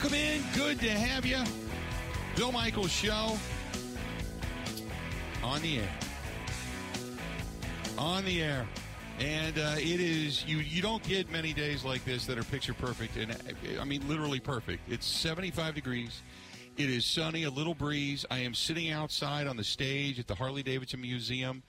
Welcome 0.00 0.18
in. 0.18 0.42
Good 0.54 0.80
to 0.80 0.88
have 0.88 1.26
you. 1.26 1.36
Bill 2.34 2.52
Michaels 2.52 2.90
Show 2.90 3.36
on 5.44 5.60
the 5.60 5.80
air. 5.80 5.88
On 7.98 8.24
the 8.24 8.42
air. 8.42 8.66
And 9.18 9.58
uh, 9.58 9.74
it 9.76 10.00
is 10.00 10.42
you. 10.46 10.56
You 10.56 10.80
don't 10.80 11.02
get 11.02 11.30
many 11.30 11.52
days 11.52 11.84
like 11.84 12.02
this 12.06 12.24
that 12.26 12.38
are 12.38 12.44
picture 12.44 12.72
perfect, 12.72 13.18
and 13.18 13.36
I 13.78 13.84
mean 13.84 14.08
literally 14.08 14.40
perfect. 14.40 14.88
It's 14.88 15.04
75 15.04 15.74
degrees. 15.74 16.22
It 16.78 16.88
is 16.88 17.04
sunny, 17.04 17.42
a 17.42 17.50
little 17.50 17.74
breeze. 17.74 18.24
I 18.30 18.38
am 18.38 18.54
sitting 18.54 18.90
outside 18.90 19.46
on 19.46 19.58
the 19.58 19.64
stage 19.64 20.18
at 20.18 20.26
the 20.26 20.34
Harley 20.34 20.62
Davidson 20.62 21.02
Museum. 21.02 21.62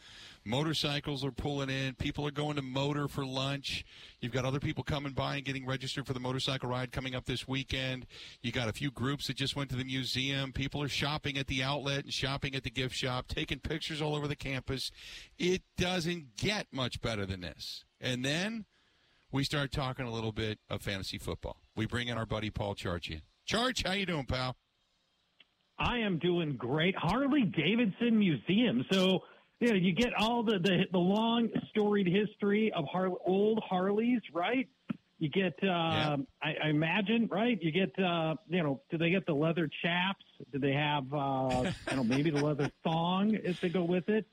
Motorcycles 0.43 1.23
are 1.23 1.31
pulling 1.31 1.69
in. 1.69 1.93
People 1.95 2.25
are 2.25 2.31
going 2.31 2.55
to 2.55 2.61
motor 2.61 3.07
for 3.07 3.25
lunch. 3.25 3.85
You've 4.19 4.31
got 4.31 4.43
other 4.43 4.59
people 4.59 4.83
coming 4.83 5.13
by 5.13 5.35
and 5.35 5.45
getting 5.45 5.67
registered 5.67 6.07
for 6.07 6.13
the 6.13 6.19
motorcycle 6.19 6.69
ride 6.69 6.91
coming 6.91 7.13
up 7.13 7.25
this 7.25 7.47
weekend. 7.47 8.07
You 8.41 8.51
got 8.51 8.67
a 8.67 8.73
few 8.73 8.89
groups 8.89 9.27
that 9.27 9.37
just 9.37 9.55
went 9.55 9.69
to 9.69 9.75
the 9.75 9.83
museum. 9.83 10.51
People 10.51 10.81
are 10.81 10.89
shopping 10.89 11.37
at 11.37 11.47
the 11.47 11.61
outlet 11.61 12.05
and 12.05 12.13
shopping 12.13 12.55
at 12.55 12.63
the 12.63 12.71
gift 12.71 12.95
shop, 12.95 13.27
taking 13.27 13.59
pictures 13.59 14.01
all 14.01 14.15
over 14.15 14.27
the 14.27 14.35
campus. 14.35 14.91
It 15.37 15.61
doesn't 15.77 16.37
get 16.37 16.67
much 16.71 17.01
better 17.01 17.25
than 17.25 17.41
this. 17.41 17.85
And 17.99 18.25
then 18.25 18.65
we 19.31 19.43
start 19.43 19.71
talking 19.71 20.05
a 20.05 20.11
little 20.11 20.31
bit 20.31 20.59
of 20.69 20.81
fantasy 20.81 21.19
football. 21.19 21.57
We 21.75 21.85
bring 21.85 22.07
in 22.07 22.17
our 22.17 22.25
buddy 22.25 22.49
Paul 22.49 22.75
Charchian. 22.75 23.21
Charch, 23.47 23.85
how 23.85 23.93
you 23.93 24.05
doing, 24.05 24.25
pal? 24.25 24.55
I 25.79 25.97
am 25.99 26.19
doing 26.19 26.55
great. 26.57 26.95
Harley 26.95 27.43
Davidson 27.43 28.19
Museum. 28.19 28.85
So 28.91 29.21
you 29.61 29.69
know, 29.69 29.75
you 29.75 29.93
get 29.93 30.13
all 30.15 30.43
the 30.43 30.59
the, 30.59 30.85
the 30.91 30.97
long 30.97 31.49
storied 31.69 32.07
history 32.07 32.73
of 32.73 32.85
Har- 32.91 33.17
old 33.25 33.63
Harleys, 33.63 34.21
right? 34.33 34.67
You 35.19 35.29
get, 35.29 35.53
uh, 35.61 35.67
yeah. 35.67 36.17
I, 36.41 36.55
I, 36.63 36.69
imagine, 36.69 37.29
right? 37.31 37.61
You 37.61 37.71
get, 37.71 37.91
uh, 37.99 38.33
you 38.49 38.63
know, 38.63 38.81
do 38.89 38.97
they 38.97 39.11
get 39.11 39.27
the 39.27 39.35
leather 39.35 39.69
chaps? 39.83 40.25
Do 40.51 40.57
they 40.57 40.71
have, 40.71 41.13
uh, 41.13 41.17
I 41.17 41.73
don't 41.85 41.97
know, 41.97 42.03
maybe 42.03 42.31
the 42.31 42.43
leather 42.43 42.71
thong 42.83 43.37
if 43.43 43.61
they 43.61 43.69
go 43.69 43.83
with 43.83 44.09
it? 44.09 44.25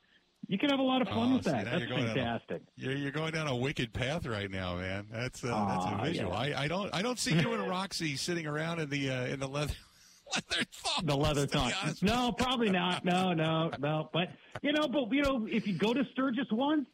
You 0.46 0.56
can 0.56 0.70
have 0.70 0.78
a 0.78 0.82
lot 0.82 1.02
of 1.02 1.08
fun 1.08 1.32
oh, 1.32 1.36
with 1.36 1.44
see, 1.44 1.50
that. 1.50 1.66
That's 1.66 1.84
fantastic. 1.84 2.62
A, 2.62 2.80
you're, 2.80 2.96
you're 2.96 3.10
going 3.10 3.32
down 3.32 3.48
a 3.48 3.54
wicked 3.54 3.92
path 3.92 4.24
right 4.24 4.50
now, 4.50 4.76
man. 4.76 5.08
That's 5.12 5.44
uh, 5.44 5.48
that's 5.48 5.84
a 5.84 6.06
visual. 6.06 6.32
Yeah. 6.32 6.38
I, 6.38 6.62
I 6.62 6.68
don't 6.68 6.94
I 6.94 7.02
don't 7.02 7.18
see 7.18 7.34
you 7.34 7.52
and 7.52 7.68
Roxy 7.68 8.16
sitting 8.16 8.46
around 8.46 8.78
in 8.80 8.88
the 8.88 9.10
uh, 9.10 9.26
in 9.26 9.40
the 9.40 9.48
leather 9.48 9.74
leather 10.34 10.64
thong. 10.72 11.06
The 11.06 11.16
leather 11.16 11.46
thong. 11.46 11.72
No, 12.02 12.32
probably 12.32 12.70
not. 12.70 13.04
No, 13.04 13.32
no, 13.32 13.70
no. 13.78 14.10
But 14.12 14.28
you 14.62 14.72
know, 14.72 14.88
but 14.88 15.12
you 15.12 15.22
know, 15.22 15.46
if 15.50 15.66
you 15.66 15.74
go 15.78 15.92
to 15.92 16.04
Sturgis 16.12 16.46
once, 16.50 16.86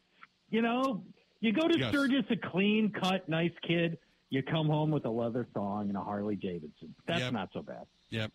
you 0.49 0.61
know, 0.61 1.03
you 1.39 1.53
go 1.53 1.67
to 1.67 1.77
yes. 1.77 1.89
Sturgis, 1.89 2.25
a 2.29 2.35
clean 2.35 2.91
cut, 2.91 3.27
nice 3.29 3.51
kid. 3.67 3.97
You 4.29 4.41
come 4.43 4.67
home 4.67 4.91
with 4.91 5.05
a 5.05 5.09
leather 5.09 5.47
thong 5.53 5.89
and 5.89 5.97
a 5.97 6.01
Harley 6.01 6.35
Davidson. 6.35 6.93
That's 7.07 7.21
yep. 7.21 7.33
not 7.33 7.49
so 7.53 7.61
bad. 7.61 7.85
Yep. 8.09 8.31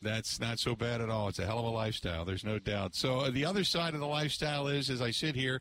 That's 0.00 0.38
not 0.38 0.58
so 0.58 0.76
bad 0.76 1.00
at 1.00 1.10
all. 1.10 1.28
It's 1.28 1.40
a 1.40 1.46
hell 1.46 1.58
of 1.58 1.64
a 1.64 1.70
lifestyle. 1.70 2.24
There's 2.24 2.44
no 2.44 2.58
doubt. 2.58 2.94
So 2.94 3.20
uh, 3.20 3.30
the 3.30 3.44
other 3.44 3.64
side 3.64 3.94
of 3.94 4.00
the 4.00 4.06
lifestyle 4.06 4.68
is, 4.68 4.90
as 4.90 5.02
I 5.02 5.10
sit 5.10 5.34
here 5.34 5.60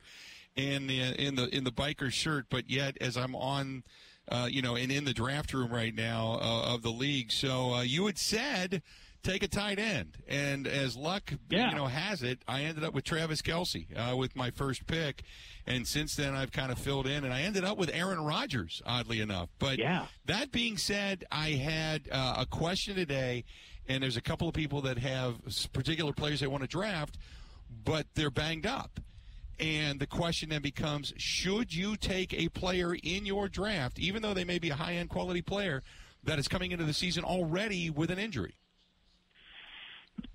in 0.55 0.87
the 0.87 1.01
in 1.19 1.35
the 1.35 1.55
in 1.55 1.63
the 1.63 1.71
biker 1.71 2.11
shirt, 2.11 2.45
but 2.49 2.69
yet 2.69 2.97
as 3.01 3.17
I'm 3.17 3.35
on 3.35 3.83
uh, 4.29 4.47
you 4.49 4.61
know, 4.61 4.75
and 4.75 4.91
in 4.91 5.05
the 5.05 5.13
draft 5.13 5.53
room 5.53 5.71
right 5.71 5.95
now 5.95 6.39
uh, 6.41 6.73
of 6.73 6.81
the 6.81 6.91
league. 6.91 7.31
So 7.31 7.73
uh, 7.73 7.81
you 7.81 8.05
had 8.05 8.17
said 8.17 8.81
take 9.23 9.43
a 9.43 9.47
tight 9.47 9.79
end, 9.79 10.17
and 10.27 10.67
as 10.67 10.95
luck 10.95 11.33
yeah. 11.49 11.69
you 11.69 11.75
know 11.75 11.87
has 11.87 12.23
it, 12.23 12.39
I 12.47 12.63
ended 12.63 12.83
up 12.83 12.93
with 12.93 13.03
Travis 13.03 13.41
Kelce 13.41 13.87
uh, 13.95 14.15
with 14.15 14.35
my 14.35 14.51
first 14.51 14.87
pick, 14.87 15.23
and 15.65 15.87
since 15.87 16.15
then 16.15 16.33
I've 16.35 16.51
kind 16.51 16.71
of 16.71 16.77
filled 16.77 17.07
in, 17.07 17.23
and 17.23 17.33
I 17.33 17.41
ended 17.41 17.63
up 17.63 17.77
with 17.77 17.89
Aaron 17.93 18.21
Rodgers, 18.21 18.81
oddly 18.85 19.19
enough. 19.19 19.49
But 19.59 19.79
yeah. 19.79 20.05
that 20.25 20.51
being 20.51 20.77
said, 20.77 21.25
I 21.31 21.51
had 21.51 22.09
uh, 22.11 22.35
a 22.39 22.45
question 22.45 22.95
today, 22.95 23.43
and 23.87 24.01
there's 24.01 24.17
a 24.17 24.21
couple 24.21 24.47
of 24.47 24.53
people 24.53 24.81
that 24.81 24.97
have 24.97 25.35
particular 25.73 26.13
players 26.13 26.39
they 26.39 26.47
want 26.47 26.63
to 26.63 26.69
draft, 26.69 27.17
but 27.83 28.07
they're 28.15 28.31
banged 28.31 28.65
up. 28.65 28.99
And 29.59 29.99
the 29.99 30.07
question 30.07 30.49
then 30.49 30.61
becomes 30.61 31.13
should 31.17 31.73
you 31.73 31.95
take 31.95 32.33
a 32.33 32.49
player 32.49 32.95
in 33.01 33.25
your 33.25 33.49
draft, 33.49 33.99
even 33.99 34.21
though 34.21 34.33
they 34.33 34.43
may 34.43 34.59
be 34.59 34.69
a 34.69 34.75
high 34.75 34.93
end 34.93 35.09
quality 35.09 35.41
player, 35.41 35.83
that 36.23 36.37
is 36.37 36.47
coming 36.47 36.71
into 36.71 36.85
the 36.85 36.93
season 36.93 37.23
already 37.23 37.89
with 37.89 38.11
an 38.11 38.19
injury? 38.19 38.55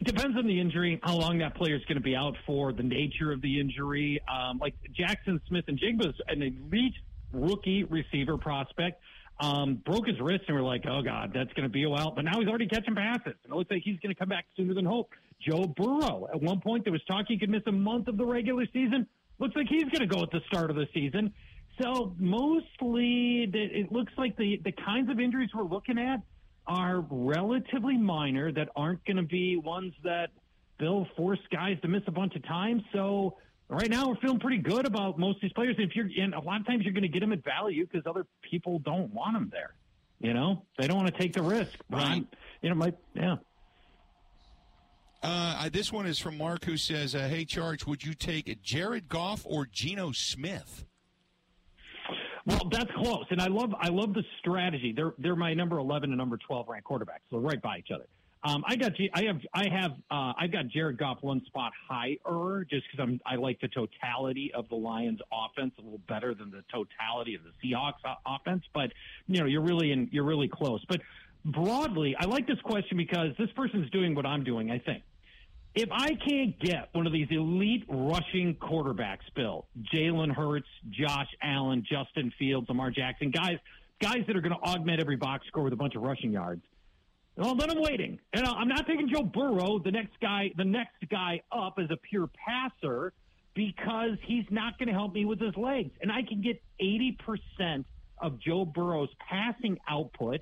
Depends 0.05 0.37
on 0.37 0.47
the 0.47 0.61
injury, 0.61 1.01
how 1.03 1.17
long 1.17 1.39
that 1.39 1.55
player 1.55 1.75
is 1.75 1.85
going 1.85 1.97
to 1.97 2.03
be 2.03 2.15
out 2.15 2.37
for, 2.47 2.73
the 2.73 2.83
nature 2.83 3.33
of 3.33 3.41
the 3.43 3.61
injury. 3.61 4.21
Um, 4.33 4.59
like 4.59 4.75
Jaxon 4.97 5.41
Smith-Njigba 5.49 6.09
is 6.09 6.15
an 6.29 6.43
elite 6.43 6.95
rookie 7.33 7.85
receiver 7.85 8.37
prospect. 8.37 9.01
Um, 9.43 9.75
broke 9.75 10.07
his 10.07 10.21
wrist, 10.21 10.45
and 10.47 10.57
we're 10.57 10.63
like, 10.63 10.85
oh 10.89 11.03
god, 11.03 11.33
that's 11.35 11.53
going 11.55 11.65
to 11.65 11.69
be 11.69 11.83
a 11.83 11.91
while. 11.91 12.13
But 12.13 12.25
now 12.25 12.39
he's 12.39 12.49
already 12.49 12.69
catching 12.69 12.95
passes, 12.95 13.35
and 13.43 13.53
it 13.53 13.57
looks 13.57 13.71
like 13.71 13.83
he's 13.85 13.99
going 13.99 14.15
to 14.15 14.19
come 14.19 14.29
back 14.29 14.47
sooner 14.57 14.73
than 14.73 14.85
hope. 14.85 15.11
Joe 15.41 15.65
Burrow, 15.77 16.29
at 16.33 16.41
one 16.41 16.61
point 16.61 16.85
there 16.85 16.93
was 16.93 17.03
talk 17.05 17.25
he 17.27 17.39
could 17.39 17.51
miss 17.51 17.63
a 17.67 17.73
month 17.73 18.07
of 18.07 18.17
the 18.17 18.25
regular 18.25 18.65
season. 18.73 19.07
Looks 19.41 19.57
like 19.57 19.67
he's 19.69 19.85
going 19.85 20.01
to 20.01 20.07
go 20.07 20.23
at 20.23 20.31
the 20.31 20.41
start 20.47 20.71
of 20.71 20.77
the 20.77 20.87
season. 20.95 21.35
So 21.81 22.15
mostly, 22.19 23.51
it 23.53 23.91
looks 23.91 24.13
like 24.17 24.37
the 24.37 24.61
the 24.65 24.73
kinds 24.73 25.11
of 25.11 25.19
injuries 25.19 25.51
we're 25.53 25.65
looking 25.65 25.99
at 25.99 26.21
are 26.67 27.05
relatively 27.11 27.97
minor 27.97 28.53
that 28.53 28.69
aren't 28.77 29.05
going 29.05 29.17
to 29.17 29.25
be 29.25 29.57
ones 29.57 29.93
that 30.05 30.31
they'll 30.79 31.09
force 31.17 31.41
guys 31.51 31.81
to 31.83 31.89
miss 31.89 32.03
a 32.07 32.13
bunch 32.13 32.37
of 32.37 32.45
times. 32.45 32.83
So 32.93 33.37
right 33.69 33.91
now 33.91 34.09
we're 34.09 34.17
feeling 34.17 34.39
pretty 34.39 34.59
good 34.59 34.87
about 34.87 35.19
most 35.19 35.37
of 35.37 35.43
these 35.43 35.53
players. 35.53 35.77
If 35.79 35.95
you're, 35.97 36.09
and 36.19 36.35
a 36.35 36.41
lot 36.41 36.61
of 36.61 36.67
times 36.67 36.85
you're 36.85 36.93
going 36.93 37.03
to 37.03 37.09
get 37.09 37.21
them 37.21 37.33
at 37.33 37.45
value 37.45 37.87
because 37.87 38.07
other 38.07 38.27
people 38.43 38.79
don't 38.81 39.13
want 39.13 39.35
them 39.35 39.49
there. 39.53 39.75
You 40.21 40.35
know, 40.35 40.65
they 40.79 40.87
don't 40.87 40.97
want 40.97 41.13
to 41.13 41.21
take 41.21 41.33
the 41.33 41.43
risk. 41.43 41.73
Right. 41.91 42.25
you 42.63 42.69
know, 42.69 42.77
my 42.77 42.93
yeah. 43.15 43.37
Uh, 45.23 45.69
this 45.73 45.93
one 45.93 46.07
is 46.07 46.19
from 46.19 46.37
Mark, 46.37 46.65
who 46.65 46.77
says, 46.77 47.15
uh, 47.15 47.29
"Hey, 47.29 47.45
Charch, 47.45 47.87
would 47.87 48.05
you 48.05 48.15
take 48.15 48.61
Jared 48.63 49.09
Goff 49.09 49.43
or 49.45 49.67
Geno 49.67 50.13
Smith?" 50.13 50.85
Well, 52.45 52.69
that's 52.71 52.91
close, 52.97 53.25
and 53.31 53.41
I 53.41 53.47
love 53.47 53.73
I 53.79 53.89
love 53.89 54.15
the 54.15 54.25
strategy. 54.41 54.93
They're 54.95 55.15
they're 55.19 55.37
my 55.37 55.55
number 55.55 55.79
eleven 55.79 56.11
and 56.11 56.19
number 56.19 56.39
twelve 56.39 56.69
ranked 56.69 56.89
quarterbacks, 56.89 57.23
so 57.31 57.39
right 57.39 57.61
by 57.63 57.79
each 57.79 57.91
other. 57.95 58.07
Um, 58.45 58.65
I 58.67 58.75
got 58.75 58.93
I 59.15 59.23
have 59.25 59.41
I 59.55 59.69
have 59.69 59.93
uh, 60.11 60.33
I've 60.37 60.51
got 60.51 60.67
Jared 60.69 60.99
Goff 60.99 61.19
one 61.21 61.45
spot 61.47 61.73
higher 61.89 62.65
just 62.69 62.85
because 62.91 63.01
I'm 63.01 63.21
I 63.25 63.37
like 63.37 63.61
the 63.61 63.69
totality 63.69 64.51
of 64.53 64.69
the 64.69 64.75
Lions 64.75 65.21
offense 65.33 65.73
a 65.79 65.83
little 65.83 66.01
better 66.09 66.35
than 66.35 66.51
the 66.51 66.65
totality 66.73 67.37
of 67.37 67.43
the 67.45 67.53
Seahawks 67.63 68.03
offense. 68.27 68.65
But 68.75 68.93
you 69.29 69.41
know 69.41 69.47
you're 69.47 69.63
really 69.63 69.93
in 69.93 70.09
you're 70.11 70.25
really 70.25 70.49
close. 70.49 70.85
But 70.89 71.03
broadly, 71.45 72.17
I 72.19 72.25
like 72.25 72.49
this 72.49 72.61
question 72.65 72.97
because 72.97 73.29
this 73.39 73.51
person's 73.55 73.89
doing 73.91 74.15
what 74.15 74.27
I'm 74.27 74.43
doing. 74.43 74.73
I 74.73 74.79
think 74.79 75.05
if 75.75 75.89
I 75.91 76.15
can't 76.15 76.59
get 76.59 76.89
one 76.93 77.07
of 77.07 77.13
these 77.13 77.29
elite 77.31 77.85
rushing 77.89 78.57
quarterbacks, 78.57 79.21
Bill, 79.35 79.67
Jalen 79.95 80.35
Hurts, 80.35 80.69
Josh 80.91 81.29
Allen, 81.43 81.87
Justin 81.89 82.33
Fields, 82.39 82.69
Lamar 82.69 82.91
Jackson, 82.91 83.31
guys, 83.31 83.57
guys 84.01 84.25
that 84.27 84.37
are 84.37 84.41
going 84.41 84.55
to 84.55 84.61
augment 84.63 85.01
every 85.01 85.17
box 85.17 85.47
score 85.47 85.63
with 85.63 85.73
a 85.73 85.77
bunch 85.77 85.95
of 85.95 86.03
rushing 86.03 86.33
yards. 86.33 86.63
Well, 87.37 87.55
then 87.55 87.71
I'm 87.71 87.81
waiting, 87.81 88.19
and 88.35 88.47
I'm 88.47 88.69
not 88.69 88.87
taking 88.87 89.09
Joe 89.09 89.23
Burrow, 89.23 89.79
the 89.79 89.91
next 89.91 90.21
guy, 90.21 90.51
the 90.57 90.65
next 90.65 91.09
guy 91.11 91.41
up 91.51 91.79
as 91.79 91.91
a 91.91 91.97
pure 91.97 92.29
passer, 92.47 93.15
because 93.55 94.19
he's 94.27 94.45
not 94.51 94.79
going 94.79 94.89
to 94.89 94.93
help 94.95 95.15
me 95.15 95.25
with 95.25 95.41
his 95.41 95.57
legs, 95.57 95.91
and 96.03 96.13
I 96.13 96.23
can 96.23 96.43
get 96.43 96.63
80 96.79 97.19
percent 97.25 97.87
of 98.19 98.39
Joe 98.39 98.65
Burrow's 98.65 99.09
passing 99.19 99.79
output 99.89 100.41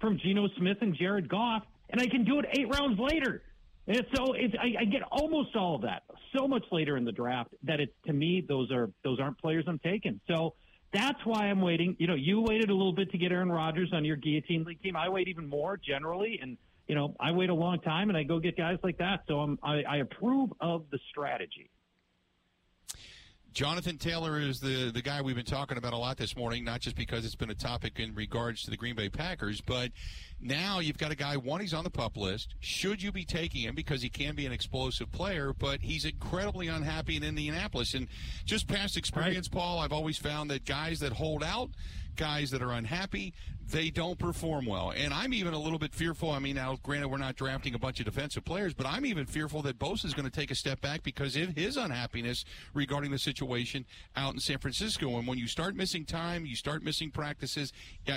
from 0.00 0.18
Geno 0.18 0.48
Smith 0.56 0.78
and 0.80 0.96
Jared 0.96 1.28
Goff, 1.28 1.62
and 1.90 2.00
I 2.00 2.06
can 2.06 2.24
do 2.24 2.38
it 2.38 2.46
eight 2.52 2.68
rounds 2.68 2.98
later. 2.98 3.42
And 3.86 4.06
so 4.14 4.32
it's, 4.34 4.54
I, 4.54 4.82
I 4.82 4.84
get 4.84 5.02
almost 5.10 5.56
all 5.56 5.74
of 5.76 5.82
that 5.82 6.02
so 6.36 6.46
much 6.46 6.64
later 6.70 6.96
in 6.96 7.04
the 7.04 7.12
draft 7.12 7.50
that 7.64 7.80
it's 7.80 7.92
to 8.06 8.12
me 8.12 8.44
those 8.46 8.70
are 8.70 8.90
those 9.02 9.18
aren't 9.18 9.38
players 9.38 9.64
I'm 9.66 9.80
taking. 9.80 10.20
So 10.28 10.54
that's 10.92 11.18
why 11.24 11.46
I'm 11.46 11.60
waiting. 11.60 11.96
You 11.98 12.06
know, 12.06 12.14
you 12.14 12.40
waited 12.40 12.70
a 12.70 12.74
little 12.74 12.92
bit 12.92 13.10
to 13.12 13.18
get 13.18 13.32
Aaron 13.32 13.50
Rodgers 13.50 13.90
on 13.92 14.04
your 14.04 14.16
guillotine 14.16 14.64
league 14.64 14.82
team. 14.82 14.96
I 14.96 15.08
wait 15.08 15.28
even 15.28 15.48
more 15.48 15.76
generally, 15.76 16.38
and 16.42 16.56
you 16.88 16.94
know 16.94 17.14
I 17.20 17.32
wait 17.32 17.50
a 17.50 17.54
long 17.54 17.80
time 17.80 18.08
and 18.08 18.18
I 18.18 18.24
go 18.24 18.38
get 18.40 18.56
guys 18.56 18.78
like 18.82 18.98
that. 18.98 19.20
So 19.28 19.40
I'm, 19.40 19.58
I, 19.62 19.82
I 19.82 19.96
approve 19.98 20.50
of 20.60 20.84
the 20.90 20.98
strategy. 21.10 21.70
Jonathan 23.52 23.98
Taylor 23.98 24.38
is 24.38 24.60
the, 24.60 24.90
the 24.92 25.02
guy 25.02 25.20
we've 25.22 25.34
been 25.34 25.44
talking 25.44 25.76
about 25.76 25.92
a 25.92 25.96
lot 25.96 26.16
this 26.16 26.36
morning, 26.36 26.64
not 26.64 26.80
just 26.80 26.94
because 26.94 27.24
it's 27.24 27.34
been 27.34 27.50
a 27.50 27.54
topic 27.54 27.98
in 27.98 28.14
regards 28.14 28.62
to 28.62 28.70
the 28.70 28.76
Green 28.76 28.94
Bay 28.94 29.08
Packers, 29.08 29.60
but 29.60 29.90
now 30.40 30.78
you've 30.78 30.98
got 30.98 31.10
a 31.10 31.16
guy, 31.16 31.36
one, 31.36 31.60
he's 31.60 31.74
on 31.74 31.82
the 31.82 31.90
pup 31.90 32.16
list. 32.16 32.54
Should 32.60 33.02
you 33.02 33.10
be 33.10 33.24
taking 33.24 33.62
him 33.62 33.74
because 33.74 34.02
he 34.02 34.08
can 34.08 34.36
be 34.36 34.46
an 34.46 34.52
explosive 34.52 35.10
player, 35.10 35.52
but 35.52 35.80
he's 35.80 36.04
incredibly 36.04 36.68
unhappy 36.68 37.16
in 37.16 37.24
Indianapolis. 37.24 37.94
And 37.94 38.06
just 38.44 38.68
past 38.68 38.96
experience, 38.96 39.48
right. 39.52 39.60
Paul, 39.60 39.80
I've 39.80 39.92
always 39.92 40.16
found 40.16 40.50
that 40.50 40.64
guys 40.64 41.00
that 41.00 41.12
hold 41.12 41.42
out 41.42 41.70
guys 42.20 42.50
that 42.50 42.60
are 42.60 42.72
unhappy, 42.72 43.32
they 43.70 43.88
don't 43.88 44.18
perform 44.18 44.66
well. 44.66 44.92
And 44.94 45.14
I'm 45.14 45.32
even 45.32 45.54
a 45.54 45.58
little 45.58 45.78
bit 45.78 45.94
fearful. 45.94 46.30
I 46.30 46.38
mean, 46.38 46.56
now, 46.56 46.76
granted, 46.82 47.08
we're 47.08 47.16
not 47.16 47.34
drafting 47.34 47.74
a 47.74 47.78
bunch 47.78 47.98
of 47.98 48.04
defensive 48.04 48.44
players, 48.44 48.74
but 48.74 48.86
I'm 48.86 49.06
even 49.06 49.24
fearful 49.24 49.62
that 49.62 49.78
Bosa 49.78 50.04
is 50.04 50.12
going 50.12 50.28
to 50.28 50.30
take 50.30 50.50
a 50.50 50.54
step 50.54 50.82
back 50.82 51.02
because 51.02 51.34
of 51.36 51.56
his 51.56 51.78
unhappiness 51.78 52.44
regarding 52.74 53.10
the 53.10 53.18
situation 53.18 53.86
out 54.16 54.34
in 54.34 54.40
San 54.40 54.58
Francisco. 54.58 55.16
And 55.16 55.26
when 55.26 55.38
you 55.38 55.46
start 55.46 55.74
missing 55.74 56.04
time, 56.04 56.44
you 56.44 56.56
start 56.56 56.82
missing 56.82 57.10
practices, 57.10 57.72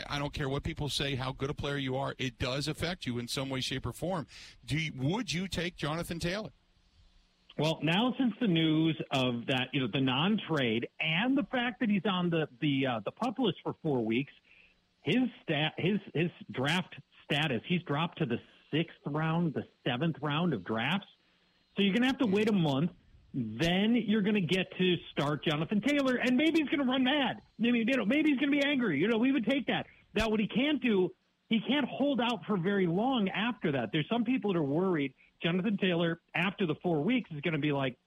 I 0.09 0.19
don't 0.19 0.33
care 0.33 0.49
what 0.49 0.63
people 0.63 0.89
say, 0.89 1.15
how 1.15 1.31
good 1.31 1.49
a 1.49 1.53
player 1.53 1.77
you 1.77 1.95
are, 1.95 2.13
it 2.17 2.37
does 2.39 2.67
affect 2.67 3.05
you 3.05 3.19
in 3.19 3.29
some 3.29 3.49
way, 3.49 3.61
shape, 3.61 3.85
or 3.85 3.93
form. 3.93 4.27
Do 4.65 4.77
you, 4.77 4.91
would 4.97 5.31
you 5.31 5.47
take 5.47 5.77
Jonathan 5.77 6.19
Taylor? 6.19 6.51
Well, 7.57 7.79
now 7.83 8.15
since 8.17 8.33
the 8.41 8.47
news 8.47 8.99
of 9.11 9.45
that, 9.47 9.67
you 9.73 9.81
know, 9.81 9.87
the 9.91 10.01
non-trade 10.01 10.87
and 10.99 11.37
the 11.37 11.43
fact 11.43 11.79
that 11.81 11.89
he's 11.89 12.05
on 12.05 12.29
the 12.29 12.47
the 12.61 12.87
uh, 12.87 12.99
the 13.05 13.11
pup 13.11 13.35
list 13.37 13.57
for 13.63 13.75
four 13.83 14.03
weeks, 14.03 14.33
his 15.01 15.21
stat, 15.43 15.73
his 15.77 15.99
his 16.15 16.31
draft 16.51 16.95
status, 17.25 17.61
he's 17.67 17.83
dropped 17.83 18.17
to 18.19 18.25
the 18.25 18.39
sixth 18.71 18.97
round, 19.05 19.53
the 19.53 19.63
seventh 19.85 20.15
round 20.21 20.53
of 20.53 20.63
drafts. 20.63 21.07
So 21.75 21.83
you're 21.83 21.93
going 21.93 22.01
to 22.01 22.07
have 22.07 22.19
to 22.19 22.27
wait 22.27 22.49
a 22.49 22.53
month. 22.53 22.91
Then 23.35 23.95
you're 23.95 24.21
going 24.21 24.35
to 24.35 24.41
get 24.41 24.67
to 24.77 24.95
start 25.11 25.43
Jonathan 25.43 25.81
Taylor, 25.81 26.15
and 26.15 26.37
maybe 26.37 26.59
he's 26.59 26.69
going 26.69 26.85
to 26.85 26.91
run 26.91 27.03
mad. 27.03 27.41
Maybe 27.57 27.79
you 27.79 27.97
know, 27.97 28.05
maybe 28.05 28.29
he's 28.29 28.39
going 28.39 28.51
to 28.51 28.57
be 28.59 28.63
angry. 28.63 28.99
You 28.99 29.07
know, 29.07 29.17
we 29.17 29.31
would 29.31 29.45
take 29.45 29.67
that. 29.67 29.85
Now, 30.15 30.29
what 30.29 30.39
he 30.39 30.47
can't 30.47 30.81
do, 30.81 31.11
he 31.49 31.59
can't 31.67 31.87
hold 31.87 32.21
out 32.21 32.45
for 32.45 32.57
very 32.57 32.85
long 32.87 33.29
after 33.29 33.71
that. 33.71 33.89
There's 33.91 34.07
some 34.07 34.23
people 34.23 34.53
that 34.53 34.59
are 34.59 34.63
worried 34.63 35.13
Jonathan 35.43 35.77
Taylor, 35.77 36.19
after 36.35 36.65
the 36.65 36.75
four 36.81 37.01
weeks, 37.01 37.29
is 37.31 37.41
going 37.41 37.53
to 37.53 37.59
be 37.59 37.71
like, 37.71 37.97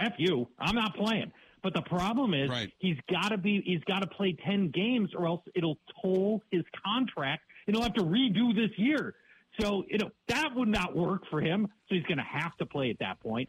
"F 0.00 0.12
you, 0.18 0.48
I'm 0.58 0.74
not 0.74 0.96
playing." 0.96 1.32
But 1.62 1.74
the 1.74 1.82
problem 1.82 2.34
is 2.34 2.48
right. 2.48 2.72
he's 2.78 2.98
got 3.10 3.30
to 3.30 3.38
be 3.38 3.62
he's 3.64 3.82
got 3.84 4.00
to 4.00 4.06
play 4.06 4.36
ten 4.44 4.70
games, 4.70 5.10
or 5.16 5.26
else 5.26 5.42
it'll 5.54 5.78
toll 6.02 6.42
his 6.50 6.62
contract, 6.84 7.42
and 7.66 7.74
he'll 7.74 7.82
have 7.82 7.94
to 7.94 8.04
redo 8.04 8.54
this 8.54 8.70
year. 8.76 9.14
So 9.60 9.84
you 9.88 9.98
know 9.98 10.10
that 10.28 10.54
would 10.54 10.68
not 10.68 10.96
work 10.96 11.22
for 11.30 11.40
him. 11.40 11.66
So 11.88 11.94
he's 11.94 12.04
going 12.04 12.18
to 12.18 12.24
have 12.24 12.56
to 12.58 12.66
play 12.66 12.90
at 12.90 12.98
that 13.00 13.20
point. 13.20 13.48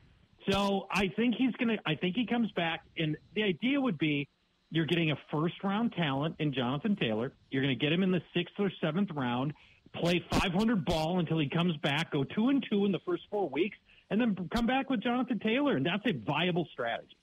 So 0.50 0.88
I 0.92 1.10
think 1.15 1.36
he's 1.38 1.53
going 1.53 1.77
to. 1.77 1.83
I 1.86 1.95
think 1.95 2.15
he 2.15 2.25
comes 2.25 2.51
back, 2.51 2.81
and 2.98 3.18
the 3.36 3.44
idea 3.44 3.80
would 3.80 3.98
be 3.98 4.27
you're 4.71 4.86
getting 4.86 5.12
a 5.12 5.18
first 5.31 5.56
round 5.63 5.94
talent 5.94 6.36
in 6.39 6.53
Jonathan 6.53 6.95
Taylor. 6.95 7.33
You're 7.51 7.63
going 7.63 7.77
to 7.77 7.83
get 7.83 7.92
him 7.92 8.03
in 8.03 8.12
the 8.12 8.21
sixth 8.33 8.56
or 8.60 8.71
seventh 8.81 9.10
round 9.13 9.53
play 9.99 10.23
500 10.31 10.85
ball 10.85 11.19
until 11.19 11.39
he 11.39 11.49
comes 11.49 11.75
back, 11.77 12.11
go 12.11 12.23
two 12.23 12.49
and 12.49 12.65
two 12.69 12.85
in 12.85 12.91
the 12.91 12.99
first 13.05 13.23
four 13.29 13.49
weeks, 13.49 13.77
and 14.09 14.19
then 14.19 14.35
come 14.53 14.65
back 14.65 14.89
with 14.89 15.01
Jonathan 15.01 15.39
Taylor, 15.39 15.75
and 15.75 15.85
that's 15.85 16.05
a 16.05 16.13
viable 16.13 16.67
strategy. 16.71 17.17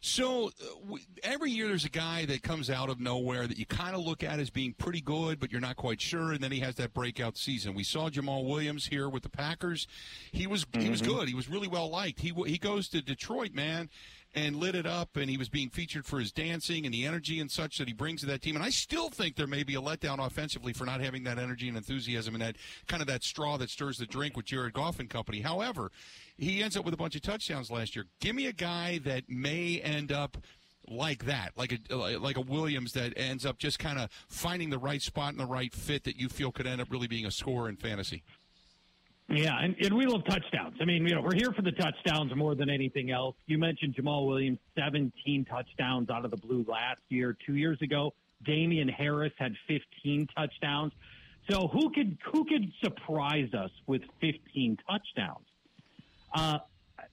So 0.00 0.46
uh, 0.46 0.96
every 1.22 1.50
year 1.50 1.68
there's 1.68 1.84
a 1.84 1.90
guy 1.90 2.24
that 2.26 2.42
comes 2.42 2.70
out 2.70 2.88
of 2.88 3.00
nowhere 3.00 3.46
that 3.46 3.58
you 3.58 3.66
kind 3.66 3.96
of 3.96 4.02
look 4.02 4.22
at 4.22 4.38
as 4.38 4.50
being 4.50 4.72
pretty 4.72 5.00
good, 5.00 5.40
but 5.40 5.50
you're 5.50 5.60
not 5.60 5.76
quite 5.76 6.00
sure, 6.00 6.32
and 6.32 6.40
then 6.40 6.52
he 6.52 6.60
has 6.60 6.76
that 6.76 6.94
breakout 6.94 7.36
season. 7.36 7.74
We 7.74 7.82
saw 7.82 8.08
Jamal 8.08 8.44
Williams 8.44 8.86
here 8.86 9.08
with 9.08 9.22
the 9.22 9.28
Packers. 9.28 9.86
He 10.30 10.46
was 10.46 10.64
mm-hmm. 10.64 10.80
he 10.82 10.90
was 10.90 11.02
mm-hmm. 11.02 11.12
good. 11.12 11.28
He 11.28 11.34
was 11.34 11.48
really 11.48 11.68
well 11.68 11.90
liked. 11.90 12.20
He 12.20 12.32
he 12.46 12.58
goes 12.58 12.88
to 12.90 13.02
Detroit, 13.02 13.54
man, 13.54 13.90
and 14.34 14.56
lit 14.56 14.74
it 14.74 14.86
up, 14.86 15.16
and 15.16 15.30
he 15.30 15.36
was 15.36 15.48
being 15.48 15.70
featured 15.70 16.04
for 16.06 16.18
his 16.18 16.32
dancing 16.32 16.84
and 16.84 16.92
the 16.92 17.06
energy 17.06 17.40
and 17.40 17.50
such 17.50 17.78
that 17.78 17.88
he 17.88 17.94
brings 17.94 18.20
to 18.20 18.26
that 18.26 18.42
team. 18.42 18.56
And 18.56 18.64
I 18.64 18.70
still 18.70 19.08
think 19.08 19.36
there 19.36 19.46
may 19.46 19.62
be 19.62 19.74
a 19.74 19.80
letdown 19.80 20.24
offensively 20.24 20.72
for 20.72 20.84
not 20.84 21.00
having 21.00 21.24
that 21.24 21.38
energy 21.38 21.68
and 21.68 21.76
enthusiasm 21.76 22.34
and 22.34 22.42
that 22.42 22.56
kind 22.86 23.00
of 23.00 23.08
that 23.08 23.24
straw 23.24 23.56
that 23.56 23.70
stirs 23.70 23.98
the 23.98 24.06
drink 24.06 24.36
with 24.36 24.46
Jared 24.46 24.74
Goff 24.74 25.00
and 25.00 25.08
company. 25.08 25.40
However, 25.40 25.90
he 26.36 26.62
ends 26.62 26.76
up 26.76 26.84
with 26.84 26.94
a 26.94 26.98
bunch 26.98 27.16
of 27.16 27.22
touchdowns 27.22 27.70
last 27.70 27.96
year. 27.96 28.06
Give 28.20 28.36
me 28.36 28.46
a 28.46 28.52
guy 28.52 28.98
that 28.98 29.24
may 29.28 29.80
end 29.80 30.12
up 30.12 30.36
like 30.90 31.26
that, 31.26 31.52
like 31.56 31.78
a 31.90 32.16
like 32.18 32.36
a 32.36 32.40
Williams 32.40 32.92
that 32.92 33.12
ends 33.16 33.44
up 33.44 33.58
just 33.58 33.78
kind 33.78 33.98
of 33.98 34.10
finding 34.28 34.70
the 34.70 34.78
right 34.78 35.02
spot 35.02 35.30
and 35.30 35.40
the 35.40 35.46
right 35.46 35.74
fit 35.74 36.04
that 36.04 36.16
you 36.16 36.28
feel 36.28 36.50
could 36.50 36.66
end 36.66 36.80
up 36.80 36.90
really 36.90 37.08
being 37.08 37.26
a 37.26 37.30
scorer 37.30 37.68
in 37.68 37.76
fantasy. 37.76 38.22
Yeah, 39.28 39.58
and, 39.60 39.76
and 39.78 39.94
we 39.94 40.06
love 40.06 40.24
touchdowns. 40.24 40.76
I 40.80 40.86
mean, 40.86 41.06
you 41.06 41.14
know, 41.14 41.20
we're 41.20 41.34
here 41.34 41.52
for 41.52 41.60
the 41.60 41.72
touchdowns 41.72 42.34
more 42.34 42.54
than 42.54 42.70
anything 42.70 43.10
else. 43.10 43.36
You 43.46 43.58
mentioned 43.58 43.94
Jamal 43.94 44.26
Williams, 44.26 44.58
17 44.78 45.44
touchdowns 45.44 46.08
out 46.08 46.24
of 46.24 46.30
the 46.30 46.38
blue 46.38 46.64
last 46.66 47.00
year. 47.10 47.36
Two 47.44 47.54
years 47.54 47.80
ago, 47.82 48.14
Damien 48.44 48.88
Harris 48.88 49.32
had 49.36 49.54
15 49.66 50.28
touchdowns. 50.34 50.92
So 51.50 51.68
who 51.68 51.90
could 51.90 52.16
who 52.32 52.44
could 52.44 52.72
surprise 52.82 53.52
us 53.52 53.70
with 53.86 54.02
15 54.20 54.78
touchdowns? 54.88 55.46
Uh, 56.34 56.58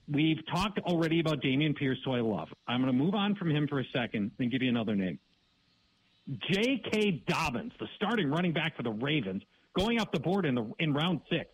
we've 0.09 0.45
talked 0.47 0.79
already 0.79 1.19
about 1.19 1.41
Dameon 1.41 1.75
Pierce, 1.75 1.99
who 2.05 2.13
I 2.13 2.21
love. 2.21 2.47
I'm 2.67 2.81
going 2.81 2.97
to 2.97 3.03
move 3.03 3.15
on 3.15 3.35
from 3.35 3.51
him 3.51 3.67
for 3.67 3.79
a 3.79 3.85
second 3.93 4.31
and 4.39 4.49
give 4.51 4.61
you 4.61 4.69
another 4.69 4.95
name. 4.95 5.19
J.K. 6.49 7.23
Dobbins, 7.27 7.73
the 7.79 7.87
starting 7.95 8.29
running 8.29 8.51
back 8.51 8.75
for 8.75 8.83
the 8.83 8.91
Ravens, 8.91 9.43
going 9.77 9.99
off 9.99 10.11
the 10.11 10.19
board 10.19 10.45
in 10.45 10.55
the 10.55 10.71
in 10.79 10.93
round 10.93 11.21
six 11.29 11.49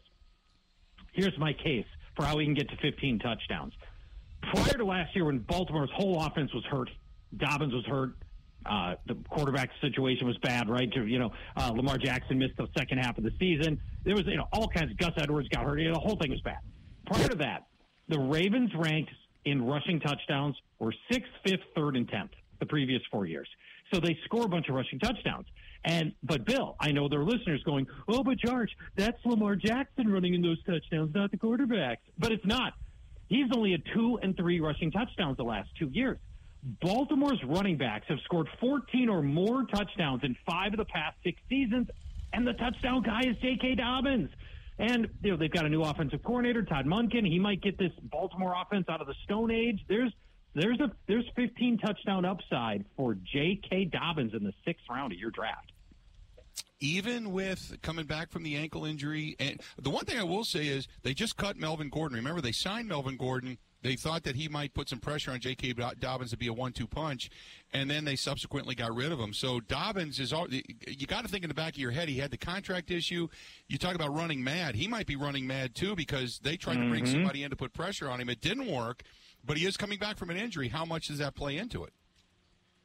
here's 1.11 1.37
my 1.37 1.53
case 1.53 1.85
for 2.15 2.25
how 2.25 2.37
he 2.37 2.45
can 2.45 2.53
get 2.53 2.69
to 2.69 2.77
15 2.77 3.19
touchdowns. 3.19 3.73
Prior 4.53 4.73
to 4.73 4.85
last 4.85 5.15
year, 5.15 5.25
when 5.25 5.39
Baltimore's 5.39 5.91
whole 5.95 6.21
offense 6.23 6.53
was 6.53 6.65
hurt, 6.65 6.89
Dobbins 7.37 7.73
was 7.73 7.85
hurt. 7.85 8.11
Uh, 8.65 8.95
the 9.07 9.15
quarterback 9.29 9.69
situation 9.81 10.27
was 10.27 10.37
bad, 10.39 10.69
right? 10.69 10.89
You 10.93 11.19
know, 11.19 11.31
uh, 11.57 11.71
Lamar 11.75 11.97
Jackson 11.97 12.37
missed 12.37 12.57
the 12.57 12.67
second 12.77 12.99
half 12.99 13.17
of 13.17 13.23
the 13.23 13.31
season. 13.39 13.79
There 14.03 14.15
was, 14.15 14.25
you 14.27 14.37
know, 14.37 14.47
all 14.53 14.67
kinds. 14.67 14.91
Of, 14.91 14.97
Gus 14.97 15.13
Edwards 15.17 15.47
got 15.49 15.63
hurt. 15.63 15.79
You 15.79 15.87
know, 15.87 15.95
the 15.95 15.99
whole 15.99 16.17
thing 16.17 16.29
was 16.29 16.41
bad. 16.41 16.59
Prior 17.07 17.27
to 17.27 17.35
that, 17.37 17.67
the 18.07 18.19
Ravens 18.19 18.71
ranked 18.75 19.11
in 19.45 19.65
rushing 19.65 19.99
touchdowns 19.99 20.55
were 20.79 20.93
sixth, 21.11 21.31
fifth, 21.45 21.63
third, 21.75 21.95
and 21.95 22.07
tenth 22.07 22.31
the 22.59 22.65
previous 22.67 23.01
four 23.11 23.25
years. 23.25 23.47
So 23.91 23.99
they 23.99 24.17
score 24.25 24.45
a 24.45 24.49
bunch 24.49 24.69
of 24.69 24.75
rushing 24.75 24.99
touchdowns. 24.99 25.47
And 25.83 26.13
but 26.21 26.45
Bill, 26.45 26.75
I 26.79 26.91
know 26.91 27.07
there 27.07 27.21
are 27.21 27.25
listeners 27.25 27.63
going, 27.63 27.87
"Oh, 28.07 28.23
but 28.23 28.37
George, 28.37 28.69
that's 28.95 29.17
Lamar 29.25 29.55
Jackson 29.55 30.11
running 30.11 30.35
in 30.35 30.41
those 30.41 30.63
touchdowns, 30.63 31.13
not 31.15 31.31
the 31.31 31.37
quarterbacks." 31.37 31.97
But 32.19 32.31
it's 32.31 32.45
not. 32.45 32.73
He's 33.27 33.47
only 33.55 33.71
had 33.71 33.83
two 33.93 34.19
and 34.21 34.35
three 34.35 34.59
rushing 34.59 34.91
touchdowns 34.91 35.37
the 35.37 35.43
last 35.43 35.69
two 35.79 35.89
years. 35.91 36.19
Baltimore's 36.63 37.43
running 37.43 37.77
backs 37.77 38.05
have 38.09 38.19
scored 38.25 38.47
14 38.59 39.09
or 39.09 39.23
more 39.23 39.65
touchdowns 39.65 40.23
in 40.23 40.35
five 40.45 40.73
of 40.73 40.77
the 40.77 40.85
past 40.85 41.17
six 41.23 41.41
seasons, 41.49 41.87
and 42.33 42.45
the 42.45 42.53
touchdown 42.53 43.01
guy 43.01 43.21
is 43.21 43.35
J.K. 43.37 43.75
Dobbins. 43.75 44.29
And 44.77 45.07
you 45.23 45.31
know 45.31 45.37
they've 45.37 45.51
got 45.51 45.65
a 45.65 45.69
new 45.69 45.81
offensive 45.81 46.23
coordinator, 46.23 46.63
Todd 46.63 46.85
Monken. 46.85 47.25
He 47.25 47.39
might 47.39 47.61
get 47.61 47.77
this 47.77 47.91
Baltimore 48.03 48.53
offense 48.59 48.85
out 48.89 49.01
of 49.01 49.07
the 49.07 49.15
Stone 49.23 49.51
Age. 49.51 49.79
There's 49.87 50.11
there's 50.53 50.79
a 50.79 50.91
there's 51.07 51.25
15 51.35 51.77
touchdown 51.79 52.25
upside 52.25 52.85
for 52.97 53.15
J.K. 53.15 53.85
Dobbins 53.85 54.33
in 54.33 54.43
the 54.43 54.53
sixth 54.65 54.85
round 54.89 55.13
of 55.13 55.19
your 55.19 55.31
draft. 55.31 55.70
Even 56.79 57.31
with 57.31 57.77
coming 57.81 58.05
back 58.05 58.31
from 58.31 58.43
the 58.43 58.55
ankle 58.55 58.85
injury, 58.85 59.35
and 59.39 59.61
the 59.79 59.89
one 59.89 60.05
thing 60.05 60.17
I 60.17 60.23
will 60.23 60.43
say 60.43 60.67
is 60.67 60.87
they 61.03 61.13
just 61.13 61.37
cut 61.37 61.57
Melvin 61.57 61.89
Gordon. 61.89 62.17
Remember, 62.17 62.41
they 62.41 62.51
signed 62.51 62.87
Melvin 62.87 63.17
Gordon. 63.17 63.57
They 63.83 63.95
thought 63.95 64.23
that 64.23 64.35
he 64.35 64.47
might 64.47 64.75
put 64.75 64.89
some 64.89 64.99
pressure 64.99 65.31
on 65.31 65.39
J.K. 65.39 65.73
Dobbins 65.99 66.29
to 66.31 66.37
be 66.37 66.45
a 66.47 66.53
one-two 66.53 66.85
punch, 66.85 67.31
and 67.73 67.89
then 67.89 68.05
they 68.05 68.15
subsequently 68.15 68.75
got 68.75 68.93
rid 68.93 69.11
of 69.11 69.19
him. 69.19 69.33
So 69.33 69.59
Dobbins 69.59 70.19
is 70.19 70.31
all 70.31 70.47
you 70.49 71.07
got 71.07 71.23
to 71.23 71.27
think 71.27 71.43
in 71.43 71.47
the 71.47 71.55
back 71.55 71.73
of 71.73 71.79
your 71.79 71.91
head. 71.91 72.07
He 72.07 72.17
had 72.17 72.29
the 72.29 72.37
contract 72.37 72.91
issue. 72.91 73.27
You 73.67 73.79
talk 73.79 73.95
about 73.95 74.13
running 74.15 74.43
mad. 74.43 74.75
He 74.75 74.87
might 74.87 75.07
be 75.07 75.15
running 75.15 75.47
mad 75.47 75.73
too 75.73 75.95
because 75.95 76.39
they 76.43 76.57
tried 76.57 76.73
mm-hmm. 76.73 76.83
to 76.83 76.89
bring 76.89 77.03
mm-hmm. 77.05 77.13
somebody 77.13 77.43
in 77.43 77.49
to 77.49 77.55
put 77.55 77.73
pressure 77.73 78.09
on 78.09 78.21
him. 78.21 78.29
It 78.29 78.41
didn't 78.41 78.67
work 78.67 79.03
but 79.43 79.57
he 79.57 79.65
is 79.65 79.77
coming 79.77 79.99
back 79.99 80.17
from 80.17 80.29
an 80.29 80.37
injury. 80.37 80.67
How 80.67 80.85
much 80.85 81.07
does 81.07 81.17
that 81.19 81.35
play 81.35 81.57
into 81.57 81.83
it? 81.83 81.93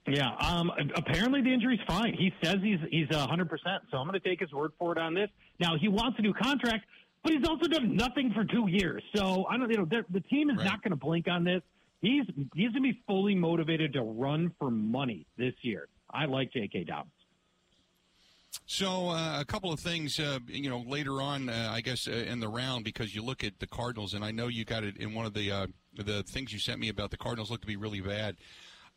Yeah, 0.09 0.35
um, 0.37 0.71
apparently 0.95 1.43
the 1.43 1.53
injury's 1.53 1.81
fine. 1.87 2.15
He 2.15 2.33
says 2.43 2.57
he's 2.63 2.79
he's 2.91 3.09
hundred 3.15 3.51
percent. 3.51 3.83
So 3.91 3.99
I'm 3.99 4.07
going 4.07 4.21
to 4.21 4.29
take 4.29 4.41
his 4.41 4.53
word 4.53 4.73
for 4.79 4.93
it 4.93 4.99
on 4.99 5.15
this. 5.15 5.29
Now 5.59 5.77
he 5.77 5.89
wants 5.89 6.19
a 6.19 6.23
new 6.23 6.33
contract, 6.33 6.85
but 7.25 7.33
he's 7.33 7.47
also 7.47 7.67
done 7.67 7.97
nothing 7.97 8.33
for 8.33 8.45
two 8.45 8.69
years. 8.69 9.03
So 9.17 9.47
I 9.51 9.57
don't, 9.57 9.71
you 9.71 9.79
know, 9.79 10.03
the 10.11 10.21
team 10.21 10.51
is 10.51 10.59
right. 10.59 10.67
not 10.67 10.83
going 10.83 10.93
to 10.93 10.97
blink 10.97 11.27
on 11.29 11.43
this. 11.43 11.63
He's 12.01 12.25
he's 12.55 12.71
going 12.71 12.83
to 12.85 12.93
be 12.93 13.03
fully 13.07 13.35
motivated 13.35 13.95
to 13.95 14.03
run 14.03 14.53
for 14.61 14.71
money 14.71 15.27
this 15.37 15.55
year. 15.63 15.89
I 16.11 16.27
like 16.27 16.53
J.K. 16.53 16.85
Dobbins. 16.85 17.11
So 18.67 19.11
uh, 19.11 19.41
a 19.41 19.45
couple 19.45 19.73
of 19.73 19.81
things, 19.81 20.19
uh, 20.19 20.39
you 20.47 20.71
know, 20.71 20.85
later 20.87 21.21
on, 21.21 21.49
uh, 21.49 21.71
I 21.73 21.81
guess 21.81 22.09
uh, 22.09 22.13
in 22.13 22.41
the 22.41 22.49
round, 22.49 22.85
because 22.85 23.15
you 23.15 23.23
look 23.23 23.45
at 23.45 23.59
the 23.59 23.67
Cardinals, 23.67 24.15
and 24.15 24.25
I 24.25 24.31
know 24.31 24.49
you 24.49 24.65
got 24.65 24.83
it 24.83 24.97
in 24.97 25.15
one 25.15 25.27
of 25.27 25.35
the 25.35 25.51
uh, 25.51 25.67
the 25.97 26.23
things 26.23 26.53
you 26.53 26.59
sent 26.59 26.81
me 26.81 26.89
about 26.89 27.11
the 27.11 27.17
Cardinals 27.17 27.51
look 27.51 27.61
to 27.61 27.67
be 27.67 27.77
really 27.77 28.01
bad. 28.01 28.37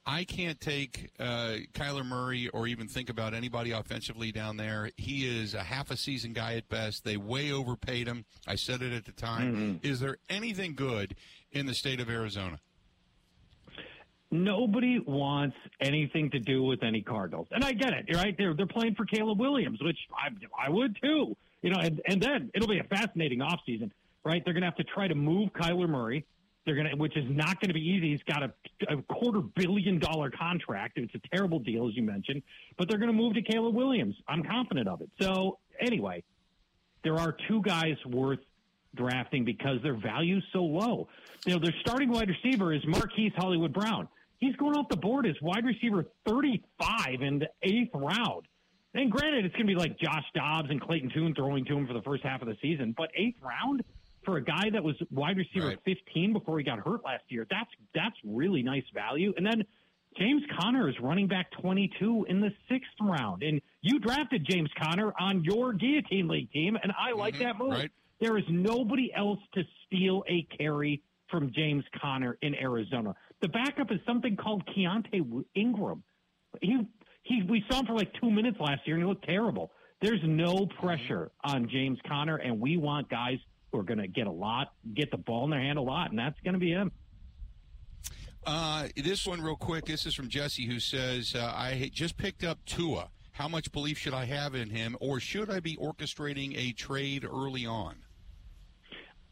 I 0.05 0.23
can't 0.23 0.59
take 0.59 1.11
uh, 1.19 1.57
Kyler 1.73 2.05
Murray 2.05 2.49
or 2.49 2.67
even 2.67 2.87
think 2.87 3.09
about 3.09 3.33
anybody 3.33 3.71
offensively 3.71 4.31
down 4.31 4.57
there. 4.57 4.89
He 4.97 5.25
is 5.25 5.53
a 5.53 5.61
half 5.61 5.91
a 5.91 5.97
season 5.97 6.33
guy 6.33 6.55
at 6.55 6.67
best. 6.67 7.03
They 7.03 7.17
way 7.17 7.51
overpaid 7.51 8.07
him. 8.07 8.25
I 8.47 8.55
said 8.55 8.81
it 8.81 8.91
at 8.91 9.05
the 9.05 9.11
time. 9.11 9.55
Mm-hmm. 9.55 9.87
Is 9.87 9.99
there 9.99 10.17
anything 10.29 10.73
good 10.73 11.15
in 11.51 11.65
the 11.65 11.73
state 11.73 11.99
of 11.99 12.09
Arizona? 12.09 12.59
Nobody 14.31 14.99
wants 14.99 15.57
anything 15.79 16.29
to 16.31 16.39
do 16.39 16.63
with 16.63 16.83
any 16.83 17.01
Cardinals, 17.01 17.47
and 17.51 17.63
I 17.63 17.71
get 17.71 17.93
it. 17.93 18.15
Right? 18.15 18.35
They're 18.37 18.53
they're 18.53 18.67
playing 18.67 18.93
for 18.93 19.05
Caleb 19.05 19.39
Williams, 19.39 19.81
which 19.81 19.97
I 20.13 20.29
I 20.57 20.69
would 20.69 20.97
too. 21.01 21.35
You 21.63 21.71
know, 21.71 21.79
and, 21.79 21.99
and 22.07 22.21
then 22.21 22.51
it'll 22.53 22.67
be 22.67 22.79
a 22.79 22.83
fascinating 22.83 23.39
offseason, 23.39 23.91
right? 24.23 24.43
They're 24.45 24.53
going 24.53 24.61
to 24.61 24.67
have 24.67 24.77
to 24.77 24.83
try 24.83 25.07
to 25.07 25.15
move 25.15 25.51
Kyler 25.53 25.89
Murray 25.89 26.25
They're 26.65 26.75
gonna, 26.75 26.95
which 26.95 27.17
is 27.17 27.25
not 27.29 27.59
going 27.59 27.69
to 27.69 27.73
be 27.73 27.81
easy. 27.81 28.11
He's 28.11 28.23
got 28.23 28.43
a, 28.43 28.53
a 28.89 29.01
quarter 29.03 29.41
billion 29.41 29.99
dollar 29.99 30.29
contract. 30.29 30.97
It's 30.97 31.15
a 31.15 31.35
terrible 31.35 31.59
deal, 31.59 31.87
as 31.87 31.95
you 31.95 32.03
mentioned, 32.03 32.43
but 32.77 32.89
they're 32.89 32.99
going 32.99 33.11
to 33.11 33.17
move 33.17 33.33
to 33.35 33.41
Caleb 33.41 33.75
Williams. 33.75 34.15
I'm 34.27 34.43
confident 34.43 34.87
of 34.87 35.01
it. 35.01 35.09
So 35.21 35.57
anyway, 35.79 36.23
there 37.03 37.15
are 37.15 37.35
two 37.47 37.61
guys 37.61 37.95
worth 38.05 38.39
drafting 38.95 39.45
because 39.45 39.81
their 39.83 39.95
value's 39.95 40.43
so 40.51 40.63
low. 40.63 41.07
You 41.45 41.53
know, 41.53 41.59
their 41.59 41.73
starting 41.81 42.09
wide 42.09 42.29
receiver 42.29 42.73
is 42.73 42.81
Marquise 42.85 43.31
Hollywood 43.35 43.73
Brown. 43.73 44.07
He's 44.39 44.55
going 44.55 44.75
off 44.75 44.89
the 44.89 44.97
board 44.97 45.25
as 45.25 45.35
wide 45.41 45.65
receiver 45.65 46.05
35 46.25 47.21
in 47.21 47.39
the 47.39 47.49
eighth 47.61 47.91
round. 47.93 48.47
And 48.93 49.11
granted, 49.11 49.45
it's 49.45 49.55
going 49.55 49.67
to 49.67 49.73
be 49.73 49.79
like 49.79 49.99
Josh 49.99 50.25
Dobbs 50.33 50.69
and 50.71 50.81
Clayton 50.81 51.11
Tune 51.13 51.35
throwing 51.35 51.65
to 51.65 51.77
him 51.77 51.85
for 51.85 51.93
the 51.93 52.01
first 52.01 52.23
half 52.23 52.41
of 52.41 52.47
the 52.47 52.57
season, 52.61 52.93
but 52.97 53.11
eighth 53.15 53.37
round 53.41 53.83
for 54.29 54.37
a 54.37 54.43
guy 54.43 54.69
that 54.71 54.83
was 54.83 54.95
wide 55.11 55.37
receiver 55.37 55.67
Right. 55.67 55.79
15 55.85 56.33
before 56.33 56.57
he 56.59 56.63
got 56.63 56.79
hurt 56.79 57.03
last 57.03 57.23
year, 57.29 57.47
that's 57.49 57.69
that's 57.93 58.15
really 58.23 58.61
nice 58.61 58.83
value. 58.93 59.33
And 59.37 59.45
then 59.45 59.63
James 60.17 60.43
Conner 60.59 60.89
is 60.89 60.95
running 60.99 61.27
back 61.27 61.51
22 61.61 62.25
in 62.29 62.41
the 62.41 62.51
sixth 62.69 62.91
round, 63.01 63.43
and 63.43 63.61
you 63.81 63.99
drafted 63.99 64.45
James 64.49 64.69
Conner 64.79 65.13
on 65.19 65.43
your 65.43 65.73
guillotine 65.73 66.27
league 66.27 66.51
team, 66.51 66.77
and 66.81 66.91
I 66.97 67.11
like 67.11 67.35
Mhm, 67.35 67.39
that 67.39 67.57
move. 67.57 67.71
right. 67.71 67.91
There 68.19 68.37
is 68.37 68.43
nobody 68.49 69.13
else 69.13 69.39
to 69.53 69.63
steal 69.85 70.23
a 70.27 70.43
carry 70.57 71.01
from 71.29 71.51
James 71.51 71.85
Conner 72.01 72.37
in 72.41 72.55
Arizona. 72.55 73.15
The 73.41 73.47
backup 73.49 73.91
is 73.91 73.99
something 74.05 74.35
called 74.35 74.65
Keaontay 74.65 75.45
Ingram. 75.55 76.03
He 76.61 76.85
he 77.23 77.43
we 77.43 77.63
saw 77.69 77.79
him 77.79 77.85
for 77.85 77.93
like 77.93 78.11
two 78.13 78.29
minutes 78.31 78.59
last 78.59 78.85
year 78.87 78.95
and 78.95 79.03
he 79.03 79.07
looked 79.07 79.25
terrible. 79.25 79.71
There's 80.01 80.23
no 80.23 80.65
pressure 80.65 81.31
on 81.43 81.67
James 81.69 81.99
Conner, 82.07 82.37
and 82.37 82.59
we 82.59 82.77
want 82.77 83.09
guys 83.09 83.39
who 83.71 83.79
are 83.79 83.83
going 83.83 83.99
to 83.99 84.07
get 84.07 84.27
a 84.27 84.31
lot, 84.31 84.73
get 84.93 85.11
the 85.11 85.17
ball 85.17 85.45
in 85.45 85.51
their 85.51 85.59
hand 85.59 85.77
a 85.77 85.81
lot, 85.81 86.09
and 86.09 86.19
that's 86.19 86.39
going 86.41 86.53
to 86.53 86.59
be 86.59 86.71
him. 86.71 86.91
Uh, 88.45 88.87
this 88.95 89.27
one, 89.27 89.41
real 89.41 89.55
quick. 89.55 89.85
This 89.85 90.05
is 90.05 90.15
from 90.15 90.29
Jesse, 90.29 90.65
who 90.65 90.79
says, 90.79 91.35
uh, 91.35 91.53
"I 91.55 91.89
just 91.93 92.17
picked 92.17 92.43
up 92.43 92.63
Tua. 92.65 93.09
How 93.31 93.47
much 93.47 93.71
belief 93.71 93.97
should 93.97 94.13
I 94.13 94.25
have 94.25 94.55
in 94.55 94.69
him, 94.69 94.97
or 94.99 95.19
should 95.19 95.49
I 95.49 95.59
be 95.59 95.75
orchestrating 95.77 96.57
a 96.57 96.71
trade 96.73 97.25
early 97.25 97.65
on?" 97.65 97.97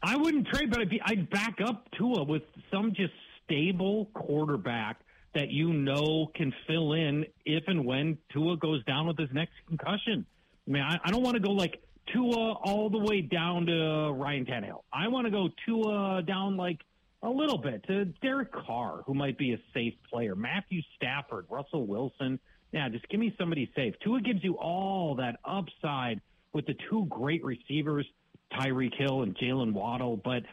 I 0.02 0.16
wouldn't 0.16 0.46
trade, 0.48 0.70
but 0.70 0.80
I'd, 0.80 0.90
be, 0.90 1.00
I'd 1.04 1.28
back 1.30 1.56
up 1.64 1.88
Tua 1.96 2.22
with 2.22 2.42
some 2.70 2.92
just 2.94 3.12
stable 3.44 4.06
quarterback 4.14 5.00
that 5.34 5.50
you 5.50 5.72
know 5.72 6.30
can 6.34 6.52
fill 6.66 6.92
in 6.92 7.26
if 7.44 7.64
and 7.66 7.84
when 7.84 8.18
Tua 8.32 8.56
goes 8.56 8.84
down 8.84 9.06
with 9.06 9.18
his 9.18 9.30
next 9.32 9.54
concussion. 9.66 10.24
I 10.66 10.70
mean, 10.70 10.82
I, 10.82 10.98
I 11.04 11.10
don't 11.10 11.22
want 11.22 11.34
to 11.34 11.40
go 11.40 11.50
like 11.50 11.80
Tua 12.12 12.52
all 12.52 12.90
the 12.90 12.98
way 12.98 13.20
down 13.20 13.66
to 13.66 14.12
Ryan 14.12 14.46
Tannehill. 14.46 14.82
I 14.92 15.08
want 15.08 15.26
to 15.26 15.30
go 15.30 15.48
Tua 15.66 16.22
down 16.22 16.56
like 16.56 16.80
a 17.22 17.28
little 17.28 17.58
bit 17.58 17.84
to 17.88 18.06
Derek 18.22 18.52
Carr, 18.52 19.02
who 19.06 19.14
might 19.14 19.36
be 19.38 19.52
a 19.52 19.58
safe 19.74 19.94
player, 20.10 20.34
Matthew 20.34 20.82
Stafford, 20.96 21.46
Russell 21.50 21.86
Wilson. 21.86 22.38
Yeah, 22.72 22.88
just 22.88 23.08
give 23.08 23.18
me 23.18 23.34
somebody 23.38 23.70
safe. 23.74 23.94
Tua 24.04 24.20
gives 24.20 24.44
you 24.44 24.54
all 24.54 25.14
that 25.16 25.36
upside 25.44 26.20
with 26.52 26.66
the 26.66 26.76
two 26.88 27.06
great 27.08 27.44
receivers, 27.44 28.06
Tyreek 28.52 28.94
Hill 28.96 29.22
and 29.22 29.36
Jaylen 29.36 29.72
Waddle. 29.72 30.16
But, 30.16 30.44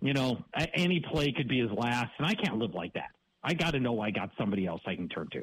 you 0.00 0.12
know, 0.14 0.38
any 0.74 1.00
play 1.00 1.32
could 1.32 1.48
be 1.48 1.60
his 1.60 1.70
last, 1.70 2.12
and 2.18 2.26
I 2.26 2.34
can't 2.34 2.58
live 2.58 2.74
like 2.74 2.94
that. 2.94 3.10
I 3.42 3.54
got 3.54 3.72
to 3.72 3.80
know 3.80 4.00
I 4.00 4.10
got 4.10 4.30
somebody 4.38 4.66
else 4.66 4.80
I 4.86 4.94
can 4.94 5.08
turn 5.08 5.28
to. 5.32 5.42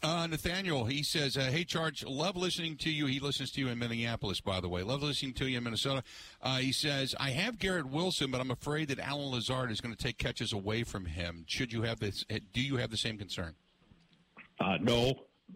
Uh, 0.00 0.28
Nathaniel, 0.28 0.84
he 0.84 1.02
says, 1.02 1.36
uh, 1.36 1.50
"Hey, 1.50 1.64
Charch, 1.64 2.04
love 2.06 2.36
listening 2.36 2.76
to 2.78 2.90
you. 2.90 3.06
He 3.06 3.18
listens 3.18 3.50
to 3.52 3.60
you 3.60 3.68
in 3.68 3.78
Minneapolis, 3.80 4.40
by 4.40 4.60
the 4.60 4.68
way. 4.68 4.82
Love 4.82 5.02
listening 5.02 5.32
to 5.34 5.48
you 5.48 5.58
in 5.58 5.64
Minnesota." 5.64 6.04
Uh, 6.40 6.58
he 6.58 6.70
says, 6.70 7.16
"I 7.18 7.30
have 7.30 7.58
Garrett 7.58 7.86
Wilson, 7.86 8.30
but 8.30 8.40
I'm 8.40 8.52
afraid 8.52 8.88
that 8.88 9.00
Allen 9.00 9.32
Lazard 9.32 9.72
is 9.72 9.80
going 9.80 9.94
to 9.94 10.00
take 10.00 10.16
catches 10.16 10.52
away 10.52 10.84
from 10.84 11.06
him. 11.06 11.44
Should 11.48 11.72
you 11.72 11.82
have 11.82 11.98
this? 11.98 12.24
Do 12.52 12.60
you 12.60 12.76
have 12.76 12.90
the 12.90 12.96
same 12.96 13.18
concern?" 13.18 13.54
Uh, 14.60 14.76
no, 14.80 15.14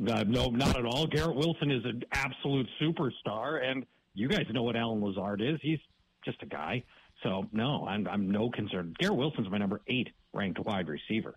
uh, 0.08 0.24
no, 0.26 0.50
not 0.50 0.76
at 0.76 0.86
all. 0.86 1.06
Garrett 1.06 1.36
Wilson 1.36 1.70
is 1.70 1.84
an 1.84 2.02
absolute 2.12 2.68
superstar, 2.80 3.64
and 3.64 3.86
you 4.14 4.28
guys 4.28 4.46
know 4.50 4.64
what 4.64 4.74
Allen 4.74 5.02
Lazard 5.02 5.40
is. 5.40 5.60
He's 5.62 5.80
just 6.24 6.42
a 6.42 6.46
guy. 6.46 6.82
So 7.22 7.46
no, 7.52 7.86
I'm 7.86 8.08
I'm 8.08 8.28
no 8.30 8.50
concern. 8.50 8.94
Garrett 8.98 9.16
Wilson's 9.16 9.48
my 9.50 9.58
number 9.58 9.82
eight 9.86 10.08
ranked 10.32 10.58
wide 10.58 10.88
receiver. 10.88 11.36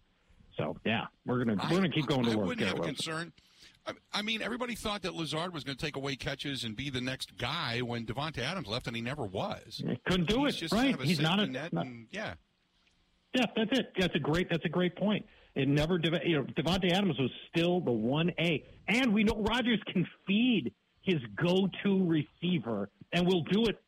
So 0.57 0.77
yeah, 0.85 1.05
we're 1.25 1.43
gonna 1.43 1.55
we're 1.69 1.77
gonna 1.77 1.89
keep 1.89 2.07
going 2.07 2.25
I, 2.25 2.29
to 2.29 2.31
I 2.33 2.35
work. 2.35 2.47
wouldn't 2.47 2.67
have 2.67 2.79
a 2.79 2.83
concern. 2.83 3.33
I, 3.87 3.91
I 4.13 4.21
mean, 4.21 4.41
everybody 4.41 4.73
thought 4.75 5.03
that 5.03 5.13
Lazard 5.13 5.53
was 5.53 5.63
going 5.63 5.77
to 5.77 5.85
take 5.85 5.95
away 5.95 6.15
catches 6.15 6.63
and 6.63 6.75
be 6.75 6.89
the 6.89 7.01
next 7.01 7.37
guy 7.37 7.79
when 7.79 8.03
Davante 8.05 8.39
Adams 8.39 8.67
left, 8.67 8.87
and 8.87 8.95
he 8.95 9.01
never 9.01 9.25
was. 9.25 9.83
Couldn't 10.07 10.27
do 10.27 10.45
He's 10.45 10.61
it. 10.63 10.71
right? 10.71 10.81
kind 10.91 10.95
of 10.95 11.01
He's 11.01 11.19
not 11.19 11.39
a 11.39 11.45
net, 11.45 11.71
not- 11.71 11.85
and, 11.85 12.07
yeah. 12.11 12.33
Yeah, 13.35 13.45
that's 13.55 13.77
it. 13.77 13.93
That's 13.99 14.15
a 14.15 14.19
great. 14.19 14.47
That's 14.49 14.65
a 14.65 14.69
great 14.69 14.95
point. 14.95 15.25
It 15.55 15.67
never, 15.67 15.99
you 16.23 16.37
know, 16.37 16.43
Davante 16.57 16.91
Adams 16.91 17.17
was 17.19 17.29
still 17.49 17.79
the 17.81 17.91
one 17.91 18.31
A, 18.39 18.63
and 18.87 19.13
we 19.13 19.23
know 19.23 19.35
Rodgers 19.49 19.79
can 19.91 20.07
feed 20.25 20.73
his 21.01 21.19
go-to 21.35 22.05
receiver, 22.05 22.89
and 23.13 23.27
will 23.27 23.43
do 23.43 23.65
it 23.65 23.79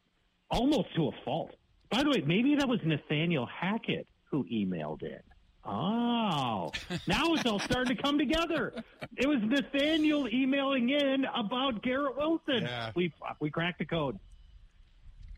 almost 0.51 0.93
to 0.95 1.07
a 1.07 1.11
fault. 1.25 1.55
By 1.89 2.03
the 2.03 2.09
way, 2.09 2.23
maybe 2.25 2.55
that 2.55 2.67
was 2.67 2.79
Nathaniel 2.85 3.47
Hackett 3.47 4.07
who 4.29 4.43
emailed 4.45 5.01
in. 5.01 5.19
Oh, 5.67 6.71
now 7.07 7.33
it's 7.33 7.45
all 7.45 7.59
starting 7.59 7.95
to 7.95 8.01
come 8.01 8.17
together. 8.17 8.73
It 9.17 9.27
was 9.27 9.39
Nathaniel 9.41 10.27
emailing 10.29 10.89
in 10.89 11.25
about 11.35 11.83
Garrett 11.83 12.15
Wilson. 12.15 12.63
Yeah. 12.63 12.91
We 12.95 13.13
we 13.41 13.49
cracked 13.49 13.79
the 13.79 13.85
code. 13.85 14.17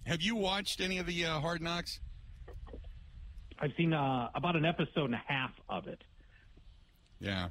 Have 0.05 0.21
you 0.21 0.35
watched 0.35 0.81
any 0.81 0.99
of 0.99 1.07
the 1.07 1.25
uh, 1.25 1.39
Hard 1.39 1.61
Knocks? 1.61 1.99
I've 3.59 3.71
seen 3.75 3.93
uh, 3.93 4.29
about 4.35 4.55
an 4.55 4.65
episode 4.65 5.05
and 5.05 5.15
a 5.15 5.21
half 5.25 5.51
of 5.67 5.87
it. 5.87 6.03
Yeah, 7.19 7.49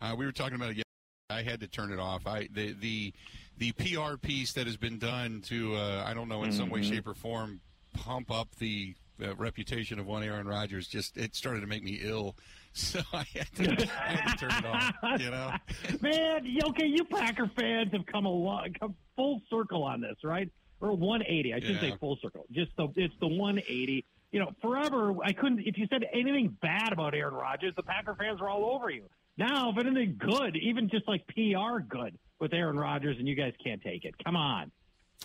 uh, 0.00 0.14
we 0.16 0.24
were 0.24 0.32
talking 0.32 0.54
about 0.56 0.70
it. 0.70 0.76
Yesterday. 0.78 0.84
I 1.30 1.42
had 1.42 1.60
to 1.60 1.68
turn 1.68 1.92
it 1.92 1.98
off. 1.98 2.26
I 2.26 2.48
the 2.52 2.72
the 2.72 3.12
the 3.58 3.72
PR 3.72 4.16
piece 4.16 4.54
that 4.54 4.66
has 4.66 4.76
been 4.76 4.98
done 4.98 5.42
to 5.46 5.76
uh, 5.76 6.04
I 6.06 6.14
don't 6.14 6.28
know 6.28 6.42
in 6.42 6.52
some 6.52 6.70
way, 6.70 6.82
shape, 6.82 7.06
or 7.06 7.14
form 7.14 7.60
pump 7.92 8.30
up 8.30 8.48
the 8.56 8.94
uh, 9.22 9.34
reputation 9.36 9.98
of 9.98 10.06
one 10.06 10.22
Aaron 10.22 10.46
Rodgers. 10.46 10.86
Just 10.88 11.16
it 11.16 11.34
started 11.34 11.60
to 11.60 11.66
make 11.66 11.82
me 11.82 12.00
ill, 12.02 12.36
so 12.72 13.00
I 13.12 13.24
had 13.34 13.52
to, 13.56 13.88
I 14.02 14.12
had 14.16 14.32
to 14.32 14.48
turn 14.48 14.52
it 14.58 14.66
off. 14.66 15.20
You 15.20 15.30
know, 15.30 15.52
Man, 16.00 16.46
okay, 16.70 16.86
you 16.86 17.04
Packer 17.04 17.50
fans 17.56 17.90
have 17.92 18.06
come 18.06 18.26
a 18.26 18.30
lot, 18.32 18.68
come 18.78 18.94
full 19.16 19.40
circle 19.50 19.82
on 19.84 20.00
this, 20.00 20.16
right? 20.24 20.50
Or 20.80 20.92
180. 20.92 21.54
I 21.54 21.60
shouldn't 21.60 21.82
Yeah. 21.82 21.90
say 21.92 21.96
full 21.98 22.18
circle. 22.20 22.46
Just 22.52 22.72
the 22.76 22.88
it's 22.96 23.14
the 23.20 23.28
180. 23.28 24.04
You 24.32 24.40
know, 24.40 24.50
forever 24.60 25.14
I 25.24 25.32
couldn't. 25.32 25.60
If 25.60 25.78
you 25.78 25.86
said 25.88 26.04
anything 26.12 26.56
bad 26.60 26.92
about 26.92 27.14
Aaron 27.14 27.34
Rodgers, 27.34 27.72
the 27.76 27.84
Packer 27.84 28.16
fans 28.16 28.40
were 28.40 28.50
all 28.50 28.64
over 28.74 28.90
you. 28.90 29.04
Now, 29.36 29.70
if 29.70 29.78
anything 29.78 30.16
good, 30.18 30.56
even 30.56 30.88
just 30.88 31.06
like 31.08 31.24
PR 31.28 31.78
good 31.80 32.18
with 32.40 32.52
Aaron 32.52 32.76
Rodgers, 32.78 33.16
and 33.18 33.26
you 33.28 33.34
guys 33.36 33.52
can't 33.64 33.80
take 33.82 34.04
it. 34.04 34.14
Come 34.24 34.34
on. 34.36 34.70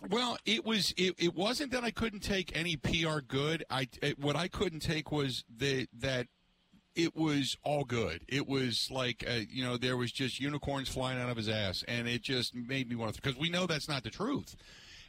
Well, 0.08 0.38
it 0.46 0.66
was 0.66 0.94
it, 0.98 1.16
it 1.18 1.36
wasn't 1.36 1.72
that 1.72 1.84
I 1.84 1.92
couldn't 1.92 2.22
take 2.22 2.56
any 2.56 2.78
PR 2.78 3.20
good. 3.20 3.66
I 3.70 3.88
it, 4.02 4.20
what 4.20 4.36
I 4.36 4.48
couldn't 4.48 4.80
take 4.80 5.12
was 5.12 5.44
the 5.54 5.88
that 6.00 6.28
it 6.96 7.16
was 7.16 7.58
all 7.64 7.84
good. 7.84 8.24
It 8.28 8.48
was 8.48 8.90
like 8.92 9.26
uh, 9.28 9.40
you 9.50 9.64
know 9.64 9.78
there 9.78 9.98
was 9.98 10.12
just 10.12 10.40
unicorns 10.40 10.90
flying 10.90 11.20
out 11.20 11.30
of 11.30 11.38
his 11.38 11.50
ass, 11.50 11.84
and 11.88 12.08
it 12.08 12.22
just 12.22 12.56
made 12.56 12.90
me 12.90 12.96
want 12.96 13.14
to 13.14 13.22
because 13.22 13.38
we 13.38 13.50
know 13.50 13.66
that's 13.66 13.90
not 13.90 14.04
the 14.04 14.10
truth. 14.10 14.56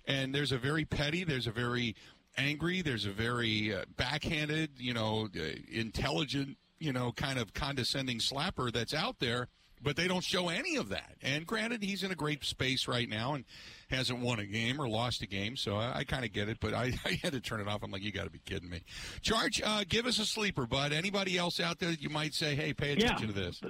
And 0.06 0.34
there's 0.34 0.50
a 0.50 0.58
very 0.58 0.84
petty, 0.84 1.24
there's 1.24 1.46
a 1.46 1.52
very 1.52 1.94
angry, 2.36 2.82
there's 2.82 3.06
a 3.06 3.12
very 3.12 3.74
uh, 3.74 3.84
backhanded, 3.96 4.70
you 4.78 4.94
know, 4.94 5.28
uh, 5.36 5.42
intelligent, 5.70 6.56
you 6.78 6.92
know, 6.92 7.12
kind 7.12 7.38
of 7.38 7.52
condescending 7.52 8.18
slapper 8.18 8.72
that's 8.72 8.94
out 8.94 9.18
there. 9.20 9.48
But 9.82 9.96
they 9.96 10.08
don't 10.08 10.24
show 10.24 10.48
any 10.48 10.76
of 10.76 10.90
that. 10.90 11.14
And 11.22 11.46
granted, 11.46 11.82
he's 11.82 12.02
in 12.02 12.10
a 12.10 12.14
great 12.14 12.44
space 12.44 12.86
right 12.86 13.08
now 13.08 13.34
and 13.34 13.44
hasn't 13.88 14.20
won 14.20 14.38
a 14.38 14.44
game 14.44 14.80
or 14.80 14.88
lost 14.88 15.22
a 15.22 15.26
game, 15.26 15.56
so 15.56 15.76
I, 15.76 15.98
I 15.98 16.04
kind 16.04 16.24
of 16.24 16.32
get 16.32 16.48
it. 16.48 16.58
But 16.60 16.74
I, 16.74 16.92
I 17.04 17.18
had 17.22 17.32
to 17.32 17.40
turn 17.40 17.60
it 17.60 17.68
off. 17.68 17.82
I'm 17.82 17.90
like, 17.90 18.02
you 18.02 18.12
got 18.12 18.24
to 18.24 18.30
be 18.30 18.40
kidding 18.44 18.68
me. 18.68 18.82
Charch, 19.22 19.62
uh, 19.64 19.84
give 19.88 20.06
us 20.06 20.18
a 20.18 20.26
sleeper, 20.26 20.66
bud. 20.66 20.92
Anybody 20.92 21.38
else 21.38 21.60
out 21.60 21.78
there 21.78 21.90
that 21.90 22.02
you 22.02 22.10
might 22.10 22.34
say, 22.34 22.54
hey, 22.54 22.72
pay 22.72 22.92
attention 22.92 23.28
to 23.28 23.32
this? 23.32 23.60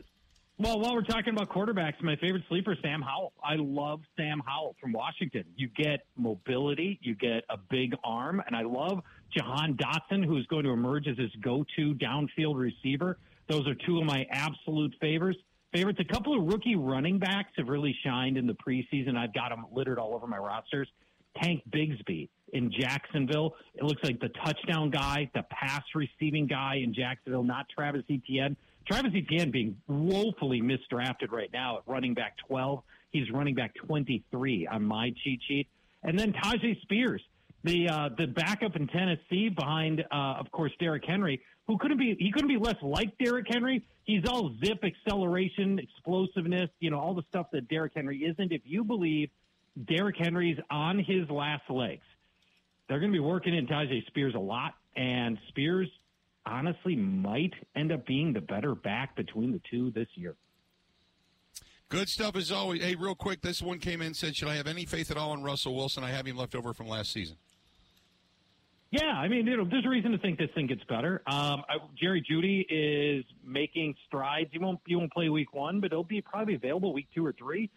Well, 0.61 0.79
while 0.79 0.93
we're 0.93 1.01
talking 1.01 1.33
about 1.33 1.49
quarterbacks, 1.49 2.03
my 2.03 2.17
favorite 2.17 2.43
sleeper, 2.51 2.77
Sam 2.83 3.01
Howell. 3.01 3.33
I 3.43 3.55
love 3.57 4.03
Sam 4.15 4.43
Howell 4.45 4.77
from 4.79 4.93
Washington. 4.93 5.45
You 5.57 5.69
get 5.69 6.01
mobility, 6.19 6.99
you 7.01 7.15
get 7.15 7.45
a 7.49 7.57
big 7.57 7.95
arm, 8.05 8.43
and 8.47 8.55
I 8.55 8.61
love 8.61 9.01
Jahan 9.35 9.79
Dotson, 9.79 10.23
who's 10.23 10.47
going 10.49 10.65
to 10.65 10.71
emerge 10.71 11.09
as 11.09 11.17
his 11.17 11.31
go-to 11.41 11.95
downfield 11.95 12.57
receiver. 12.57 13.17
Those 13.49 13.67
are 13.67 13.75
two 13.75 14.01
of 14.01 14.05
my 14.05 14.27
absolute 14.31 14.95
favorites. 15.01 15.41
Favorites. 15.73 16.01
A 16.01 16.13
couple 16.13 16.37
of 16.37 16.47
rookie 16.47 16.77
running 16.77 17.19
backs 17.19 17.53
have 17.57 17.69
really 17.69 17.97
shined 18.05 18.37
in 18.37 18.47
the 18.47 18.55
preseason. 18.67 19.17
I've 19.17 19.33
got 19.33 19.51
them 19.51 19.67
littered 19.73 19.99
all 19.99 20.15
over 20.15 20.27
my 20.27 20.39
rosters. 20.39 20.89
Tank 21.41 21.63
Bigsby 21.71 22.29
in 22.53 22.73
Jacksonville. 22.73 23.55
It 23.75 23.85
looks 23.85 24.03
like 24.03 24.19
the 24.21 24.31
touchdown 24.45 24.91
guy, 24.91 25.31
the 25.35 25.45
pass 25.51 25.83
receiving 25.95 26.47
guy 26.47 26.81
in 26.83 26.93
Jacksonville, 26.93 27.45
not 27.45 27.67
Travis 27.69 28.03
Etienne. 28.11 28.57
Travis 28.89 29.13
Etienne 29.15 29.53
being 29.53 29.77
woefully 29.87 30.61
misdrafted 30.61 31.31
right 31.31 31.51
now 31.53 31.79
at 31.79 31.83
running 31.87 32.15
back 32.15 32.37
12. 32.49 32.83
He's 33.13 33.31
running 33.31 33.55
back 33.55 33.75
23 33.87 34.67
on 34.67 34.85
my 34.85 35.13
cheat 35.23 35.41
sheet. 35.47 35.69
And 36.03 36.19
then 36.19 36.33
Tyjae 36.33 36.81
Spears. 36.83 37.23
the 37.63 37.89
uh, 37.89 38.09
the 38.17 38.27
backup 38.27 38.75
in 38.77 38.87
Tennessee 38.89 39.49
behind, 39.51 40.01
uh, 40.11 40.35
of 40.41 40.51
course, 40.51 40.73
Derrick 40.81 41.05
Henry, 41.07 41.41
who 41.71 41.79
couldn't 41.79 41.99
be 41.99 42.17
he 42.19 42.33
couldn't 42.33 42.49
be 42.49 42.57
less 42.57 42.75
like 42.83 43.17
Derrick 43.19 43.47
Henry. 43.49 43.87
He's 44.03 44.25
all 44.29 44.53
zip, 44.65 44.83
acceleration, 44.83 45.79
explosiveness, 45.79 46.69
you 46.81 46.91
know, 46.91 46.99
all 46.99 47.15
the 47.15 47.23
stuff 47.29 47.47
that 47.53 47.69
Derrick 47.69 47.93
Henry 47.95 48.25
isn't. 48.25 48.51
If 48.51 48.63
you 48.65 48.83
believe 48.83 49.31
Derrick 49.87 50.17
Henry's 50.19 50.59
on 50.69 50.99
his 50.99 51.31
last 51.31 51.71
legs, 51.71 52.03
they're 52.89 52.99
going 52.99 53.13
to 53.13 53.17
be 53.17 53.25
working 53.25 53.55
in 53.55 53.69
Tyjae 53.69 54.05
Spears 54.09 54.35
a 54.35 54.41
lot, 54.41 54.75
and 54.97 55.39
Spears 55.47 55.89
honestly 56.45 56.97
might 56.97 57.55
end 57.77 57.93
up 57.93 58.05
being 58.05 58.33
the 58.33 58.41
better 58.41 58.75
back 58.75 59.15
between 59.15 59.53
the 59.53 59.61
two 59.71 59.93
this 59.93 60.09
year. 60.17 60.35
Good 61.89 62.09
stuff 62.09 62.35
as 62.35 62.51
always. 62.51 62.83
Hey, 62.83 62.97
real 62.97 63.15
quick, 63.15 63.43
this 63.43 63.63
one 63.63 63.79
came 63.79 64.03
in 64.03 64.15
said, 64.15 64.35
"Should 64.35 64.49
I 64.49 64.57
have 64.57 64.67
any 64.67 64.87
faith 64.87 65.13
at 65.13 65.17
all 65.17 65.35
in 65.35 65.45
Russell 65.45 65.77
Wilson? 65.77 66.03
I 66.03 66.11
have 66.11 66.27
him 66.27 66.37
left 66.37 66.57
over 66.57 66.75
from 66.75 66.89
last 66.89 67.13
season." 67.13 67.37
Yeah, 68.91 69.13
I 69.13 69.29
mean, 69.29 69.47
you 69.47 69.57
know, 69.57 69.65
there's 69.71 69.87
a 69.87 69.89
reason 69.89 70.11
to 70.13 70.19
think 70.19 70.39
this 70.39 70.51
thing 70.55 70.67
gets 70.67 70.83
better. 70.85 71.23
Um, 71.27 71.63
I, 71.69 71.77
Jerry 71.97 72.25
Jeudy 72.29 72.67
is 72.69 73.25
making 73.45 73.95
strides. 74.07 74.51
He 74.53 74.59
won't 74.59 74.81
he 74.85 74.97
won't 74.97 75.13
play 75.13 75.29
week 75.29 75.55
one, 75.55 75.81
but 75.81 75.93
he'll 75.93 76.03
be 76.03 76.21
probably 76.21 76.57
available 76.57 76.93
week 76.93 77.07
two 77.15 77.25
or 77.25 77.33
three. 77.33 77.71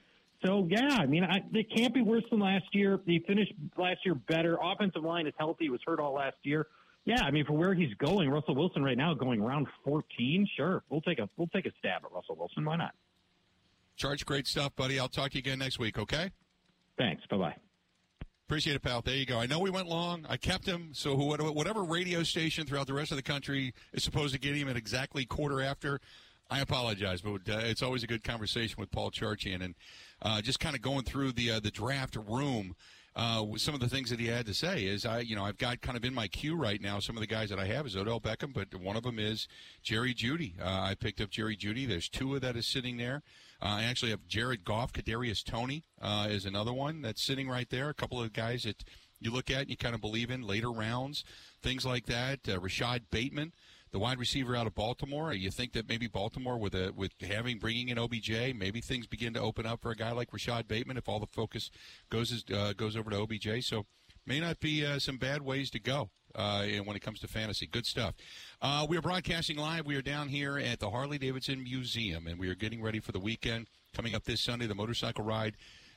So 0.43 0.67
yeah, 0.69 0.97
I 0.99 1.05
mean, 1.05 1.23
I, 1.23 1.41
it 1.53 1.67
can't 1.75 1.93
be 1.93 2.01
worse 2.01 2.23
than 2.31 2.39
last 2.39 2.65
year. 2.73 2.99
He 3.05 3.19
finished 3.27 3.53
last 3.77 3.99
year 4.05 4.15
better. 4.15 4.57
Offensive 4.61 5.03
line 5.03 5.27
is 5.27 5.33
healthy. 5.37 5.69
Was 5.69 5.81
hurt 5.85 5.99
all 5.99 6.13
last 6.13 6.37
year. 6.41 6.67
Yeah, 7.05 7.21
I 7.23 7.31
mean, 7.31 7.45
for 7.45 7.53
where 7.53 7.73
he's 7.73 7.93
going, 7.95 8.29
Russell 8.29 8.55
Wilson 8.55 8.81
right 8.81 8.97
now 8.97 9.13
going 9.13 9.41
round 9.41 9.67
14. 9.83 10.47
Sure, 10.57 10.83
we'll 10.89 11.01
take 11.01 11.19
a 11.19 11.29
we'll 11.37 11.47
take 11.47 11.67
a 11.67 11.71
stab 11.77 12.03
at 12.05 12.11
Russell 12.11 12.35
Wilson. 12.35 12.65
Why 12.65 12.77
not? 12.77 12.95
Charch, 13.99 14.25
great 14.25 14.47
stuff, 14.47 14.75
buddy. 14.75 14.99
I'll 14.99 15.07
talk 15.09 15.31
to 15.31 15.35
you 15.35 15.39
again 15.39 15.59
next 15.59 15.77
week. 15.77 15.99
Okay. 15.99 16.31
Thanks. 16.97 17.23
Bye 17.29 17.37
bye. 17.37 17.55
Appreciate 18.53 18.75
it, 18.75 18.83
pal. 18.83 19.01
There 19.01 19.15
you 19.15 19.25
go. 19.25 19.39
I 19.39 19.47
know 19.47 19.57
we 19.57 19.71
went 19.71 19.87
long. 19.87 20.27
I 20.29 20.37
kept 20.37 20.67
him. 20.67 20.89
So 20.93 21.15
whatever 21.15 21.83
radio 21.83 22.21
station 22.21 22.67
throughout 22.67 22.85
the 22.85 22.93
rest 22.93 23.09
of 23.09 23.17
the 23.17 23.23
country 23.23 23.73
is 23.93 24.03
supposed 24.03 24.31
to 24.35 24.39
get 24.39 24.55
him 24.55 24.69
at 24.69 24.77
exactly 24.77 25.25
quarter 25.25 25.59
after, 25.59 25.99
I 26.51 26.59
apologize, 26.59 27.19
but 27.19 27.49
uh, 27.49 27.61
it's 27.63 27.81
always 27.81 28.03
a 28.03 28.07
good 28.07 28.23
conversation 28.23 28.75
with 28.77 28.91
Paul 28.91 29.09
Charchian 29.09 29.63
and 29.63 29.73
uh, 30.21 30.39
just 30.39 30.59
kind 30.59 30.75
of 30.75 30.83
going 30.83 31.01
through 31.03 31.31
the 31.31 31.53
uh, 31.53 31.61
the 31.61 31.71
draft 31.71 32.15
room. 32.15 32.75
Uh, 33.15 33.45
some 33.57 33.75
of 33.75 33.79
the 33.79 33.89
things 33.89 34.09
that 34.09 34.19
he 34.19 34.27
had 34.27 34.45
to 34.47 34.53
say 34.53 34.85
is 34.85 35.05
I, 35.05 35.19
you 35.19 35.35
know, 35.35 35.45
I've 35.45 35.57
got 35.57 35.81
kind 35.81 35.95
of 35.95 36.03
in 36.03 36.13
my 36.13 36.27
queue 36.27 36.55
right 36.55 36.81
now. 36.81 36.99
Some 36.99 37.15
of 37.15 37.21
the 37.21 37.27
guys 37.27 37.49
that 37.49 37.59
I 37.59 37.65
have 37.65 37.85
is 37.85 37.95
Odell 37.95 38.19
Beckham, 38.19 38.53
but 38.53 38.73
one 38.73 38.95
of 38.95 39.03
them 39.03 39.19
is 39.19 39.47
Jerry 39.83 40.13
Jeudy. 40.13 40.59
Uh, 40.59 40.81
I 40.81 40.95
picked 40.95 41.21
up 41.21 41.29
Jerry 41.29 41.55
Jeudy. 41.55 41.87
There's 41.87 42.09
Tua 42.09 42.39
that 42.39 42.55
is 42.55 42.65
sitting 42.65 42.97
there. 42.97 43.21
Uh, 43.61 43.67
I 43.67 43.83
actually 43.83 44.11
have 44.11 44.27
Jared 44.27 44.63
Goff, 44.65 44.91
Kadarius 44.91 45.43
Toney 45.43 45.83
uh, 46.01 46.27
is 46.29 46.45
another 46.45 46.73
one 46.73 47.01
that's 47.01 47.23
sitting 47.23 47.47
right 47.47 47.69
there. 47.69 47.89
A 47.89 47.93
couple 47.93 48.21
of 48.21 48.33
guys 48.33 48.63
that 48.63 48.83
you 49.19 49.31
look 49.31 49.49
at 49.49 49.61
and 49.61 49.69
you 49.69 49.77
kind 49.77 49.95
of 49.95 50.01
believe 50.01 50.29
in 50.29 50.41
later 50.41 50.71
rounds, 50.71 51.23
things 51.61 51.85
like 51.85 52.07
that. 52.07 52.39
Uh, 52.47 52.59
Rashod 52.59 53.03
Bateman, 53.09 53.53
the 53.93 53.99
wide 53.99 54.17
receiver 54.17 54.55
out 54.55 54.67
of 54.67 54.73
Baltimore. 54.73 55.31
You 55.31 55.51
think 55.51 55.71
that 55.73 55.87
maybe 55.87 56.07
Baltimore, 56.07 56.57
with 56.57 56.73
a 56.73 56.91
with 56.93 57.13
having 57.21 57.59
bringing 57.59 57.89
in 57.89 57.99
OBJ, 57.99 58.53
maybe 58.55 58.81
things 58.81 59.07
begin 59.07 59.33
to 59.35 59.39
open 59.39 59.65
up 59.65 59.81
for 59.81 59.91
a 59.91 59.95
guy 59.95 60.11
like 60.11 60.33
Rashod 60.33 60.67
Bateman 60.67 60.97
if 60.97 61.07
all 61.07 61.19
the 61.19 61.27
focus 61.27 61.69
goes 62.09 62.43
uh, 62.51 62.73
goes 62.73 62.97
over 62.97 63.11
to 63.11 63.21
OBJ. 63.21 63.63
So 63.63 63.85
may 64.25 64.39
not 64.39 64.59
be 64.59 64.83
uh, 64.83 64.97
some 64.97 65.17
bad 65.17 65.43
ways 65.43 65.69
to 65.69 65.79
go 65.79 66.09
uh, 66.33 66.65
when 66.83 66.95
it 66.95 67.01
comes 67.01 67.19
to 67.19 67.27
fantasy. 67.27 67.67
Good 67.67 67.85
stuff. 67.85 68.15
Uh, 68.61 68.87
we 68.89 68.97
are 68.97 69.01
broadcasting 69.01 69.57
live. 69.57 69.85
We 69.85 69.95
are 69.95 70.01
down 70.01 70.27
here 70.27 70.57
at 70.57 70.79
the 70.79 70.89
Harley 70.89 71.19
Davidson 71.19 71.63
Museum, 71.63 72.25
and 72.25 72.39
we 72.39 72.49
are 72.49 72.55
getting 72.55 72.81
ready 72.81 72.99
for 72.99 73.11
the 73.11 73.19
weekend 73.19 73.67
coming 73.93 74.15
up 74.15 74.23
this 74.23 74.41
Sunday. 74.41 74.65
The 74.65 74.75
motorcycle 74.75 75.23
ride 75.23 75.55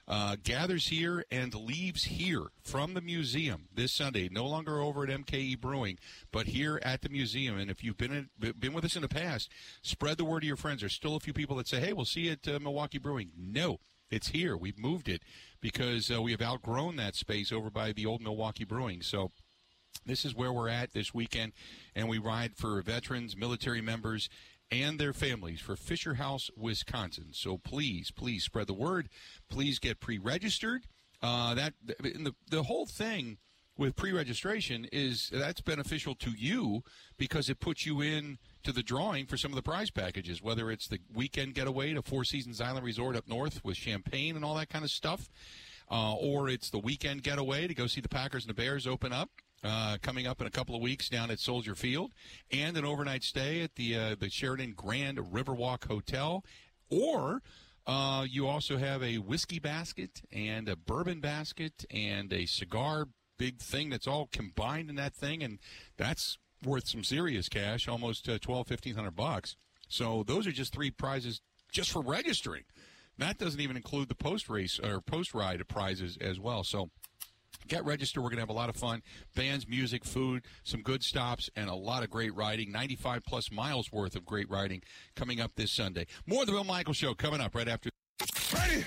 uh, 0.08 0.36
gathers 0.42 0.88
here 0.88 1.24
and 1.30 1.54
leaves 1.54 2.04
here 2.04 2.46
from 2.62 2.94
the 2.94 3.00
museum 3.00 3.68
this 3.74 3.92
Sunday. 3.92 4.28
No 4.30 4.46
longer 4.46 4.80
over 4.80 5.04
at 5.04 5.10
MKE 5.10 5.60
Brewing, 5.60 5.98
but 6.30 6.46
here 6.46 6.80
at 6.82 7.02
the 7.02 7.08
museum. 7.08 7.58
And 7.58 7.70
if 7.70 7.82
you've 7.82 7.96
been 7.96 8.28
in, 8.40 8.52
been 8.58 8.72
with 8.72 8.84
us 8.84 8.96
in 8.96 9.02
the 9.02 9.08
past, 9.08 9.50
spread 9.82 10.18
the 10.18 10.24
word 10.24 10.40
to 10.40 10.46
your 10.46 10.56
friends. 10.56 10.80
There's 10.80 10.92
still 10.92 11.16
a 11.16 11.20
few 11.20 11.32
people 11.32 11.56
that 11.56 11.68
say, 11.68 11.80
"Hey, 11.80 11.92
we'll 11.92 12.04
see 12.04 12.22
you 12.22 12.32
at 12.32 12.48
uh, 12.48 12.58
Milwaukee 12.60 12.98
Brewing." 12.98 13.30
No, 13.36 13.80
it's 14.10 14.28
here. 14.28 14.56
We've 14.56 14.78
moved 14.78 15.08
it 15.08 15.22
because 15.60 16.10
uh, 16.10 16.22
we 16.22 16.30
have 16.30 16.42
outgrown 16.42 16.96
that 16.96 17.16
space 17.16 17.50
over 17.50 17.70
by 17.70 17.92
the 17.92 18.06
old 18.06 18.22
Milwaukee 18.22 18.64
Brewing. 18.64 19.02
So 19.02 19.32
this 20.04 20.24
is 20.24 20.34
where 20.34 20.52
we're 20.52 20.68
at 20.68 20.92
this 20.92 21.12
weekend, 21.12 21.52
and 21.94 22.08
we 22.08 22.18
ride 22.18 22.54
for 22.56 22.80
veterans, 22.82 23.36
military 23.36 23.80
members, 23.80 24.28
and 24.70 24.98
their 24.98 25.12
families 25.12 25.60
for 25.60 25.76
Fisher 25.76 26.14
House, 26.14 26.50
Wisconsin. 26.56 27.28
So 27.32 27.58
please, 27.58 28.10
please 28.10 28.44
spread 28.44 28.66
the 28.66 28.74
word. 28.74 29.08
Please 29.48 29.78
get 29.78 30.00
pre-registered. 30.00 30.86
Uh, 31.22 31.54
that 31.54 31.74
the 31.86 32.34
the 32.50 32.62
whole 32.64 32.86
thing 32.86 33.38
with 33.78 33.96
pre-registration 33.96 34.86
is 34.92 35.30
that's 35.32 35.60
beneficial 35.60 36.14
to 36.14 36.30
you 36.30 36.82
because 37.16 37.48
it 37.48 37.60
puts 37.60 37.84
you 37.84 38.00
in 38.00 38.38
to 38.62 38.72
the 38.72 38.82
drawing 38.82 39.26
for 39.26 39.36
some 39.36 39.50
of 39.50 39.56
the 39.56 39.62
prize 39.62 39.90
packages, 39.90 40.42
whether 40.42 40.70
it's 40.70 40.88
the 40.88 40.98
weekend 41.14 41.54
getaway 41.54 41.94
to 41.94 42.02
Four 42.02 42.24
Seasons 42.24 42.60
Island 42.60 42.84
Resort 42.84 43.16
up 43.16 43.28
north 43.28 43.64
with 43.64 43.76
champagne 43.76 44.36
and 44.36 44.44
all 44.44 44.54
that 44.56 44.68
kind 44.68 44.84
of 44.84 44.90
stuff, 44.90 45.28
uh, 45.90 46.14
or 46.14 46.48
it's 46.48 46.70
the 46.70 46.78
weekend 46.78 47.22
getaway 47.22 47.66
to 47.66 47.74
go 47.74 47.86
see 47.86 48.00
the 48.00 48.08
Packers 48.08 48.44
and 48.44 48.50
the 48.50 48.60
Bears 48.60 48.86
open 48.86 49.12
up 49.12 49.30
uh, 49.66 49.96
coming 50.00 50.26
up 50.26 50.40
in 50.40 50.46
a 50.46 50.50
couple 50.50 50.74
of 50.74 50.80
weeks 50.80 51.08
down 51.08 51.30
at 51.30 51.40
Soldier 51.40 51.74
Field, 51.74 52.12
and 52.52 52.76
an 52.76 52.84
overnight 52.84 53.24
stay 53.24 53.62
at 53.62 53.74
the 53.74 53.96
uh, 53.96 54.14
the 54.18 54.30
Sheraton 54.30 54.72
Grand 54.74 55.18
Riverwalk 55.18 55.88
Hotel, 55.88 56.44
or 56.88 57.42
uh, 57.86 58.24
you 58.28 58.46
also 58.46 58.76
have 58.76 59.02
a 59.02 59.16
whiskey 59.16 59.58
basket 59.58 60.22
and 60.32 60.68
a 60.68 60.76
bourbon 60.76 61.20
basket 61.20 61.84
and 61.90 62.32
a 62.32 62.46
cigar 62.46 63.08
big 63.38 63.58
thing 63.58 63.90
that's 63.90 64.06
all 64.06 64.28
combined 64.32 64.88
in 64.88 64.96
that 64.96 65.14
thing, 65.14 65.42
and 65.42 65.58
that's 65.96 66.38
worth 66.64 66.88
some 66.88 67.04
serious 67.04 67.48
cash, 67.48 67.88
almost 67.88 68.28
uh, 68.28 68.38
twelve 68.38 68.66
fifteen 68.66 68.94
hundred 68.94 69.16
bucks. 69.16 69.56
So 69.88 70.24
those 70.26 70.46
are 70.46 70.52
just 70.52 70.72
three 70.72 70.90
prizes 70.90 71.40
just 71.70 71.90
for 71.90 72.02
registering. 72.02 72.64
That 73.18 73.38
doesn't 73.38 73.60
even 73.60 73.76
include 73.76 74.08
the 74.08 74.14
post 74.14 74.48
race 74.48 74.78
or 74.78 75.00
post 75.00 75.32
ride 75.34 75.66
prizes 75.68 76.18
as 76.20 76.38
well. 76.38 76.64
So 76.64 76.90
Get 77.66 77.84
registered. 77.84 78.22
We're 78.22 78.30
going 78.30 78.38
to 78.38 78.42
have 78.42 78.50
a 78.50 78.54
lot 78.54 78.68
of 78.68 78.76
fun. 78.76 79.02
Bands, 79.34 79.66
music, 79.68 80.04
food, 80.04 80.44
some 80.64 80.82
good 80.82 81.02
stops, 81.02 81.50
and 81.56 81.68
a 81.68 81.74
lot 81.74 82.02
of 82.02 82.10
great 82.10 82.34
riding. 82.34 82.70
95 82.70 83.24
plus 83.24 83.50
miles 83.50 83.92
worth 83.92 84.16
of 84.16 84.24
great 84.24 84.48
riding 84.50 84.82
coming 85.14 85.40
up 85.40 85.52
this 85.56 85.72
Sunday. 85.72 86.06
More 86.26 86.42
of 86.42 86.46
the 86.46 86.52
Bill 86.52 86.64
Michael 86.64 86.94
Show 86.94 87.14
coming 87.14 87.40
up 87.40 87.54
right 87.54 87.68
after. 87.68 87.90
Ready? 88.54 88.84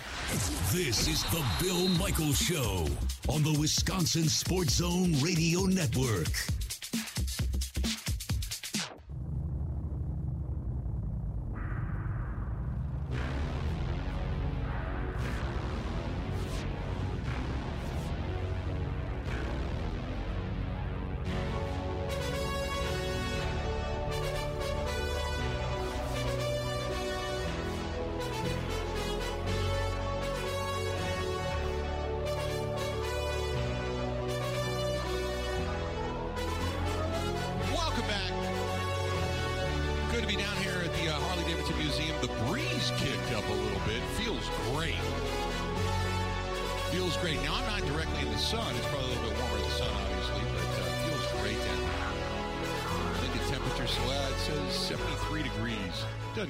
This 0.72 1.08
is 1.08 1.24
the 1.26 1.44
Bill 1.62 1.88
Michael 1.90 2.34
Show 2.34 2.88
on 3.28 3.44
the 3.44 3.56
Wisconsin 3.60 4.30
Sports 4.30 4.76
Zone 4.76 5.14
Radio 5.22 5.66
Network. 5.66 6.30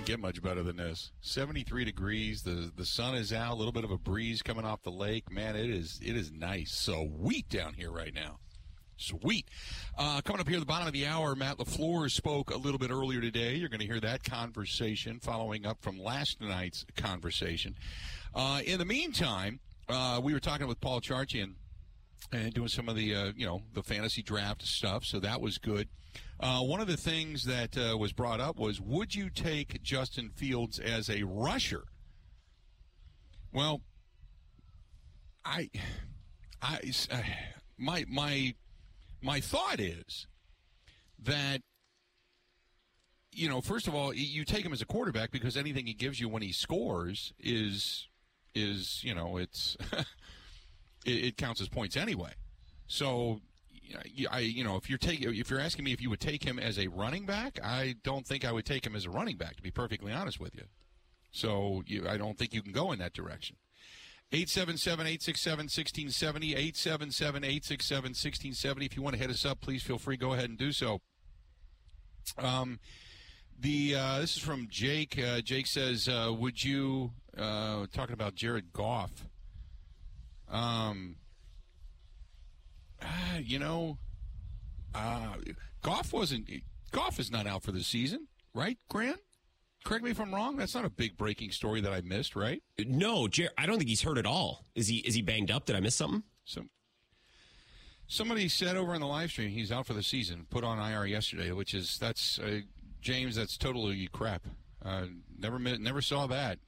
Get 0.09 0.19
much 0.19 0.41
better 0.41 0.63
than 0.63 0.77
this. 0.77 1.11
73 1.21 1.85
degrees. 1.85 2.41
The 2.41 2.71
the 2.75 2.85
sun 2.85 3.13
is 3.13 3.31
out. 3.31 3.53
A 3.53 3.55
little 3.55 3.71
bit 3.71 3.83
of 3.83 3.91
a 3.91 3.97
breeze 3.97 4.41
coming 4.41 4.65
off 4.65 4.81
the 4.81 4.91
lake. 4.91 5.31
Man, 5.31 5.55
it 5.55 5.69
is 5.69 5.99
it 6.03 6.15
is 6.15 6.31
nice. 6.31 6.71
So 6.71 7.07
sweet 7.19 7.47
down 7.47 7.75
here 7.75 7.91
right 7.91 8.13
now. 8.13 8.39
Sweet. 8.97 9.45
Uh, 9.97 10.21
coming 10.21 10.41
up 10.41 10.47
here 10.47 10.57
at 10.57 10.61
the 10.61 10.65
bottom 10.65 10.87
of 10.87 10.93
the 10.93 11.05
hour, 11.05 11.35
Matt 11.35 11.57
LaFleur 11.57 12.09
spoke 12.11 12.49
a 12.49 12.57
little 12.57 12.79
bit 12.79 12.89
earlier 12.89 13.21
today. 13.21 13.53
You're 13.53 13.69
going 13.69 13.79
to 13.79 13.85
hear 13.85 13.99
that 14.01 14.23
conversation 14.23 15.19
following 15.19 15.65
up 15.65 15.77
from 15.81 15.99
last 15.99 16.41
night's 16.41 16.85
conversation. 16.97 17.75
Uh, 18.33 18.61
in 18.65 18.79
the 18.79 18.85
meantime, 18.85 19.59
uh, 19.87 20.19
we 20.21 20.33
were 20.33 20.39
talking 20.39 20.67
with 20.67 20.81
Paul 20.81 21.01
Charchian 21.01 21.53
and 22.31 22.53
doing 22.53 22.67
some 22.67 22.89
of 22.89 22.95
the 22.95 23.15
uh, 23.15 23.31
you 23.35 23.45
know 23.45 23.63
the 23.73 23.83
fantasy 23.83 24.21
draft 24.21 24.63
stuff, 24.63 25.05
so 25.05 25.19
that 25.19 25.41
was 25.41 25.57
good. 25.57 25.87
Uh, 26.39 26.59
one 26.61 26.79
of 26.79 26.87
the 26.87 26.97
things 26.97 27.43
that 27.43 27.77
uh, 27.77 27.97
was 27.97 28.13
brought 28.13 28.39
up 28.39 28.57
was 28.57 28.79
would 28.79 29.13
you 29.13 29.29
take 29.29 29.81
Justin 29.83 30.29
Fields 30.29 30.79
as 30.79 31.09
a 31.09 31.23
rusher? 31.23 31.83
Well, 33.51 33.81
I, 35.43 35.69
I, 36.61 36.79
my 37.77 38.05
my 38.07 38.53
my 39.21 39.39
thought 39.41 39.79
is 39.79 40.27
that 41.21 41.61
you 43.31 43.47
know, 43.47 43.61
first 43.61 43.87
of 43.87 43.95
all, 43.95 44.13
you 44.13 44.43
take 44.43 44.65
him 44.65 44.73
as 44.73 44.81
a 44.81 44.85
quarterback 44.85 45.31
because 45.31 45.55
anything 45.55 45.85
he 45.85 45.93
gives 45.93 46.19
you 46.19 46.27
when 46.29 46.41
he 46.41 46.51
scores 46.51 47.33
is 47.39 48.07
is 48.55 49.03
you 49.03 49.13
know 49.13 49.37
it's 49.37 49.77
it, 51.05 51.25
it, 51.25 51.37
counts 51.37 51.61
as 51.61 51.69
points 51.69 51.97
anyway. 51.97 52.31
So 52.87 53.41
I 54.31 54.39
you 54.39 54.63
know 54.63 54.75
if 54.75 54.89
you're 54.89 54.97
taking 54.97 55.33
if 55.33 55.49
you're 55.49 55.59
asking 55.59 55.85
me 55.85 55.93
if 55.93 56.01
you 56.01 56.09
would 56.09 56.19
take 56.19 56.43
him 56.43 56.59
as 56.59 56.79
a 56.79 56.87
running 56.87 57.25
back, 57.25 57.59
I 57.63 57.95
don't 58.03 58.25
think 58.25 58.45
I 58.45 58.51
would 58.51 58.65
take 58.65 58.85
him 58.85 58.95
as 58.95 59.05
a 59.05 59.09
running 59.09 59.37
back 59.37 59.55
to 59.55 59.61
be 59.61 59.71
perfectly 59.71 60.11
honest 60.11 60.39
with 60.39 60.55
you. 60.55 60.63
So 61.31 61.83
you, 61.85 62.07
I 62.07 62.17
don't 62.17 62.37
think 62.37 62.53
you 62.53 62.61
can 62.61 62.71
go 62.71 62.91
in 62.91 62.99
that 62.99 63.13
direction. 63.13 63.55
877-867-1670, 64.31 66.71
877-867-1670. 66.71 68.85
If 68.85 68.95
you 68.95 69.01
want 69.01 69.15
to 69.15 69.21
hit 69.21 69.31
us 69.31 69.43
up, 69.43 69.59
please 69.59 69.81
feel 69.81 69.97
free. 69.97 70.17
Go 70.17 70.33
ahead 70.33 70.49
and 70.49 70.57
do 70.57 70.71
so. 70.71 71.01
Um, 72.37 72.79
the 73.59 73.95
uh, 73.95 74.19
this 74.19 74.37
is 74.37 74.43
from 74.43 74.67
Jake. 74.69 75.19
Uh, 75.19 75.41
Jake 75.41 75.65
says, 75.67 76.07
uh, 76.07 76.33
"Would 76.37 76.63
you 76.63 77.11
uh, 77.37 77.87
talking 77.91 78.13
about 78.13 78.35
Jared 78.35 78.71
Goff? 78.71 79.25
Um, 80.89 81.15
ah, 83.01 83.37
you 83.37 83.59
know, 83.59 83.97
uh, 84.95 85.35
Goff 85.81 86.13
wasn't. 86.13 86.49
Goff 86.91 87.19
is 87.19 87.31
not 87.31 87.47
out 87.47 87.63
for 87.63 87.71
the 87.71 87.83
season, 87.83 88.27
right, 88.53 88.77
Grant? 88.89 89.19
Correct 89.85 90.03
me 90.03 90.11
if 90.11 90.19
I'm 90.19 90.33
wrong. 90.33 90.57
That's 90.57 90.75
not 90.75 90.83
a 90.85 90.89
big 90.89 91.15
breaking 91.15 91.51
story 91.51 91.79
that 91.81 91.93
I 91.93 92.01
missed, 92.01 92.35
right? 92.35 92.61
No, 92.85 93.27
Jer- 93.27 93.51
I 93.57 93.65
don't 93.65 93.77
think 93.77 93.89
he's 93.89 94.01
hurt 94.01 94.17
at 94.17 94.25
all. 94.25 94.65
Is 94.75 94.87
he? 94.87 94.97
Is 94.97 95.15
he 95.15 95.21
banged 95.21 95.51
up? 95.51 95.65
Did 95.65 95.75
I 95.75 95.79
miss 95.79 95.95
something? 95.95 96.23
So, 96.43 96.65
somebody 98.07 98.49
said 98.49 98.75
over 98.75 98.93
in 98.93 99.01
the 99.01 99.07
live 99.07 99.29
stream 99.29 99.49
he's 99.51 99.71
out 99.71 99.85
for 99.85 99.93
the 99.93 100.03
season. 100.03 100.47
Put 100.49 100.63
on 100.63 100.79
IR 100.79 101.05
yesterday, 101.05 101.51
which 101.51 101.73
is 101.73 101.97
that's 101.97 102.39
uh, 102.39 102.61
James. 103.01 103.35
That's 103.35 103.57
totally 103.57 104.09
crap. 104.11 104.47
Uh, 104.83 105.05
never 105.37 105.59
never 105.59 106.01
saw 106.01 106.27
that. 106.27 106.59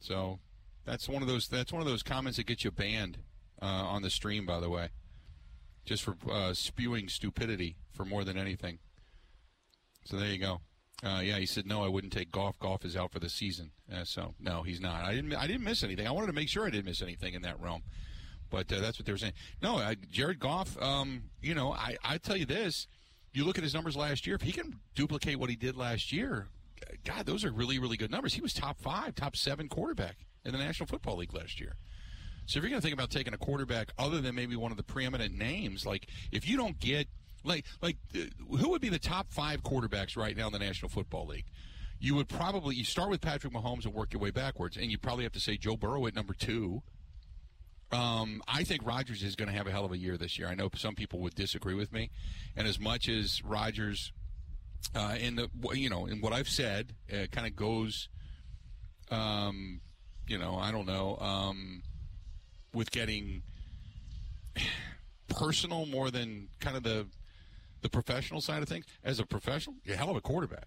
So 0.00 0.40
that's 0.84 1.08
one 1.08 1.22
of 1.22 1.28
those 1.28 1.46
that's 1.46 1.72
one 1.72 1.82
of 1.82 1.86
those 1.86 2.02
comments 2.02 2.38
that 2.38 2.46
gets 2.46 2.64
you 2.64 2.72
banned 2.72 3.18
uh, 3.62 3.66
on 3.66 4.02
the 4.02 4.10
stream. 4.10 4.46
By 4.46 4.60
the 4.60 4.70
way, 4.70 4.90
just 5.84 6.02
for 6.02 6.16
uh, 6.30 6.54
spewing 6.54 7.08
stupidity 7.08 7.76
for 7.92 8.04
more 8.04 8.24
than 8.24 8.36
anything. 8.36 8.78
So 10.04 10.16
there 10.16 10.28
you 10.28 10.38
go. 10.38 10.60
Uh, 11.02 11.20
yeah, 11.22 11.38
he 11.38 11.46
said 11.46 11.66
no. 11.66 11.82
I 11.82 11.88
wouldn't 11.88 12.12
take 12.12 12.30
Goff. 12.30 12.58
Goff 12.58 12.84
is 12.84 12.96
out 12.96 13.10
for 13.10 13.20
the 13.20 13.30
season. 13.30 13.70
Uh, 13.92 14.04
so 14.04 14.34
no, 14.38 14.62
he's 14.62 14.80
not. 14.80 15.04
I 15.04 15.14
didn't. 15.14 15.34
I 15.34 15.46
didn't 15.46 15.64
miss 15.64 15.82
anything. 15.82 16.06
I 16.06 16.10
wanted 16.10 16.26
to 16.26 16.32
make 16.34 16.48
sure 16.48 16.66
I 16.66 16.70
didn't 16.70 16.86
miss 16.86 17.02
anything 17.02 17.34
in 17.34 17.42
that 17.42 17.60
realm. 17.60 17.82
But 18.50 18.70
uh, 18.72 18.80
that's 18.80 18.98
what 18.98 19.06
they 19.06 19.12
were 19.12 19.18
saying. 19.18 19.34
No, 19.62 19.82
Jared 20.10 20.40
Goff. 20.40 20.80
Um, 20.82 21.24
you 21.40 21.54
know, 21.54 21.72
I 21.72 21.96
I 22.04 22.18
tell 22.18 22.36
you 22.36 22.46
this. 22.46 22.86
You 23.32 23.44
look 23.44 23.56
at 23.56 23.64
his 23.64 23.74
numbers 23.74 23.96
last 23.96 24.26
year. 24.26 24.34
If 24.36 24.42
he 24.42 24.52
can 24.52 24.80
duplicate 24.94 25.38
what 25.38 25.50
he 25.50 25.56
did 25.56 25.76
last 25.76 26.12
year, 26.12 26.48
God, 27.04 27.26
those 27.26 27.44
are 27.44 27.52
really 27.52 27.78
really 27.78 27.96
good 27.96 28.10
numbers. 28.10 28.34
He 28.34 28.40
was 28.40 28.52
top 28.52 28.78
five, 28.80 29.14
top 29.14 29.36
seven 29.36 29.68
quarterback 29.68 30.26
in 30.44 30.52
the 30.52 30.58
National 30.58 30.86
Football 30.86 31.16
League 31.16 31.32
last 31.32 31.60
year. 31.60 31.76
So 32.50 32.58
if 32.58 32.64
you're 32.64 32.70
going 32.70 32.80
to 32.80 32.84
think 32.84 32.94
about 32.94 33.10
taking 33.10 33.32
a 33.32 33.38
quarterback 33.38 33.92
other 33.96 34.20
than 34.20 34.34
maybe 34.34 34.56
one 34.56 34.72
of 34.72 34.76
the 34.76 34.82
preeminent 34.82 35.38
names, 35.38 35.86
like 35.86 36.08
if 36.32 36.48
you 36.48 36.56
don't 36.56 36.76
get 36.80 37.06
like, 37.44 37.64
like, 37.80 37.96
uh, 38.12 38.22
who 38.56 38.70
would 38.70 38.80
be 38.80 38.88
the 38.88 38.98
top 38.98 39.30
five 39.30 39.62
quarterbacks 39.62 40.16
right 40.16 40.36
now 40.36 40.48
in 40.48 40.52
the 40.52 40.58
National 40.58 40.88
Football 40.88 41.28
League? 41.28 41.44
You 42.00 42.16
would 42.16 42.28
probably 42.28 42.74
you 42.74 42.82
start 42.82 43.08
with 43.08 43.20
Patrick 43.20 43.52
Mahomes 43.52 43.84
and 43.84 43.94
work 43.94 44.12
your 44.12 44.20
way 44.20 44.32
backwards, 44.32 44.76
and 44.76 44.90
you 44.90 44.98
probably 44.98 45.22
have 45.22 45.32
to 45.34 45.40
say 45.40 45.58
Joe 45.58 45.76
Burrow 45.76 46.08
at 46.08 46.14
number 46.16 46.34
two. 46.34 46.82
Um, 47.92 48.42
I 48.48 48.64
think 48.64 48.84
Rodgers 48.84 49.22
is 49.22 49.36
going 49.36 49.48
to 49.48 49.56
have 49.56 49.68
a 49.68 49.70
hell 49.70 49.84
of 49.84 49.92
a 49.92 49.98
year 49.98 50.16
this 50.16 50.36
year. 50.36 50.48
I 50.48 50.56
know 50.56 50.70
some 50.74 50.96
people 50.96 51.20
would 51.20 51.36
disagree 51.36 51.74
with 51.74 51.92
me, 51.92 52.10
and 52.56 52.66
as 52.66 52.80
much 52.80 53.08
as 53.08 53.44
Rodgers, 53.44 54.12
uh, 54.92 55.14
in 55.20 55.36
the 55.36 55.48
you 55.72 55.88
know, 55.88 56.06
in 56.06 56.20
what 56.20 56.32
I've 56.32 56.48
said, 56.48 56.94
uh, 57.12 57.26
kind 57.30 57.46
of 57.46 57.54
goes, 57.54 58.08
um, 59.08 59.82
you 60.26 60.36
know, 60.36 60.56
I 60.56 60.72
don't 60.72 60.86
know, 60.86 61.16
um, 61.20 61.82
with 62.72 62.90
getting 62.90 63.42
personal 65.28 65.86
more 65.86 66.10
than 66.10 66.48
kind 66.60 66.76
of 66.76 66.82
the 66.82 67.06
the 67.82 67.88
professional 67.88 68.40
side 68.40 68.62
of 68.62 68.68
things, 68.68 68.84
as 69.02 69.20
a 69.20 69.26
professional, 69.26 69.76
a 69.88 69.94
hell 69.94 70.10
of 70.10 70.16
a 70.16 70.20
quarterback. 70.20 70.66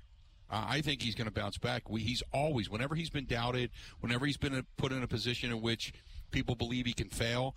I 0.49 0.81
think 0.81 1.01
he's 1.01 1.15
going 1.15 1.27
to 1.27 1.33
bounce 1.33 1.57
back. 1.57 1.89
We, 1.89 2.01
he's 2.01 2.21
always, 2.31 2.69
whenever 2.69 2.95
he's 2.95 3.09
been 3.09 3.25
doubted, 3.25 3.71
whenever 4.01 4.25
he's 4.25 4.37
been 4.37 4.65
put 4.77 4.91
in 4.91 5.01
a 5.01 5.07
position 5.07 5.51
in 5.51 5.61
which 5.61 5.93
people 6.31 6.55
believe 6.55 6.85
he 6.85 6.93
can 6.93 7.09
fail, 7.09 7.55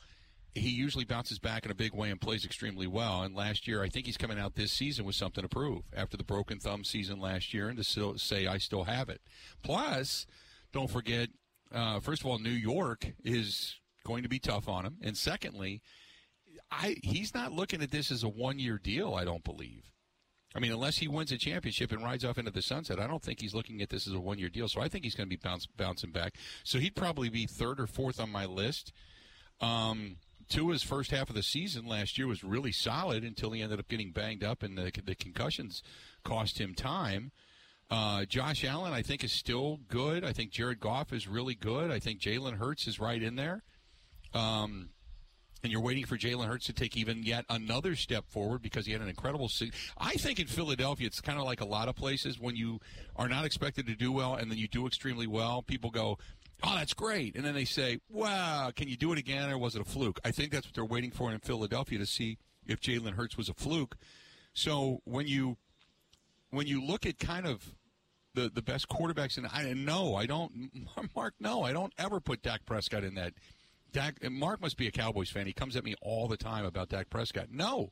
he 0.54 0.70
usually 0.70 1.04
bounces 1.04 1.38
back 1.38 1.66
in 1.66 1.70
a 1.70 1.74
big 1.74 1.94
way 1.94 2.10
and 2.10 2.20
plays 2.20 2.44
extremely 2.44 2.86
well. 2.86 3.22
And 3.22 3.34
last 3.34 3.68
year, 3.68 3.82
I 3.82 3.88
think 3.88 4.06
he's 4.06 4.16
coming 4.16 4.38
out 4.38 4.54
this 4.54 4.72
season 4.72 5.04
with 5.04 5.14
something 5.14 5.42
to 5.42 5.48
prove 5.48 5.82
after 5.94 6.16
the 6.16 6.24
broken 6.24 6.58
thumb 6.58 6.84
season 6.84 7.20
last 7.20 7.52
year, 7.52 7.68
and 7.68 7.76
to 7.76 7.84
still 7.84 8.16
say 8.16 8.46
I 8.46 8.58
still 8.58 8.84
have 8.84 9.10
it. 9.10 9.20
Plus, 9.62 10.26
don't 10.72 10.90
forget, 10.90 11.28
uh, 11.72 12.00
first 12.00 12.22
of 12.22 12.26
all, 12.26 12.38
New 12.38 12.50
York 12.50 13.12
is 13.24 13.76
going 14.06 14.22
to 14.22 14.28
be 14.28 14.38
tough 14.38 14.68
on 14.68 14.86
him, 14.86 14.96
and 15.02 15.16
secondly, 15.16 15.82
I 16.70 16.96
he's 17.02 17.34
not 17.34 17.52
looking 17.52 17.82
at 17.82 17.90
this 17.90 18.10
as 18.10 18.22
a 18.22 18.28
one 18.28 18.58
year 18.58 18.78
deal. 18.78 19.14
I 19.14 19.24
don't 19.24 19.44
believe. 19.44 19.90
I 20.54 20.58
mean, 20.58 20.72
unless 20.72 20.96
he 20.96 21.08
wins 21.08 21.32
a 21.32 21.36
championship 21.36 21.92
and 21.92 22.02
rides 22.02 22.24
off 22.24 22.38
into 22.38 22.50
the 22.50 22.62
sunset, 22.62 22.98
I 22.98 23.06
don't 23.06 23.22
think 23.22 23.40
he's 23.40 23.54
looking 23.54 23.82
at 23.82 23.90
this 23.90 24.06
as 24.06 24.14
a 24.14 24.20
one 24.20 24.38
year 24.38 24.48
deal. 24.48 24.68
So 24.68 24.80
I 24.80 24.88
think 24.88 25.04
he's 25.04 25.14
going 25.14 25.28
to 25.28 25.36
be 25.36 25.40
bounce, 25.42 25.66
bouncing 25.66 26.12
back. 26.12 26.34
So 26.64 26.78
he'd 26.78 26.96
probably 26.96 27.28
be 27.28 27.46
third 27.46 27.78
or 27.78 27.86
fourth 27.86 28.18
on 28.18 28.30
my 28.30 28.46
list. 28.46 28.92
Um, 29.60 30.16
Tua's 30.48 30.82
first 30.82 31.10
half 31.10 31.28
of 31.28 31.34
the 31.34 31.42
season 31.42 31.86
last 31.86 32.16
year 32.16 32.26
was 32.26 32.42
really 32.42 32.72
solid 32.72 33.22
until 33.22 33.50
he 33.50 33.60
ended 33.60 33.80
up 33.80 33.88
getting 33.88 34.12
banged 34.12 34.44
up 34.44 34.62
and 34.62 34.78
the, 34.78 34.92
the 35.04 35.14
concussions 35.14 35.82
cost 36.24 36.58
him 36.58 36.74
time. 36.74 37.32
Uh, 37.90 38.24
Josh 38.24 38.64
Allen, 38.64 38.92
I 38.92 39.02
think, 39.02 39.22
is 39.24 39.32
still 39.32 39.80
good. 39.88 40.24
I 40.24 40.32
think 40.32 40.50
Jared 40.50 40.80
Goff 40.80 41.12
is 41.12 41.28
really 41.28 41.54
good. 41.54 41.90
I 41.90 41.98
think 41.98 42.20
Jalen 42.20 42.58
Hurts 42.58 42.86
is 42.86 42.98
right 42.98 43.22
in 43.22 43.36
there. 43.36 43.62
Um, 44.36 44.90
and 45.62 45.72
you're 45.72 45.82
waiting 45.82 46.04
for 46.04 46.16
Jalen 46.16 46.46
Hurts 46.46 46.66
to 46.66 46.72
take 46.72 46.96
even 46.96 47.22
yet 47.22 47.44
another 47.48 47.96
step 47.96 48.28
forward 48.28 48.62
because 48.62 48.86
he 48.86 48.92
had 48.92 49.00
an 49.00 49.08
incredible 49.08 49.48
season. 49.48 49.74
I 49.98 50.12
think 50.12 50.38
in 50.38 50.46
Philadelphia, 50.46 51.06
it's 51.06 51.20
kind 51.20 51.38
of 51.38 51.44
like 51.44 51.60
a 51.60 51.64
lot 51.66 51.88
of 51.88 51.96
places 51.96 52.38
when 52.38 52.54
you 52.54 52.78
are 53.16 53.28
not 53.28 53.44
expected 53.44 53.86
to 53.86 53.94
do 53.94 54.12
well 54.12 54.34
and 54.34 54.50
then 54.50 54.58
you 54.58 54.68
do 54.68 54.86
extremely 54.86 55.26
well. 55.26 55.62
People 55.62 55.90
go, 55.90 56.18
"Oh, 56.62 56.74
that's 56.76 56.94
great," 56.94 57.34
and 57.34 57.44
then 57.44 57.54
they 57.54 57.64
say, 57.64 57.98
"Wow, 58.08 58.70
can 58.76 58.88
you 58.88 58.96
do 58.96 59.12
it 59.12 59.18
again, 59.18 59.50
or 59.50 59.58
was 59.58 59.74
it 59.74 59.80
a 59.80 59.84
fluke?" 59.84 60.20
I 60.24 60.30
think 60.30 60.52
that's 60.52 60.66
what 60.66 60.74
they're 60.74 60.84
waiting 60.84 61.10
for 61.10 61.32
in 61.32 61.40
Philadelphia 61.40 61.98
to 61.98 62.06
see 62.06 62.38
if 62.66 62.80
Jalen 62.80 63.14
Hurts 63.14 63.36
was 63.36 63.48
a 63.48 63.54
fluke. 63.54 63.96
So 64.52 65.00
when 65.04 65.26
you 65.26 65.56
when 66.50 66.66
you 66.66 66.84
look 66.84 67.06
at 67.06 67.18
kind 67.18 67.46
of 67.46 67.74
the 68.34 68.50
the 68.50 68.62
best 68.62 68.88
quarterbacks, 68.88 69.36
and 69.36 69.48
I 69.52 69.72
know 69.72 70.14
I 70.14 70.26
don't, 70.26 70.70
Mark, 71.16 71.34
no, 71.40 71.62
I 71.64 71.72
don't 71.72 71.92
ever 71.98 72.20
put 72.20 72.42
Dak 72.42 72.64
Prescott 72.66 73.02
in 73.02 73.14
that 73.14 73.32
Dak, 73.96 74.30
Mark 74.30 74.60
must 74.60 74.76
be 74.76 74.86
a 74.86 74.90
Cowboys 74.90 75.30
fan. 75.30 75.46
He 75.46 75.54
comes 75.54 75.74
at 75.74 75.82
me 75.82 75.94
all 76.02 76.28
the 76.28 76.36
time 76.36 76.66
about 76.66 76.90
Dak 76.90 77.08
Prescott. 77.08 77.46
No, 77.50 77.88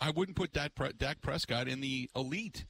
I 0.00 0.10
wouldn't 0.10 0.36
put 0.36 0.52
Dak, 0.52 0.72
Dak 0.98 1.22
Prescott 1.22 1.68
in 1.68 1.80
the 1.80 2.10
elite 2.16 2.64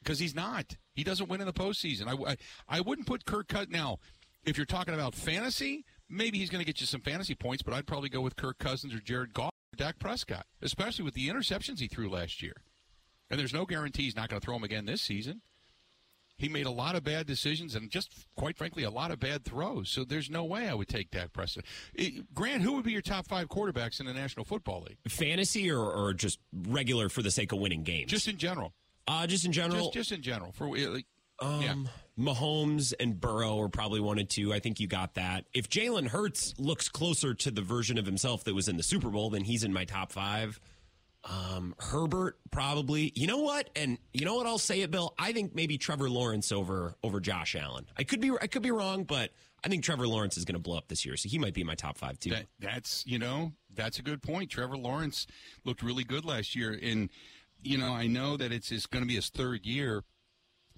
because 0.00 0.20
he's 0.20 0.36
not. 0.36 0.76
He 0.94 1.02
doesn't 1.02 1.28
win 1.28 1.40
in 1.40 1.48
the 1.48 1.52
postseason. 1.52 2.06
I, 2.06 2.30
I, 2.30 2.36
I 2.68 2.80
wouldn't 2.80 3.08
put 3.08 3.24
Kirk 3.24 3.48
Cut 3.48 3.70
now. 3.70 3.98
If 4.44 4.56
you're 4.56 4.66
talking 4.66 4.94
about 4.94 5.16
fantasy, 5.16 5.84
maybe 6.08 6.38
he's 6.38 6.48
going 6.48 6.60
to 6.60 6.64
get 6.64 6.80
you 6.80 6.86
some 6.86 7.00
fantasy 7.00 7.34
points, 7.34 7.64
but 7.64 7.74
I'd 7.74 7.88
probably 7.88 8.08
go 8.08 8.20
with 8.20 8.36
Kirk 8.36 8.58
Cousins 8.58 8.94
or 8.94 9.00
Jared 9.00 9.34
Goff 9.34 9.50
or 9.72 9.76
Dak 9.76 9.98
Prescott, 9.98 10.46
especially 10.62 11.04
with 11.04 11.14
the 11.14 11.28
interceptions 11.28 11.80
he 11.80 11.88
threw 11.88 12.08
last 12.08 12.40
year. 12.40 12.54
And 13.28 13.40
there's 13.40 13.52
no 13.52 13.66
guarantee 13.66 14.04
he's 14.04 14.14
not 14.14 14.28
going 14.28 14.40
to 14.40 14.44
throw 14.44 14.54
them 14.54 14.62
again 14.62 14.86
this 14.86 15.02
season. 15.02 15.40
He 16.36 16.48
made 16.48 16.66
a 16.66 16.70
lot 16.70 16.96
of 16.96 17.04
bad 17.04 17.26
decisions 17.26 17.74
and 17.74 17.90
just, 17.90 18.26
quite 18.36 18.56
frankly, 18.56 18.82
a 18.82 18.90
lot 18.90 19.10
of 19.10 19.20
bad 19.20 19.44
throws. 19.44 19.88
So 19.88 20.04
there's 20.04 20.28
no 20.28 20.44
way 20.44 20.68
I 20.68 20.74
would 20.74 20.88
take 20.88 21.10
Dak 21.10 21.32
Prescott. 21.32 21.64
Grant, 22.34 22.62
who 22.62 22.72
would 22.72 22.84
be 22.84 22.92
your 22.92 23.02
top 23.02 23.28
five 23.28 23.48
quarterbacks 23.48 24.00
in 24.00 24.06
the 24.06 24.12
National 24.12 24.44
Football 24.44 24.84
League? 24.88 24.98
Fantasy 25.08 25.70
or, 25.70 25.80
or 25.80 26.12
just 26.12 26.40
regular 26.52 27.08
for 27.08 27.22
the 27.22 27.30
sake 27.30 27.52
of 27.52 27.58
winning 27.60 27.84
games? 27.84 28.10
Just 28.10 28.26
in 28.28 28.36
general. 28.36 28.74
Uh, 29.06 29.26
just 29.26 29.44
in 29.44 29.52
general. 29.52 29.92
Just, 29.92 29.94
just 29.94 30.12
in 30.12 30.22
general. 30.22 30.52
For 30.52 30.66
like, 30.76 31.06
um, 31.40 31.62
yeah. 31.62 31.74
Mahomes 32.18 32.92
and 32.98 33.20
Burrow 33.20 33.60
are 33.60 33.68
probably 33.68 34.00
one 34.00 34.18
and 34.18 34.28
two. 34.28 34.52
I 34.52 34.60
think 34.60 34.80
you 34.80 34.86
got 34.86 35.14
that. 35.14 35.44
If 35.52 35.68
Jalen 35.68 36.08
Hurts 36.08 36.54
looks 36.58 36.88
closer 36.88 37.34
to 37.34 37.50
the 37.50 37.62
version 37.62 37.98
of 37.98 38.06
himself 38.06 38.44
that 38.44 38.54
was 38.54 38.68
in 38.68 38.76
the 38.76 38.82
Super 38.82 39.08
Bowl, 39.08 39.30
then 39.30 39.44
he's 39.44 39.64
in 39.64 39.72
my 39.72 39.84
top 39.84 40.12
five. 40.12 40.60
Um, 41.24 41.74
Herbert 41.78 42.38
probably. 42.50 43.12
You 43.14 43.26
know 43.26 43.38
what? 43.38 43.70
And 43.74 43.98
you 44.12 44.24
know 44.24 44.34
what? 44.34 44.46
I'll 44.46 44.58
say 44.58 44.82
it, 44.82 44.90
Bill. 44.90 45.14
I 45.18 45.32
think 45.32 45.54
maybe 45.54 45.78
Trevor 45.78 46.10
Lawrence 46.10 46.52
over 46.52 46.94
over 47.02 47.20
Josh 47.20 47.56
Allen. 47.56 47.86
I 47.96 48.04
could 48.04 48.20
be 48.20 48.30
I 48.40 48.46
could 48.46 48.62
be 48.62 48.70
wrong, 48.70 49.04
but 49.04 49.30
I 49.64 49.68
think 49.68 49.82
Trevor 49.82 50.06
Lawrence 50.06 50.36
is 50.36 50.44
going 50.44 50.56
to 50.56 50.60
blow 50.60 50.76
up 50.76 50.88
this 50.88 51.06
year, 51.06 51.16
so 51.16 51.28
he 51.28 51.38
might 51.38 51.54
be 51.54 51.64
my 51.64 51.74
top 51.74 51.96
five 51.96 52.18
too. 52.18 52.30
That, 52.30 52.46
that's 52.60 53.06
you 53.06 53.18
know 53.18 53.52
that's 53.74 53.98
a 53.98 54.02
good 54.02 54.22
point. 54.22 54.50
Trevor 54.50 54.76
Lawrence 54.76 55.26
looked 55.64 55.82
really 55.82 56.04
good 56.04 56.24
last 56.24 56.54
year, 56.54 56.78
and 56.82 57.08
you 57.62 57.78
know 57.78 57.92
I 57.92 58.06
know 58.06 58.36
that 58.36 58.52
it's 58.52 58.70
it's 58.70 58.86
going 58.86 59.02
to 59.02 59.08
be 59.08 59.14
his 59.14 59.30
third 59.30 59.64
year, 59.64 60.04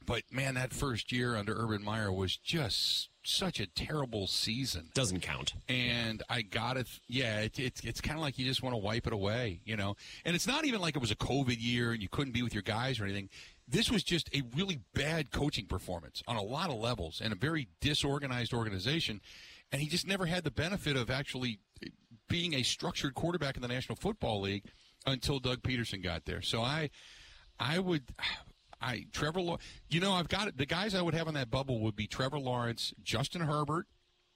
but 0.07 0.23
man, 0.31 0.55
that 0.55 0.73
first 0.73 1.11
year 1.11 1.35
under 1.35 1.55
Urban 1.57 1.83
Meyer 1.83 2.13
was 2.13 2.37
just 2.37 3.09
such 3.27 3.61
a 3.61 3.67
terrible 3.67 4.27
season. 4.27 4.91
Doesn't 4.95 5.21
count. 5.21 5.55
And 5.69 6.23
I 6.29 6.43
got 6.43 6.77
it. 6.77 6.89
Yeah, 7.09 7.41
it, 7.41 7.59
it, 7.59 7.81
it's 7.85 8.01
kind 8.01 8.17
of 8.17 8.23
like 8.23 8.39
you 8.39 8.45
just 8.45 8.62
want 8.62 8.75
to 8.75 8.79
wipe 8.79 9.07
it 9.07 9.12
away, 9.12 9.61
you 9.65 9.77
know. 9.77 9.97
And 10.25 10.35
it's 10.35 10.47
not 10.47 10.65
even 10.65 10.81
like 10.81 10.97
it 10.97 11.01
was 11.01 11.11
a 11.11 11.17
COVID 11.17 11.57
year 11.59 11.93
and 11.93 12.03
you 12.03 12.09
couldn't 12.09 12.33
be 12.33 12.43
with 12.43 12.55
your 12.55 12.62
guys 12.62 13.01
or 13.01 13.05
anything. 13.05 13.29
This 13.69 13.91
was 13.91 14.05
just 14.05 14.29
a 14.35 14.43
really 14.57 14.81
bad 14.95 15.33
coaching 15.33 15.67
performance 15.67 16.23
on 16.29 16.37
a 16.37 16.43
lot 16.43 16.71
of 16.71 16.77
levels 16.77 17.21
and 17.23 17.33
a 17.33 17.37
very 17.37 17.69
disorganized 17.81 18.55
organization. 18.55 19.21
And 19.73 19.83
he 19.83 19.89
just 19.89 20.07
never 20.07 20.27
had 20.27 20.45
the 20.45 20.51
benefit 20.53 20.97
of 20.97 21.11
actually 21.11 21.59
being 22.29 22.55
a 22.55 22.62
structured 22.62 23.15
quarterback 23.15 23.57
in 23.57 23.62
the 23.62 23.69
National 23.69 23.97
Football 23.97 24.43
League 24.43 24.65
until 25.07 25.39
Doug 25.39 25.62
Pederson 25.62 26.03
got 26.03 26.25
there. 26.25 26.43
So 26.43 26.62
I, 26.62 26.91
I 27.59 27.79
would, 27.79 28.05
I 28.81 29.07
Trevor, 29.12 29.41
you 29.89 30.01
know, 30.01 30.12
I've 30.12 30.29
got 30.29 30.49
it. 30.49 30.59
The 30.59 30.67
guys 30.67 30.95
I 30.95 31.03
would 31.03 31.15
have 31.15 31.29
on 31.29 31.35
that 31.35 31.51
bubble 31.51 31.81
would 31.81 31.97
be 31.97 32.07
Trevor 32.07 32.39
Lawrence, 32.39 32.93
Justin 33.03 33.43
Herbert. 33.43 33.87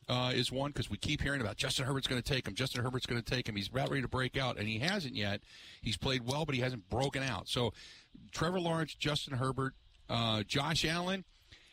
Uh, 0.08 0.32
is 0.34 0.50
one 0.50 0.72
because 0.72 0.90
we 0.90 0.96
keep 0.96 1.22
hearing 1.22 1.40
about 1.40 1.56
Justin 1.56 1.86
Herbert's 1.86 2.08
going 2.08 2.20
to 2.20 2.28
take 2.28 2.48
him. 2.48 2.54
Justin 2.54 2.82
Herbert's 2.82 3.06
going 3.06 3.22
to 3.22 3.30
take 3.30 3.48
him. 3.48 3.54
He's 3.54 3.68
about 3.68 3.90
ready 3.90 4.02
to 4.02 4.08
break 4.08 4.36
out, 4.36 4.58
and 4.58 4.66
he 4.66 4.80
hasn't 4.80 5.14
yet. 5.14 5.40
He's 5.82 5.96
played 5.96 6.26
well, 6.26 6.44
but 6.44 6.56
he 6.56 6.60
hasn't 6.62 6.88
broken 6.88 7.22
out. 7.22 7.48
So, 7.48 7.72
Trevor 8.32 8.58
Lawrence, 8.58 8.92
Justin 8.94 9.34
Herbert, 9.34 9.74
uh, 10.08 10.42
Josh 10.42 10.84
Allen, 10.84 11.24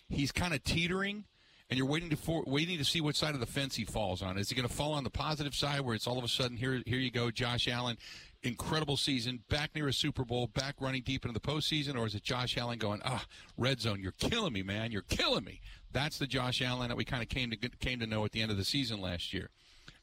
he's 0.08 0.32
kind 0.32 0.54
of 0.54 0.64
teetering 0.64 1.24
and 1.70 1.78
you're 1.78 1.88
waiting 1.88 2.10
to 2.10 2.16
for, 2.16 2.44
waiting 2.48 2.78
to 2.78 2.86
see 2.86 3.02
what 3.02 3.16
side 3.16 3.34
of 3.34 3.40
the 3.40 3.46
fence 3.46 3.76
he 3.76 3.84
falls 3.84 4.22
on. 4.22 4.38
Is 4.38 4.50
he 4.50 4.56
going 4.56 4.68
to 4.68 4.74
fall 4.74 4.94
on 4.94 5.04
the 5.04 5.10
positive 5.10 5.54
side, 5.54 5.82
where 5.82 5.96
it's 5.96 6.08
all 6.08 6.18
of 6.18 6.24
a 6.24 6.30
sudden 6.30 6.58
here 6.58 6.82
here 6.86 7.00
you 7.00 7.12
go, 7.12 7.30
Josh 7.30 7.68
Allen, 7.68 7.98
incredible 8.44 8.98
season, 8.98 9.44
back 9.50 9.76
near 9.76 9.88
a 9.88 9.94
Super 9.94 10.24
Bowl, 10.24 10.48
back 10.48 10.76
running 10.80 11.04
deep 11.04 11.26
into 11.26 11.34
the 11.34 11.40
postseason, 11.40 11.98
or 11.98 12.06
is 12.06 12.16
it 12.16 12.24
Josh 12.24 12.58
Allen 12.58 12.78
going, 12.78 13.02
ah, 13.06 13.26
red 13.58 13.82
zone, 13.82 14.02
you're 14.02 14.14
killing 14.14 14.54
me, 14.54 14.64
man, 14.64 14.92
you're 14.92 15.02
killing 15.04 15.44
me. 15.44 15.62
That's 15.92 16.18
the 16.18 16.28
Josh 16.28 16.62
Allen 16.62 16.90
that 16.90 16.98
we 16.98 17.06
kind 17.06 17.24
of 17.24 17.30
came 17.30 17.52
to 17.52 17.58
came 17.58 18.00
to 18.00 18.08
know 18.08 18.26
at 18.26 18.32
the 18.32 18.42
end 18.42 18.52
of 18.52 18.58
the 18.58 18.66
season 18.66 19.02
last 19.02 19.34
year. 19.34 19.50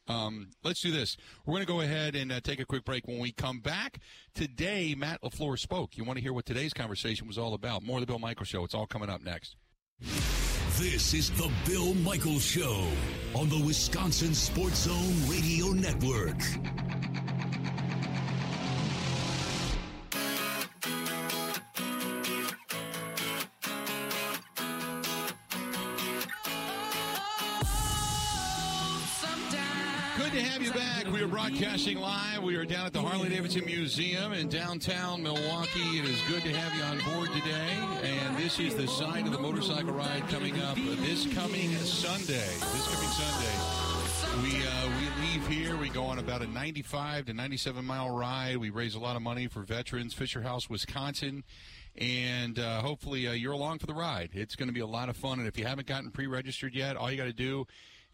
Um, 0.07 0.49
let's 0.63 0.81
do 0.81 0.91
this. 0.91 1.17
We're 1.45 1.53
going 1.53 1.65
to 1.65 1.71
go 1.71 1.81
ahead 1.81 2.15
and 2.15 2.31
uh, 2.31 2.39
take 2.39 2.59
a 2.59 2.65
quick 2.65 2.85
break. 2.85 3.07
When 3.07 3.19
we 3.19 3.31
come 3.31 3.59
back 3.59 3.99
today, 4.35 4.93
Matt 4.95 5.21
LaFleur 5.23 5.57
spoke. 5.57 5.97
You 5.97 6.03
want 6.03 6.17
to 6.17 6.23
hear 6.23 6.33
what 6.33 6.45
today's 6.45 6.73
conversation 6.73 7.27
was 7.27 7.37
all 7.37 7.55
about? 7.55 7.81
More 7.81 7.97
of 7.97 8.01
the 8.01 8.07
Bill 8.07 8.19
Michael 8.19 8.45
Show. 8.45 8.63
It's 8.63 8.75
all 8.75 8.85
coming 8.85 9.09
up 9.09 9.23
next. 9.23 9.55
This 10.77 11.13
is 11.13 11.31
the 11.31 11.49
Bill 11.65 11.93
Michaels 11.95 12.43
Show 12.43 12.85
on 13.33 13.49
the 13.49 13.63
Wisconsin 13.65 14.35
Sports 14.35 14.83
Zone 14.83 15.29
Radio 15.29 15.67
Network. 15.67 16.37
Broadcasting 31.55 31.97
live. 31.99 32.43
We 32.43 32.57
are 32.57 32.65
down 32.65 32.85
at 32.85 32.91
the 32.91 32.99
Harley 32.99 33.29
Davidson 33.29 33.63
Museum 33.65 34.33
in 34.33 34.49
downtown 34.49 35.23
Milwaukee. 35.23 35.99
It 35.99 36.03
is 36.03 36.19
good 36.27 36.43
to 36.43 36.49
have 36.51 36.75
you 36.75 36.83
on 36.83 37.13
board 37.13 37.29
today. 37.31 37.71
And 38.03 38.35
this 38.37 38.59
is 38.59 38.75
the 38.75 38.85
sign 38.87 39.25
of 39.25 39.31
the 39.31 39.39
motorcycle 39.39 39.93
ride 39.93 40.27
coming 40.27 40.59
up 40.59 40.75
this 40.75 41.33
coming 41.33 41.71
Sunday. 41.77 42.33
This 42.35 42.93
coming 42.93 43.09
Sunday. 43.09 44.43
We 44.43 44.67
uh, 44.67 44.89
we 44.99 45.27
leave 45.27 45.47
here. 45.47 45.77
We 45.77 45.87
go 45.87 46.03
on 46.03 46.19
about 46.19 46.41
a 46.41 46.47
95 46.47 47.27
to 47.27 47.33
97 47.33 47.85
mile 47.85 48.09
ride. 48.09 48.57
We 48.57 48.69
raise 48.69 48.95
a 48.95 48.99
lot 48.99 49.15
of 49.15 49.21
money 49.21 49.47
for 49.47 49.61
veterans. 49.61 50.13
Fisher 50.13 50.41
House, 50.41 50.69
Wisconsin 50.69 51.45
and 51.97 52.59
uh, 52.59 52.81
hopefully 52.81 53.25
uh, 53.25 53.31
you're 53.31 53.53
along 53.53 53.79
for 53.79 53.85
the 53.85 53.93
ride. 53.93 54.31
It's 54.33 54.57
going 54.57 54.67
to 54.67 54.73
be 54.73 54.81
a 54.81 54.85
lot 54.85 55.07
of 55.07 55.15
fun, 55.15 55.39
and 55.39 55.47
if 55.47 55.57
you 55.57 55.65
haven't 55.65 55.87
gotten 55.87 56.11
pre-registered 56.11 56.75
yet, 56.75 56.97
all 56.97 57.09
you 57.09 57.15
got 57.15 57.23
to 57.23 57.31
do 57.31 57.65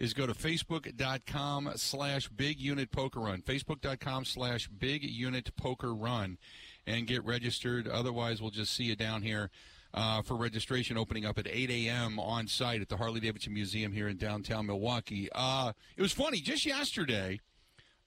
is 0.02 0.16
go 0.16 0.26
to 0.26 0.34
facebook.com 0.34 1.72
slash 1.76 2.28
big 2.30 2.60
unit 2.60 2.90
poker 2.92 3.20
run 3.20 3.40
facebook.com 3.42 4.26
slash 4.26 4.68
big 4.68 5.04
unit 5.04 5.56
poker 5.56 5.94
run 5.94 6.40
and 6.88 7.06
get 7.06 7.24
registered 7.24 7.88
otherwise 7.88 8.42
we'll 8.42 8.50
just 8.50 8.74
see 8.74 8.86
you 8.86 8.96
down 8.96 9.22
here 9.22 9.52
uh, 9.94 10.24
for 10.24 10.36
registration 10.36 10.98
opening 10.98 11.26
up 11.26 11.38
at 11.38 11.48
8 11.48 11.70
a.m. 11.70 12.18
on 12.18 12.48
site 12.48 12.82
at 12.82 12.90
the 12.90 12.98
Harley 12.98 13.20
Davidson 13.20 13.54
Museum 13.54 13.92
here 13.92 14.08
in 14.08 14.16
downtown 14.16 14.66
Milwaukee. 14.66 15.28
Uh, 15.36 15.74
it 15.98 16.02
was 16.02 16.14
funny. 16.14 16.40
Just 16.40 16.66
yesterday, 16.66 17.42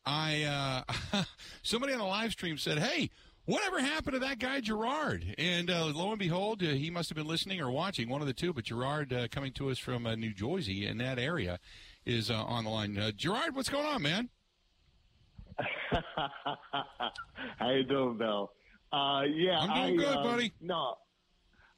I 0.06 0.84
uh, 1.12 1.22
somebody 1.62 1.92
on 1.92 1.98
the 1.98 2.06
live 2.06 2.32
stream 2.32 2.56
said, 2.56 2.78
"Hey, 2.78 3.10
whatever 3.46 3.80
happened 3.80 4.14
to 4.14 4.18
that 4.20 4.38
guy 4.38 4.60
Gerard?" 4.60 5.34
And 5.38 5.70
uh, 5.70 5.86
lo 5.86 6.10
and 6.10 6.18
behold, 6.18 6.62
uh, 6.62 6.66
he 6.66 6.90
must 6.90 7.08
have 7.08 7.16
been 7.16 7.26
listening 7.26 7.60
or 7.60 7.70
watching, 7.70 8.08
one 8.08 8.20
of 8.20 8.26
the 8.26 8.32
two. 8.32 8.52
But 8.52 8.64
Gerard, 8.64 9.12
uh, 9.12 9.28
coming 9.28 9.52
to 9.54 9.70
us 9.70 9.78
from 9.78 10.06
uh, 10.06 10.14
New 10.14 10.32
Jersey 10.32 10.86
in 10.86 10.98
that 10.98 11.18
area, 11.18 11.58
is 12.06 12.30
uh, 12.30 12.34
on 12.34 12.64
the 12.64 12.70
line. 12.70 12.96
Uh, 12.98 13.10
Gerard, 13.12 13.54
what's 13.54 13.68
going 13.68 13.86
on, 13.86 14.02
man? 14.02 14.28
How 17.58 17.70
you 17.70 17.84
doing, 17.84 18.18
Bill? 18.18 18.50
Uh, 18.92 19.22
yeah, 19.22 19.58
I'm 19.58 19.88
doing 19.88 20.00
I, 20.00 20.04
good, 20.04 20.22
buddy. 20.22 20.52
No, 20.60 20.96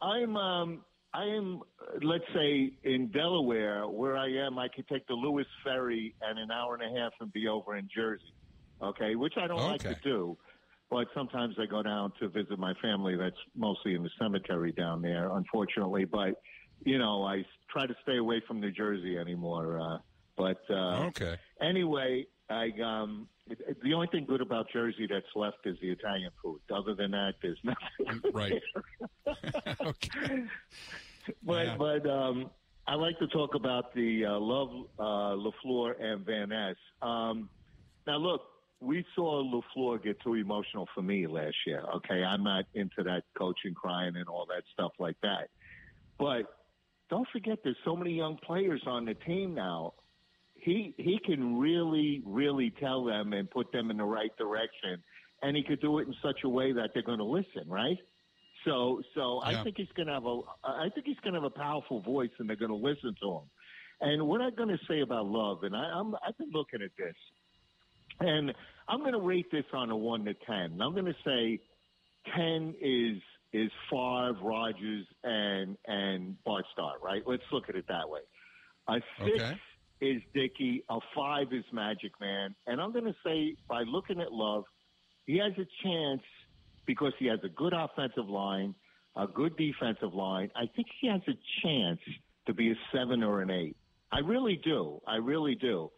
I'm. 0.03 0.37
Um, 0.37 0.85
I 1.15 1.25
am. 1.25 1.61
Let's 2.03 2.25
say 2.35 2.73
in 2.85 3.09
Delaware, 3.09 3.89
where 3.89 4.17
I 4.17 4.29
am, 4.29 4.59
I 4.59 4.69
could 4.69 4.87
take 4.89 5.07
the 5.07 5.15
Lewes 5.15 5.47
Ferry 5.65 6.15
and 6.21 6.39
an 6.39 6.51
hour 6.51 6.77
and 6.79 6.97
a 6.97 7.01
half 7.01 7.13
and 7.21 7.33
be 7.33 7.49
over 7.49 7.77
in 7.77 7.89
Jersey. 7.95 8.35
Okay, 8.83 9.15
which 9.15 9.35
I 9.39 9.47
don't 9.47 9.63
like 9.63 9.81
to 9.81 9.97
do. 10.03 10.37
But 10.91 11.09
sometimes 11.15 11.57
I 11.59 11.67
go 11.67 11.83
down 11.83 12.13
to 12.21 12.29
visit 12.29 12.59
my 12.59 12.73
family. 12.81 13.17
That's 13.17 13.37
mostly 13.57 13.95
in 13.95 14.03
the 14.03 14.11
cemetery 14.21 14.73
down 14.73 15.03
there, 15.03 15.31
unfortunately. 15.33 16.05
But 16.05 16.41
you 16.85 16.99
know, 16.99 17.25
I 17.25 17.45
try 17.71 17.87
to 17.87 17.95
stay 18.03 18.19
away 18.19 18.43
from 18.47 18.61
New 18.61 18.71
Jersey 18.71 19.19
anymore. 19.19 19.81
Uh, 19.81 19.99
but 20.37 20.61
uh, 20.71 21.07
Okay. 21.07 21.37
Anyway, 21.61 22.27
I 22.49 22.71
um 22.83 23.29
the 23.83 23.95
only 23.95 24.09
thing 24.09 24.25
good 24.27 24.41
about 24.41 24.67
Jersey 24.73 25.07
that's 25.09 25.27
left 25.35 25.59
is 25.65 25.77
the 25.81 25.91
Italian 25.91 26.31
food. 26.43 26.61
Other 26.73 26.95
than 26.95 27.13
that, 27.13 27.35
there's 27.43 27.59
nothing. 27.65 28.23
Right. 28.33 28.63
okay. 29.81 30.45
but 31.43 31.67
Yeah. 31.67 31.77
but 31.77 32.09
um, 32.09 32.51
I 32.87 32.95
like 32.95 33.19
to 33.19 33.27
talk 33.29 33.55
about 33.55 33.95
the 33.95 34.27
uh, 34.27 34.39
Love 34.39 34.71
uh, 34.99 35.03
Lafleur 35.37 36.01
and 36.01 36.25
Van 36.25 36.49
Ness. 36.51 36.77
Um, 37.03 37.49
now 38.07 38.17
look, 38.19 38.43
we 38.81 39.05
saw 39.15 39.43
Lafleur 39.43 40.03
get 40.03 40.21
too 40.21 40.35
emotional 40.35 40.87
for 40.95 41.03
me 41.03 41.27
last 41.27 41.57
year. 41.67 41.83
Okay, 41.97 42.23
I'm 42.23 42.45
not 42.45 42.65
into 42.75 43.03
that 43.05 43.23
coaching 43.37 43.75
crying 43.75 44.17
and 44.17 44.29
all 44.29 44.47
that 44.47 44.63
stuff 44.73 44.93
like 44.99 45.17
that. 45.23 45.49
But 46.19 46.45
don't 47.09 47.27
forget, 47.33 47.59
there's 47.65 47.77
so 47.85 47.97
many 47.97 48.13
young 48.13 48.37
players 48.45 48.83
on 48.87 49.05
the 49.05 49.15
team 49.15 49.55
now. 49.55 49.95
He 50.55 50.95
he 50.97 51.19
can 51.25 51.59
really 51.59 52.23
really 52.25 52.73
tell 52.81 53.05
them 53.05 53.33
and 53.33 53.51
put 53.51 53.71
them 53.73 53.91
in 53.91 53.99
the 53.99 54.05
right 54.05 54.35
direction, 54.37 55.03
and 55.43 55.57
he 55.57 55.63
could 55.63 55.81
do 55.81 55.99
it 55.99 56.09
in 56.09 56.15
such 56.23 56.41
a 56.45 56.49
way 56.49 56.73
that 56.73 56.91
they're 56.93 57.03
going 57.03 57.19
to 57.19 57.25
listen, 57.25 57.69
right? 57.69 57.99
So 58.65 59.03
so 59.15 59.43
Yeah. 59.47 59.61
I 59.61 59.65
think 59.65 59.77
he's 59.77 59.93
going 59.95 60.09
to 60.09 60.15
have 60.15 60.27
a 60.27 60.41
I 60.65 60.89
think 60.95 61.07
he's 61.07 61.21
going 61.23 61.35
to 61.35 61.41
have 61.41 61.51
a 61.51 61.59
powerful 61.59 62.01
voice, 62.01 62.31
and 62.39 62.49
they're 62.49 62.57
going 62.57 62.71
to 62.71 62.75
listen 62.77 63.15
to 63.23 63.33
him. 63.33 63.51
And 64.01 64.27
what 64.27 64.41
I'm 64.41 64.55
going 64.55 64.69
to 64.69 64.79
say 64.89 65.01
about 65.01 65.27
love, 65.27 65.63
and 65.63 65.75
I, 65.77 65.85
I'm 65.85 66.15
I've 66.27 66.37
been 66.37 66.51
looking 66.53 66.83
at 66.83 66.91
this, 66.99 67.15
and 68.21 68.53
I'm 68.89 69.01
going 69.01 69.13
to 69.13 69.21
rate 69.21 69.47
this 69.51 69.65
on 69.73 69.91
a 69.91 69.97
one 69.97 70.25
to 70.25 70.35
ten. 70.47 70.81
I'm 70.81 70.93
going 70.93 71.07
to 71.07 71.15
say 71.25 71.61
ten 72.37 72.75
is 72.81 73.21
is 73.53 73.71
Favre, 73.91 74.37
Rodgers, 74.43 75.07
and 75.25 75.77
and 75.87 76.37
Bart 76.45 76.65
Starr. 76.73 76.95
Right? 77.03 77.23
Let's 77.27 77.43
look 77.53 77.69
at 77.69 77.77
it 77.77 77.87
that 77.89 78.09
way. 78.09 78.21
A 78.89 78.95
six 79.25 79.39
Okay. 79.39 79.55
is 80.01 80.23
Dickey. 80.35 80.83
A 80.91 80.99
five 81.15 81.49
is 81.53 81.65
Magic 81.73 82.13
Man. 82.21 82.55
And 82.67 82.81
I'm 82.81 82.93
going 82.93 83.05
to 83.07 83.17
say 83.25 83.57
by 83.69 83.83
looking 83.83 84.21
at 84.21 84.33
Love, 84.33 84.65
he 85.27 85.39
has 85.39 85.53
a 85.59 85.67
chance 85.83 86.23
because 86.87 87.13
he 87.19 87.27
has 87.27 87.41
a 87.45 87.49
good 87.49 87.73
offensive 87.73 88.29
line, 88.29 88.75
a 89.17 89.27
good 89.27 89.57
defensive 89.57 90.15
line. 90.15 90.51
I 90.55 90.67
think 90.77 90.87
he 91.01 91.09
has 91.09 91.21
a 91.29 91.37
chance 91.63 92.01
to 92.47 92.55
be 92.55 92.71
a 92.71 92.75
seven 92.95 93.23
or 93.25 93.43
an 93.43 93.51
eight. 93.51 93.77
I 94.13 94.21
really 94.21 94.61
do. 94.63 95.01
I 95.07 95.17
really 95.17 95.57
do. 95.57 95.91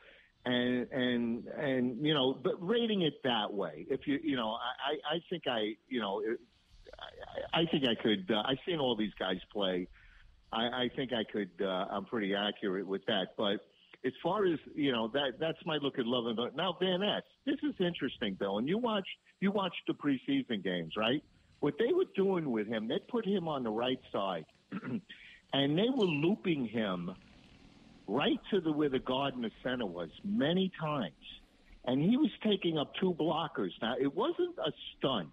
And 0.49 0.91
and 0.91 1.47
and 1.49 2.07
you 2.07 2.15
know, 2.15 2.33
but 2.33 2.55
rating 2.67 3.03
it 3.03 3.23
that 3.23 3.53
way, 3.53 3.85
if 3.91 4.07
you 4.07 4.19
you 4.23 4.35
know, 4.35 4.53
I 4.53 5.17
I 5.17 5.21
think 5.29 5.43
I 5.47 5.75
you 5.89 6.01
know, 6.01 6.23
I, 7.53 7.61
I 7.61 7.67
think 7.67 7.85
I 7.85 7.95
could. 8.01 8.31
Uh, 8.31 8.43
I've 8.47 8.57
seen 8.67 8.79
all 8.79 8.97
these 8.97 9.13
guys 9.19 9.37
play. 9.53 9.89
I, 10.51 10.85
I 10.85 10.91
think 10.97 11.13
I 11.13 11.25
could. 11.31 11.51
Uh, 11.61 11.87
I'm 11.91 12.07
pretty 12.07 12.35
accurate 12.35 12.87
with 12.87 13.05
that. 13.07 13.37
But 13.37 13.67
as 14.07 14.13
far 14.23 14.47
as 14.47 14.59
you 14.75 14.91
know, 14.91 15.09
that 15.09 15.39
that's 15.39 15.59
my 15.67 15.77
look 15.83 15.99
at 15.99 16.07
Love 16.07 16.27
and. 16.27 16.57
Now 16.57 16.75
Van 16.81 17.01
Ness, 17.01 17.25
this 17.45 17.59
is 17.63 17.75
interesting, 17.79 18.35
Bill. 18.35 18.57
And 18.57 18.67
you 18.67 18.79
watch 18.79 19.07
you 19.41 19.53
watched 19.53 19.83
the 19.87 19.93
preseason 19.93 20.65
games, 20.65 20.95
right? 20.97 21.23
What 21.61 21.75
they 21.79 21.93
were 21.93 22.07
doing 22.15 22.51
with 22.51 22.69
him, 22.69 22.89
they 22.89 23.01
put 23.07 23.27
him 23.27 23.49
on 23.49 23.65
the 23.65 23.71
right 23.71 24.01
side, 24.11 24.47
and 25.53 25.79
they 25.79 25.91
were 25.95 26.07
looping 26.07 26.67
him 26.67 27.11
right 28.09 28.41
to 28.51 28.61
the 28.61 28.73
where 28.73 28.89
the 28.89 28.99
guard 28.99 29.35
in 29.35 29.43
the 29.43 29.53
center 29.63 29.87
was 29.87 30.11
many 30.25 30.73
times, 30.81 31.13
and 31.85 32.03
he 32.03 32.17
was 32.17 32.31
taking 32.43 32.79
up 32.79 32.93
two 33.01 33.15
blockers. 33.15 33.71
Now 33.81 33.95
it 34.01 34.15
wasn't 34.15 34.57
a 34.59 34.73
stunt 34.99 35.31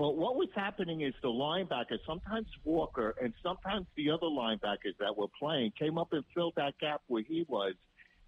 But 0.00 0.16
what 0.16 0.36
was 0.36 0.48
happening 0.56 1.02
is 1.02 1.12
the 1.20 1.28
linebackers, 1.28 1.98
sometimes 2.06 2.46
Walker 2.64 3.14
and 3.22 3.34
sometimes 3.42 3.86
the 3.98 4.08
other 4.10 4.28
linebackers 4.28 4.96
that 4.98 5.14
were 5.14 5.28
playing, 5.38 5.72
came 5.78 5.98
up 5.98 6.14
and 6.14 6.24
filled 6.34 6.54
that 6.56 6.78
gap 6.80 7.02
where 7.08 7.22
he 7.22 7.44
was. 7.48 7.74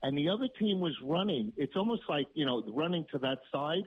And 0.02 0.18
the 0.18 0.28
other 0.28 0.48
team 0.58 0.80
was 0.80 0.94
running. 1.02 1.50
It's 1.56 1.74
almost 1.74 2.02
like, 2.10 2.26
you 2.34 2.44
know, 2.44 2.62
running 2.74 3.06
to 3.12 3.18
that 3.20 3.38
side. 3.50 3.84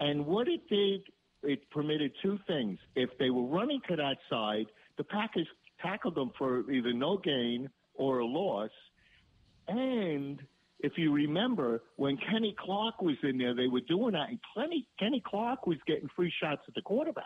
And 0.00 0.24
what 0.24 0.48
it 0.48 0.62
did, 0.70 1.02
it 1.42 1.70
permitted 1.70 2.12
two 2.22 2.38
things. 2.46 2.78
If 2.96 3.10
they 3.18 3.28
were 3.28 3.48
running 3.48 3.82
to 3.90 3.96
that 3.96 4.16
side, 4.30 4.68
the 4.96 5.04
Packers 5.04 5.48
tackled 5.82 6.14
them 6.14 6.30
for 6.38 6.70
either 6.70 6.94
no 6.94 7.18
gain 7.18 7.68
or 7.94 8.18
a 8.18 8.26
loss. 8.26 8.70
And 9.68 10.40
if 10.80 10.92
you 10.96 11.12
remember, 11.12 11.82
when 11.96 12.16
Kenny 12.30 12.54
Clark 12.58 13.00
was 13.00 13.16
in 13.22 13.38
there, 13.38 13.54
they 13.54 13.68
were 13.68 13.80
doing 13.80 14.12
that, 14.12 14.28
and 14.28 14.38
Kenny, 14.54 14.86
Kenny 14.98 15.22
Clark 15.24 15.66
was 15.66 15.78
getting 15.86 16.08
free 16.14 16.32
shots 16.42 16.62
at 16.68 16.74
the 16.74 16.82
quarterback. 16.82 17.24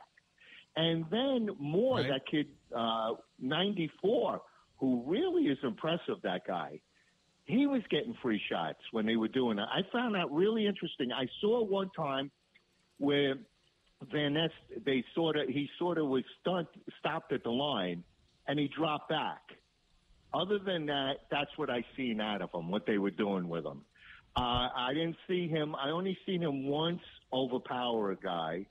And 0.76 1.04
then 1.10 1.50
Moore, 1.58 1.96
Right. 1.96 2.08
that 2.08 2.26
kid, 2.26 2.46
uh, 2.74 3.14
94, 3.40 4.42
who 4.78 5.02
really 5.06 5.48
is 5.48 5.58
impressive, 5.64 6.22
that 6.22 6.46
guy, 6.46 6.80
he 7.46 7.66
was 7.66 7.82
getting 7.90 8.14
free 8.22 8.40
shots 8.48 8.80
when 8.92 9.06
they 9.06 9.16
were 9.16 9.28
doing 9.28 9.56
that. 9.56 9.68
I 9.72 9.82
found 9.90 10.14
that 10.14 10.30
really 10.30 10.66
interesting. 10.66 11.10
I 11.12 11.26
saw 11.40 11.64
one 11.64 11.90
time 11.96 12.30
where 12.98 13.36
Van 14.12 14.34
Ness, 14.34 14.52
they 14.84 15.02
sort 15.14 15.36
of, 15.36 15.48
he 15.48 15.68
sort 15.78 15.98
of 15.98 16.06
was 16.06 16.22
stunt, 16.40 16.68
stopped 17.00 17.32
at 17.32 17.42
the 17.42 17.50
line, 17.50 18.04
and 18.46 18.58
he 18.58 18.68
dropped 18.68 19.08
back. 19.08 19.40
Other 20.32 20.58
than 20.58 20.86
that, 20.86 21.20
that's 21.30 21.50
what 21.56 21.70
I 21.70 21.84
seen 21.96 22.20
out 22.20 22.42
of 22.42 22.50
him, 22.52 22.70
what 22.70 22.86
they 22.86 22.98
were 22.98 23.10
doing 23.10 23.48
with 23.48 23.64
him. 23.64 23.82
Uh, 24.36 24.68
I 24.76 24.92
didn't 24.94 25.16
see 25.26 25.48
him. 25.48 25.74
I 25.74 25.90
only 25.90 26.16
seen 26.26 26.42
him 26.42 26.66
once 26.66 27.00
overpower 27.32 28.12
a 28.12 28.16
guy, 28.16 28.66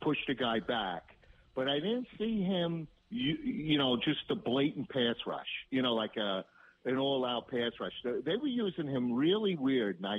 push 0.00 0.18
the 0.26 0.34
guy 0.34 0.60
back, 0.60 1.16
but 1.54 1.68
I 1.68 1.80
didn't 1.80 2.06
see 2.18 2.42
him. 2.42 2.88
You, 3.10 3.34
you 3.34 3.78
know, 3.78 3.96
just 3.96 4.30
a 4.30 4.34
blatant 4.34 4.88
pass 4.88 5.16
rush. 5.26 5.46
You 5.70 5.82
know, 5.82 5.94
like 5.94 6.16
a 6.16 6.44
an 6.86 6.96
all-out 6.98 7.48
pass 7.48 7.72
rush. 7.80 7.92
They, 8.04 8.36
were 8.36 8.46
using 8.46 8.86
him 8.86 9.12
really 9.12 9.56
weird, 9.56 9.96
and 9.96 10.06
I, 10.06 10.18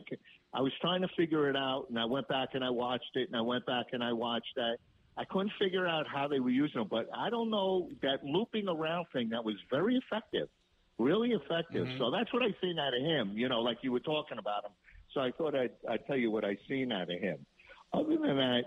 I 0.54 0.62
was 0.62 0.74
trying 0.82 1.02
to 1.02 1.08
figure 1.16 1.50
it 1.50 1.56
out, 1.56 1.86
and 1.90 1.98
I 1.98 2.06
went 2.06 2.28
back 2.28 2.50
and 2.54 2.64
I 2.64 2.70
watched 2.70 3.16
it, 3.16 3.30
and 3.30 3.38
I 3.38 3.42
went 3.42 3.66
back 3.66 3.88
and 3.94 4.04
I 4.04 4.12
watched 4.12 4.54
that. 4.58 4.78
I 5.16 5.24
couldn't 5.26 5.54
figure 5.58 5.88
out 5.88 6.06
how 6.08 6.28
they 6.28 6.40
were 6.40 6.50
using 6.50 6.82
him, 6.82 6.88
but 6.90 7.10
I 7.16 7.30
don't 7.30 7.50
know 7.50 7.90
that 8.04 8.24
looping 8.24 8.68
around 8.68 9.08
thing 9.14 9.30
that 9.30 9.44
was 9.44 9.56
very 9.72 9.96
effective, 9.96 10.50
really 10.98 11.32
effective. 11.32 11.88
So 11.98 12.12
that's 12.12 12.32
what 12.34 12.44
I 12.44 12.48
seen 12.62 12.78
out 12.80 12.94
of 12.94 13.02
him. 13.02 13.38
You 13.38 13.50
know, 13.50 13.62
like 13.62 13.78
you 13.82 13.92
were 13.92 14.00
talking 14.00 14.38
about 14.38 14.66
him. 14.66 14.72
So 15.14 15.22
I 15.22 15.32
thought 15.32 15.56
I'd, 15.56 15.72
I'd 15.90 16.06
tell 16.06 16.18
you 16.18 16.32
what 16.32 16.44
I 16.44 16.58
seen 16.68 16.92
out 16.92 17.12
of 17.12 17.20
him. 17.20 17.46
Other 17.94 18.18
than 18.18 18.38
that, 18.38 18.64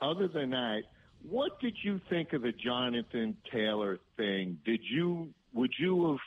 other 0.00 0.28
than 0.28 0.50
that, 0.50 0.82
what 1.28 1.60
did 1.60 1.74
you 1.82 2.00
think 2.08 2.32
of 2.32 2.42
the 2.42 2.52
Jonathan 2.52 3.36
Taylor 3.52 3.98
thing? 4.16 4.58
Did 4.64 4.80
you 4.82 5.28
would 5.52 5.72
you 5.78 6.10
have? 6.10 6.18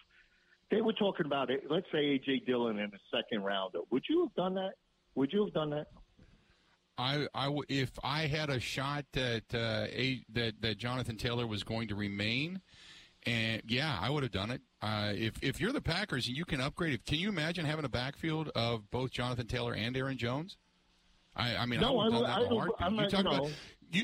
They 0.72 0.82
were 0.82 0.94
talking 0.94 1.26
about 1.26 1.50
it. 1.50 1.64
Let's 1.70 1.88
say 1.92 2.20
AJ 2.20 2.46
Dillon 2.46 2.78
in 2.80 2.92
the 2.92 3.00
second 3.12 3.44
round. 3.44 3.74
Would 3.90 4.04
you 4.10 4.22
have 4.24 4.36
done 4.36 4.56
that? 4.56 4.74
Would 5.16 5.34
you 5.34 5.46
have 5.46 5.54
done 5.54 5.72
that? 5.72 5.88
I, 6.98 7.28
I 7.34 7.50
if 7.70 7.92
I 8.04 8.28
had 8.28 8.50
a 8.50 8.60
shot 8.60 9.06
that 9.14 9.44
uh, 9.54 9.88
a, 9.90 10.24
that 10.34 10.62
that 10.62 10.78
Jonathan 10.78 11.16
Taylor 11.16 11.48
was 11.48 11.64
going 11.64 11.88
to 11.88 11.96
remain, 11.96 12.60
and 13.26 13.62
yeah, 13.68 13.98
I 14.02 14.10
would 14.10 14.24
have 14.24 14.32
done 14.32 14.52
it. 14.52 14.62
Uh, 14.82 15.12
if 15.14 15.34
if 15.42 15.60
you're 15.60 15.74
the 15.74 15.82
Packers 15.82 16.28
and 16.28 16.38
you 16.38 16.46
can 16.46 16.62
upgrade 16.62 16.94
it, 16.94 17.06
can 17.06 17.18
you 17.20 17.30
imagine 17.30 17.66
having 17.66 17.86
a 17.86 17.90
backfield 17.90 18.50
of 18.56 18.90
both 18.92 19.12
Jonathan 19.12 19.48
Taylor 19.48 19.74
and 19.74 19.96
Aaron 19.96 20.18
Jones? 20.18 20.58
I, 21.36 21.58
I 21.58 21.66
mean, 21.66 21.80
No, 21.80 22.00
I 22.00 22.06
would 22.06 22.14
have 22.14 22.22
done 22.24 22.32
I 22.32 22.46
in 22.46 22.52
a 22.52 22.56
heartbeat. 22.56 22.76
I'm 22.80 22.96
you 22.96 23.10
talk 23.10 23.24
no. 23.26 23.32
about 23.32 23.52
you. 23.92 24.04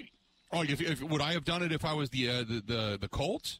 Oh, 0.51 0.61
if, 0.61 0.79
if, 0.79 1.01
would 1.01 1.21
I 1.21 1.33
have 1.33 1.43
done 1.43 1.63
it 1.63 1.71
if 1.71 1.83
I 1.83 1.93
was 1.93 2.09
the 2.09 2.29
uh, 2.29 2.37
the, 2.39 2.63
the 2.65 2.97
the 3.01 3.07
Colts? 3.07 3.59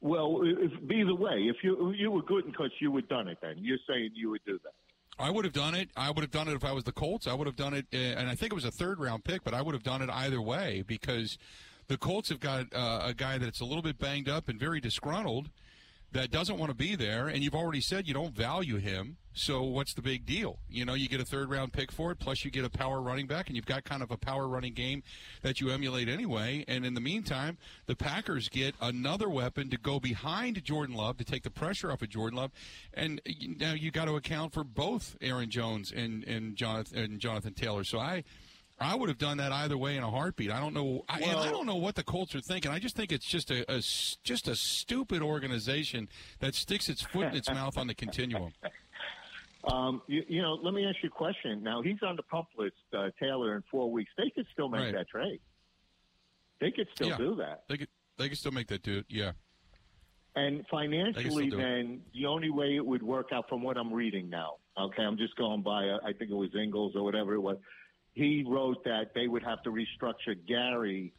Well, 0.00 0.42
if, 0.44 0.72
either 0.90 1.14
way, 1.14 1.48
if 1.48 1.56
you 1.62 1.92
you 1.92 2.10
were 2.10 2.22
good 2.22 2.46
because 2.46 2.70
you 2.80 2.90
would 2.92 3.08
done 3.08 3.28
it, 3.28 3.38
then 3.42 3.56
you're 3.58 3.78
saying 3.88 4.10
you 4.14 4.30
would 4.30 4.44
do 4.46 4.58
that. 4.62 4.72
I 5.18 5.30
would 5.30 5.44
have 5.44 5.54
done 5.54 5.74
it. 5.74 5.90
I 5.96 6.10
would 6.10 6.22
have 6.22 6.30
done 6.30 6.48
it 6.48 6.54
if 6.54 6.64
I 6.64 6.72
was 6.72 6.84
the 6.84 6.92
Colts. 6.92 7.26
I 7.26 7.34
would 7.34 7.46
have 7.46 7.56
done 7.56 7.72
it, 7.74 7.86
uh, 7.92 7.96
and 7.96 8.28
I 8.28 8.34
think 8.34 8.52
it 8.52 8.54
was 8.54 8.66
a 8.66 8.70
third 8.70 9.00
round 9.00 9.24
pick, 9.24 9.44
but 9.44 9.54
I 9.54 9.62
would 9.62 9.74
have 9.74 9.82
done 9.82 10.02
it 10.02 10.10
either 10.10 10.40
way 10.40 10.84
because 10.86 11.38
the 11.88 11.96
Colts 11.96 12.28
have 12.28 12.40
got 12.40 12.66
uh, 12.74 13.02
a 13.04 13.14
guy 13.14 13.38
that's 13.38 13.60
a 13.60 13.64
little 13.64 13.82
bit 13.82 13.98
banged 13.98 14.28
up 14.28 14.48
and 14.48 14.58
very 14.58 14.80
disgruntled 14.80 15.50
that 16.12 16.30
doesn't 16.30 16.58
want 16.58 16.70
to 16.70 16.76
be 16.76 16.94
there, 16.94 17.28
and 17.28 17.42
you've 17.42 17.54
already 17.54 17.80
said 17.80 18.06
you 18.06 18.14
don't 18.14 18.34
value 18.34 18.76
him. 18.76 19.16
So 19.34 19.62
what's 19.62 19.92
the 19.92 20.00
big 20.00 20.24
deal? 20.24 20.58
You 20.70 20.86
know, 20.86 20.94
you 20.94 21.08
get 21.08 21.20
a 21.20 21.24
third 21.24 21.50
round 21.50 21.74
pick 21.74 21.92
for 21.92 22.10
it, 22.10 22.18
plus 22.18 22.42
you 22.42 22.50
get 22.50 22.64
a 22.64 22.70
power 22.70 23.02
running 23.02 23.26
back, 23.26 23.48
and 23.48 23.56
you've 23.56 23.66
got 23.66 23.84
kind 23.84 24.02
of 24.02 24.10
a 24.10 24.16
power 24.16 24.48
running 24.48 24.72
game 24.72 25.02
that 25.42 25.60
you 25.60 25.68
emulate 25.68 26.08
anyway. 26.08 26.64
And 26.68 26.86
in 26.86 26.94
the 26.94 27.02
meantime, 27.02 27.58
the 27.84 27.94
Packers 27.94 28.48
get 28.48 28.74
another 28.80 29.28
weapon 29.28 29.68
to 29.70 29.76
go 29.76 30.00
behind 30.00 30.64
Jordan 30.64 30.94
Love 30.96 31.18
to 31.18 31.24
take 31.24 31.42
the 31.42 31.50
pressure 31.50 31.92
off 31.92 32.00
of 32.00 32.08
Jordan 32.08 32.38
Love, 32.38 32.52
and 32.94 33.20
now 33.58 33.74
you 33.74 33.90
got 33.90 34.06
to 34.06 34.16
account 34.16 34.54
for 34.54 34.64
both 34.64 35.16
Aaron 35.20 35.50
Jones 35.50 35.92
and 35.92 36.24
and 36.24 36.56
Jonathan 36.56 36.98
and 36.98 37.20
Jonathan 37.20 37.52
Taylor. 37.52 37.84
So 37.84 37.98
I. 37.98 38.24
I 38.78 38.94
would 38.94 39.08
have 39.08 39.18
done 39.18 39.38
that 39.38 39.52
either 39.52 39.78
way 39.78 39.96
in 39.96 40.02
a 40.02 40.10
heartbeat. 40.10 40.50
I 40.50 40.60
don't 40.60 40.74
know. 40.74 41.04
I, 41.08 41.20
and 41.20 41.38
I 41.38 41.50
don't 41.50 41.66
know 41.66 41.76
what 41.76 41.94
the 41.94 42.02
Colts 42.04 42.34
are 42.34 42.40
thinking. 42.42 42.70
I 42.70 42.78
just 42.78 42.94
think 42.94 43.10
it's 43.10 43.24
just 43.26 43.50
a, 43.50 43.62
a 43.72 43.78
just 44.22 44.48
a 44.48 44.54
stupid 44.56 45.22
organization 45.22 46.08
that 46.40 46.54
sticks 46.54 46.88
its 46.90 47.00
foot 47.02 47.28
in 47.28 47.34
its 47.36 47.48
mouth 47.50 47.78
on 47.78 47.86
the 47.86 47.94
continuum. 47.94 48.52
Um, 49.68 50.00
you, 50.06 50.22
you 50.28 50.42
know, 50.42 50.52
let 50.62 50.74
me 50.74 50.86
ask 50.86 50.94
you 51.02 51.08
a 51.08 51.10
question. 51.10 51.60
Now 51.60 51.82
he's 51.82 51.96
on 52.00 52.14
the 52.14 52.22
PUP 52.22 52.46
list, 52.56 52.76
uh, 52.96 53.08
Taylor, 53.18 53.56
in 53.56 53.64
four 53.68 53.90
weeks. 53.90 54.12
They 54.16 54.30
could 54.30 54.46
still 54.52 54.68
make 54.68 54.80
Right. 54.82 54.94
that 54.94 55.08
trade. 55.08 55.40
They 56.60 56.70
could 56.70 56.86
still 56.94 57.08
Yeah. 57.08 57.16
do 57.16 57.34
that. 57.36 57.64
They 57.68 57.76
could 57.76 57.88
they 58.16 58.28
could 58.28 58.38
still 58.38 58.52
make 58.52 58.68
that 58.68 58.84
dude. 58.84 59.06
Yeah. 59.08 59.32
And 60.36 60.64
financially, 60.70 61.50
do 61.50 61.58
it. 61.58 61.60
then 61.60 62.02
the 62.14 62.26
only 62.26 62.50
way 62.50 62.76
it 62.76 62.86
would 62.86 63.02
work 63.02 63.30
out, 63.32 63.48
from 63.48 63.62
what 63.64 63.76
I'm 63.76 63.92
reading 63.92 64.30
now, 64.30 64.58
okay, 64.78 65.02
I'm 65.02 65.16
just 65.18 65.34
going 65.34 65.62
by. 65.62 65.88
uh, 65.88 65.98
I 66.04 66.12
think 66.12 66.30
it 66.30 66.34
was 66.34 66.54
Ingles 66.54 66.92
or 66.94 67.02
whatever 67.02 67.34
it 67.34 67.40
was. 67.40 67.56
He 68.16 68.42
wrote 68.48 68.82
that 68.84 69.12
they 69.14 69.28
would 69.28 69.42
have 69.42 69.62
to 69.64 69.70
restructure 69.70 70.34
Gary 70.48 71.12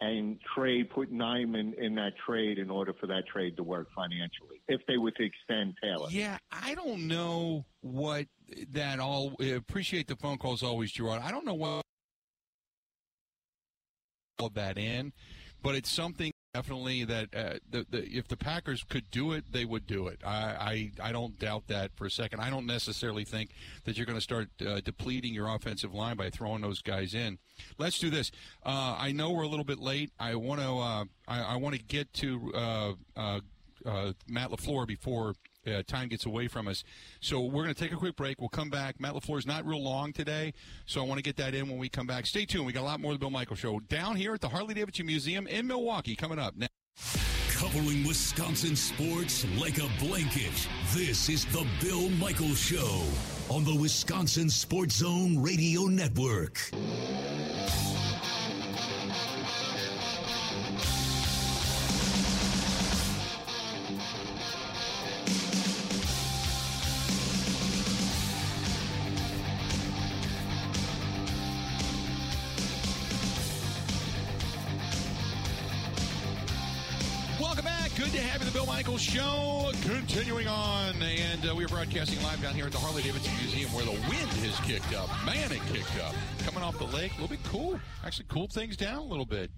and 0.00 0.38
trade, 0.56 0.88
put 0.88 1.12
Nijman 1.12 1.74
in 1.74 1.94
that 1.96 2.12
trade 2.26 2.58
in 2.58 2.70
order 2.70 2.94
for 2.98 3.06
that 3.08 3.26
trade 3.30 3.58
to 3.58 3.62
work 3.62 3.88
financially. 3.94 4.62
If 4.66 4.80
they 4.88 4.96
were 4.96 5.10
to 5.10 5.22
extend 5.22 5.74
Taylor, 5.82 6.08
Yeah, 6.10 6.38
I 6.50 6.74
don't 6.74 7.08
know 7.08 7.66
what 7.82 8.26
that 8.72 9.00
all. 9.00 9.34
Appreciate 9.38 10.06
the 10.08 10.16
phone 10.16 10.38
calls 10.38 10.62
always, 10.62 10.92
Gerard. 10.92 11.20
I 11.22 11.30
don't 11.30 11.44
know 11.44 11.54
what 11.54 11.82
all 14.38 14.46
of 14.46 14.54
that 14.54 14.78
in, 14.78 15.12
but 15.62 15.74
it's 15.74 15.90
something 15.90 16.32
definitely 16.54 17.04
that 17.04 17.34
uh, 17.34 17.54
the, 17.68 17.84
the 17.90 18.04
if 18.06 18.28
the 18.28 18.36
Packers 18.36 18.84
could 18.88 19.10
do 19.10 19.32
it, 19.32 19.44
they 19.52 19.64
would 19.64 19.86
do 19.86 20.06
it. 20.06 20.20
I 20.24 20.90
I, 21.00 21.08
I 21.08 21.12
don't 21.12 21.38
doubt 21.38 21.66
that 21.66 21.90
for 21.96 22.06
a 22.06 22.10
second. 22.10 22.40
I 22.40 22.48
don't 22.48 22.66
necessarily 22.66 23.24
think 23.24 23.50
that 23.84 23.96
you're 23.96 24.06
going 24.06 24.18
to 24.18 24.22
start 24.22 24.48
uh, 24.66 24.80
depleting 24.80 25.34
your 25.34 25.52
offensive 25.52 25.92
line 25.92 26.16
by 26.16 26.30
throwing 26.30 26.62
those 26.62 26.80
guys 26.80 27.14
in. 27.14 27.38
Let's 27.76 27.98
do 27.98 28.08
this. 28.08 28.30
Uh, 28.64 28.96
I 28.98 29.12
know 29.12 29.32
we're 29.32 29.42
a 29.42 29.48
little 29.48 29.64
bit 29.64 29.80
late. 29.80 30.12
I 30.18 30.36
want 30.36 30.60
to 30.60 30.78
uh, 30.78 31.04
I, 31.26 31.42
I 31.42 31.56
want 31.56 31.74
to 31.74 31.82
get 31.82 32.12
to 32.14 32.52
uh, 32.54 32.92
uh, 33.16 33.40
Matt 34.28 34.50
LaFleur 34.50 34.86
before 34.86 35.34
uh, 35.66 35.82
time 35.86 36.08
gets 36.08 36.26
away 36.26 36.48
from 36.48 36.68
us. 36.68 36.84
So 37.20 37.40
we're 37.40 37.64
going 37.64 37.74
to 37.74 37.80
take 37.80 37.92
a 37.92 37.96
quick 37.96 38.16
break. 38.16 38.40
We'll 38.40 38.48
come 38.48 38.70
back. 38.70 39.00
Matt 39.00 39.14
LaFleur 39.14 39.38
is 39.38 39.46
not 39.46 39.66
real 39.66 39.82
long 39.82 40.12
today, 40.12 40.52
so 40.86 41.02
I 41.02 41.06
want 41.06 41.18
to 41.18 41.22
get 41.22 41.36
that 41.36 41.54
in 41.54 41.68
when 41.68 41.78
we 41.78 41.88
come 41.88 42.06
back. 42.06 42.26
Stay 42.26 42.44
tuned. 42.44 42.66
We 42.66 42.72
got 42.72 42.82
a 42.82 42.84
lot 42.84 43.00
more 43.00 43.12
of 43.12 43.18
the 43.18 43.22
Bill 43.22 43.30
Michaels 43.30 43.58
Show 43.58 43.80
down 43.80 44.16
here 44.16 44.34
at 44.34 44.40
the 44.40 44.48
Harley 44.48 44.74
Davidson 44.74 45.06
Museum 45.06 45.46
in 45.46 45.66
Milwaukee 45.66 46.16
coming 46.16 46.38
up. 46.38 46.56
Now. 46.56 46.66
Covering 47.50 48.06
Wisconsin 48.06 48.76
sports 48.76 49.46
like 49.58 49.78
a 49.78 49.88
blanket. 49.98 50.68
This 50.92 51.28
is 51.28 51.44
the 51.46 51.66
Bill 51.80 52.10
Michaels 52.10 52.58
Show 52.58 53.02
on 53.48 53.64
the 53.64 53.74
Wisconsin 53.74 54.50
Sports 54.50 54.96
Zone 54.96 55.42
Radio 55.42 55.82
Network. 55.82 56.70
Continuing 80.06 80.46
on, 80.46 80.94
and 81.02 81.48
uh, 81.48 81.54
we 81.54 81.64
are 81.64 81.68
broadcasting 81.68 82.22
live 82.22 82.40
down 82.42 82.54
here 82.54 82.66
at 82.66 82.72
the 82.72 82.78
Harley 82.78 83.02
Davidson 83.02 83.32
Museum 83.40 83.72
where 83.72 83.86
the 83.86 83.92
wind 83.92 84.30
has 84.44 84.60
kicked 84.60 84.94
up. 84.94 85.08
Man, 85.24 85.50
it 85.50 85.62
kicked 85.72 85.98
up. 85.98 86.14
Coming 86.40 86.62
off 86.62 86.76
the 86.76 86.84
lake, 86.84 87.12
a 87.12 87.22
little 87.22 87.34
bit 87.34 87.42
cool. 87.44 87.80
Actually, 88.04 88.26
cooled 88.28 88.52
things 88.52 88.76
down 88.76 88.98
a 88.98 89.04
little 89.04 89.24
bit. 89.24 89.50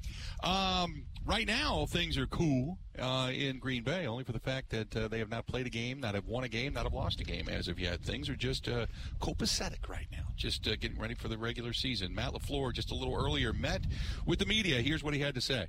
Um, 0.45 1.03
right 1.25 1.49
now, 1.49 1.87
things 1.87 2.17
are 2.17 2.29
cool 2.29 2.79
uh, 2.97 3.33
in 3.35 3.59
Green 3.59 3.83
Bay, 3.83 4.07
only 4.07 4.23
for 4.23 4.31
the 4.31 4.39
fact 4.39 4.71
that 4.71 4.97
uh, 4.97 5.09
they 5.09 5.19
have 5.19 5.31
not 5.31 5.49
played 5.49 5.67
a 5.67 5.71
game, 5.71 5.99
not 5.99 6.15
have 6.15 6.27
won 6.27 6.45
a 6.45 6.49
game, 6.49 6.75
not 6.75 6.85
have 6.85 6.95
lost 6.95 7.21
a 7.21 7.25
game 7.25 7.49
as 7.49 7.67
of 7.67 7.81
yet. 7.81 8.01
Things 8.03 8.29
are 8.29 8.37
just 8.37 8.69
uh, 8.69 8.87
copacetic 9.21 9.89
right 9.89 10.07
now, 10.13 10.29
just 10.37 10.69
uh, 10.69 10.77
getting 10.77 11.01
ready 11.01 11.15
for 11.15 11.27
the 11.27 11.37
regular 11.37 11.73
season. 11.73 12.15
Matt 12.15 12.35
LaFleur, 12.35 12.73
just 12.73 12.93
a 12.93 12.95
little 12.95 13.17
earlier, 13.17 13.53
met 13.53 13.83
with 14.27 14.39
the 14.39 14.47
media. 14.47 14.81
Here's 14.81 15.03
what 15.03 15.13
he 15.13 15.19
had 15.19 15.35
to 15.35 15.41
say 15.41 15.67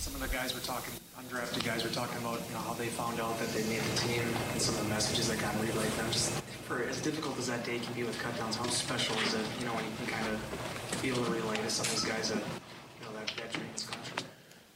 some 0.00 0.14
of 0.14 0.20
the 0.20 0.34
guys 0.34 0.54
were 0.54 0.60
talking, 0.60 0.94
undrafted 1.20 1.62
guys 1.62 1.84
were 1.84 1.90
talking 1.90 2.16
about, 2.24 2.40
you 2.48 2.54
know, 2.54 2.60
how 2.60 2.72
they 2.72 2.86
found 2.86 3.20
out 3.20 3.38
that 3.38 3.50
they 3.50 3.62
made 3.68 3.82
the 3.82 3.96
team 3.98 4.22
and 4.52 4.60
some 4.60 4.74
of 4.76 4.82
the 4.84 4.88
messages 4.88 5.28
that 5.28 5.36
of 5.36 5.60
relayed 5.60 5.92
them. 5.92 6.10
Just 6.10 6.32
for 6.64 6.82
as 6.84 7.02
difficult 7.02 7.36
as 7.38 7.48
that 7.48 7.66
day 7.66 7.78
can 7.78 7.92
be 7.92 8.02
with 8.02 8.16
cutdowns, 8.18 8.56
how 8.56 8.66
special 8.68 9.14
is 9.18 9.34
it, 9.34 9.44
you 9.58 9.66
know, 9.66 9.74
when 9.74 9.84
you 9.84 9.90
can 9.98 10.06
kind 10.06 10.26
of 10.28 11.02
be 11.02 11.08
able 11.08 11.22
to 11.22 11.30
relay 11.30 11.56
to 11.58 11.68
some 11.68 11.84
of 11.84 11.92
these 11.92 12.04
guys 12.04 12.30
that, 12.30 12.38
you 12.38 13.04
know, 13.04 13.12
that, 13.12 13.30
that 13.36 13.52
dream 13.52 13.66
is 13.76 13.82
country. 13.82 14.24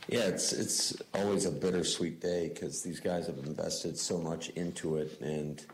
Yeah, 0.09 0.25
it's 0.25 0.53
it's 0.53 0.95
always 1.15 1.47
a 1.47 1.51
bittersweet 1.51 2.21
day 2.21 2.51
because 2.53 2.83
these 2.83 3.01
guys 3.01 3.27
have 3.27 3.39
invested 3.39 3.97
so 3.97 4.19
much 4.19 4.51
into 4.51 4.99
it, 4.99 5.19
and 5.23 5.65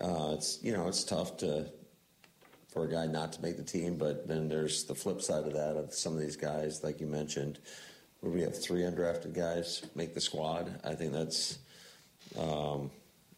uh, 0.00 0.30
it's 0.32 0.58
you 0.62 0.72
know 0.72 0.88
it's 0.88 1.04
tough 1.04 1.36
to 1.38 1.70
for 2.72 2.84
a 2.84 2.90
guy 2.90 3.06
not 3.06 3.34
to 3.34 3.42
make 3.42 3.58
the 3.58 3.62
team, 3.62 3.98
but 3.98 4.26
then 4.26 4.48
there's 4.48 4.84
the 4.84 4.94
flip 4.94 5.20
side 5.20 5.44
of 5.44 5.52
that 5.52 5.76
of 5.76 5.92
some 5.92 6.14
of 6.14 6.20
these 6.20 6.36
guys, 6.36 6.82
like 6.82 6.98
you 6.98 7.06
mentioned, 7.06 7.58
where 8.20 8.32
we 8.32 8.42
have 8.42 8.60
three 8.60 8.80
undrafted 8.80 9.34
guys 9.34 9.82
make 9.94 10.14
the 10.14 10.20
squad. 10.20 10.80
I 10.84 10.94
think 10.94 11.12
that's, 11.12 11.58
um, 12.38 12.90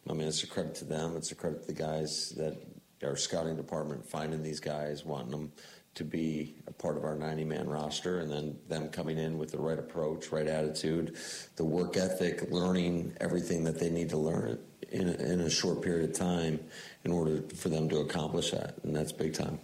I 0.09 0.13
mean, 0.13 0.27
it's 0.27 0.43
a 0.43 0.47
credit 0.47 0.75
to 0.75 0.85
them. 0.85 1.15
It's 1.15 1.31
a 1.31 1.35
credit 1.35 1.61
to 1.61 1.67
the 1.67 1.79
guys 1.79 2.29
that 2.37 2.57
our 3.03 3.15
scouting 3.15 3.55
department 3.55 4.05
finding 4.05 4.43
these 4.43 4.59
guys, 4.59 5.05
wanting 5.05 5.31
them 5.31 5.51
to 5.93 6.03
be 6.03 6.55
a 6.67 6.71
part 6.71 6.95
of 6.95 7.03
our 7.03 7.15
90 7.15 7.43
man 7.43 7.67
roster, 7.67 8.19
and 8.19 8.31
then 8.31 8.57
them 8.69 8.89
coming 8.89 9.17
in 9.17 9.37
with 9.37 9.51
the 9.51 9.57
right 9.57 9.77
approach, 9.77 10.31
right 10.31 10.47
attitude, 10.47 11.17
the 11.57 11.65
work 11.65 11.97
ethic, 11.97 12.49
learning 12.49 13.15
everything 13.19 13.63
that 13.65 13.77
they 13.79 13.89
need 13.89 14.09
to 14.09 14.17
learn 14.17 14.57
in 14.89 15.09
a, 15.09 15.13
in 15.13 15.41
a 15.41 15.49
short 15.49 15.81
period 15.81 16.09
of 16.09 16.15
time 16.15 16.59
in 17.03 17.11
order 17.11 17.41
for 17.55 17.69
them 17.69 17.89
to 17.89 17.97
accomplish 17.97 18.51
that. 18.51 18.75
And 18.83 18.95
that's 18.95 19.11
big 19.11 19.33
time 19.33 19.59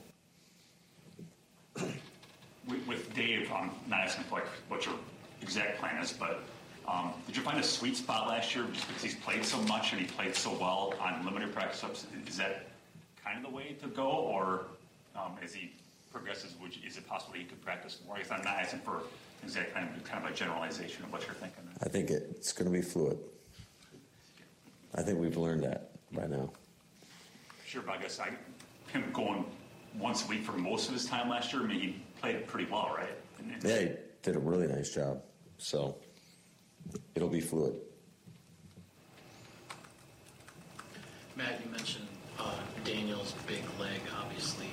with 2.88 3.14
Dave, 3.14 3.52
I'm 3.52 3.72
not 3.88 4.02
asking 4.02 4.24
for 4.26 4.36
like 4.36 4.48
what 4.70 4.86
your 4.86 4.96
exact 5.42 5.80
plan 5.80 6.02
is, 6.02 6.14
but 6.14 6.44
um, 6.88 7.14
did 7.26 7.36
you 7.36 7.44
find 7.44 7.60
a 7.60 7.64
sweet 7.64 7.98
spot 7.98 8.28
last 8.28 8.56
year 8.56 8.66
just 8.72 8.88
because 8.88 9.04
he's 9.04 9.16
played 9.16 9.44
so 9.44 9.58
much 9.64 9.92
and 9.92 10.02
he 10.02 10.08
played 10.08 10.36
so 10.36 10.54
well 10.54 10.94
on 11.00 11.26
limited 11.26 11.54
practice 11.54 11.84
ups? 11.84 12.06
Is 12.26 12.38
that 12.38 12.68
kind 13.24 13.38
of 13.38 13.44
the 13.44 13.56
way 13.56 13.76
to 13.82 13.88
go, 13.88 14.08
or 14.08 14.68
um, 15.16 15.34
as 15.44 15.54
he 15.54 15.74
progresses, 16.14 16.56
would 16.62 16.76
you, 16.76 16.82
is 16.88 16.98
it 16.98 17.08
possible 17.08 17.34
he 17.34 17.44
could 17.44 17.62
practice 17.64 18.00
more? 18.08 18.16
I 18.16 18.20
guess 18.20 18.32
I'm 18.32 18.44
not 18.44 18.56
asking 18.56 18.80
for 18.80 19.02
exact 19.44 19.74
kind 19.74 19.90
of, 19.96 20.04
kind 20.06 20.26
of 20.26 20.32
a 20.32 20.34
generalization 20.34 21.04
of 21.04 21.12
what 21.12 21.26
you're 21.26 21.36
thinking. 21.36 21.64
I 21.84 21.90
think 21.90 22.10
it's 22.10 22.54
going 22.54 22.72
to 22.72 22.76
be 22.76 22.82
fluid. 22.82 23.18
I 24.96 25.02
think 25.02 25.20
we've 25.20 25.38
learned 25.38 25.64
that 25.64 25.92
by 26.14 26.26
now. 26.26 26.52
Sure, 27.66 27.82
but 27.86 27.98
I 27.98 28.02
guess 28.02 28.20
I, 28.20 28.32
him 28.92 29.04
going 29.12 29.46
once 30.00 30.26
a 30.26 30.28
week 30.28 30.44
for 30.44 30.54
most 30.54 30.88
of 30.88 30.94
his 30.94 31.06
time 31.06 31.30
last 31.30 31.52
year, 31.52 31.62
I 31.62 31.66
mean, 31.66 31.80
he 31.80 32.02
played 32.22 32.36
it 32.36 32.48
pretty 32.48 32.70
well, 32.70 32.94
right? 32.96 33.10
Yeah, 33.64 33.80
he 33.80 33.90
did 34.22 34.36
a 34.36 34.40
really 34.40 34.68
nice 34.68 34.94
job. 34.94 35.22
So 35.58 35.98
it'll 37.16 37.30
be 37.30 37.42
fluid. 37.42 37.76
Matt, 41.36 41.62
you 41.64 41.72
mentioned 41.72 42.08
uh, 42.40 42.56
Daniel's 42.84 43.34
big 43.46 43.64
leg, 43.80 44.02
obviously. 44.20 44.68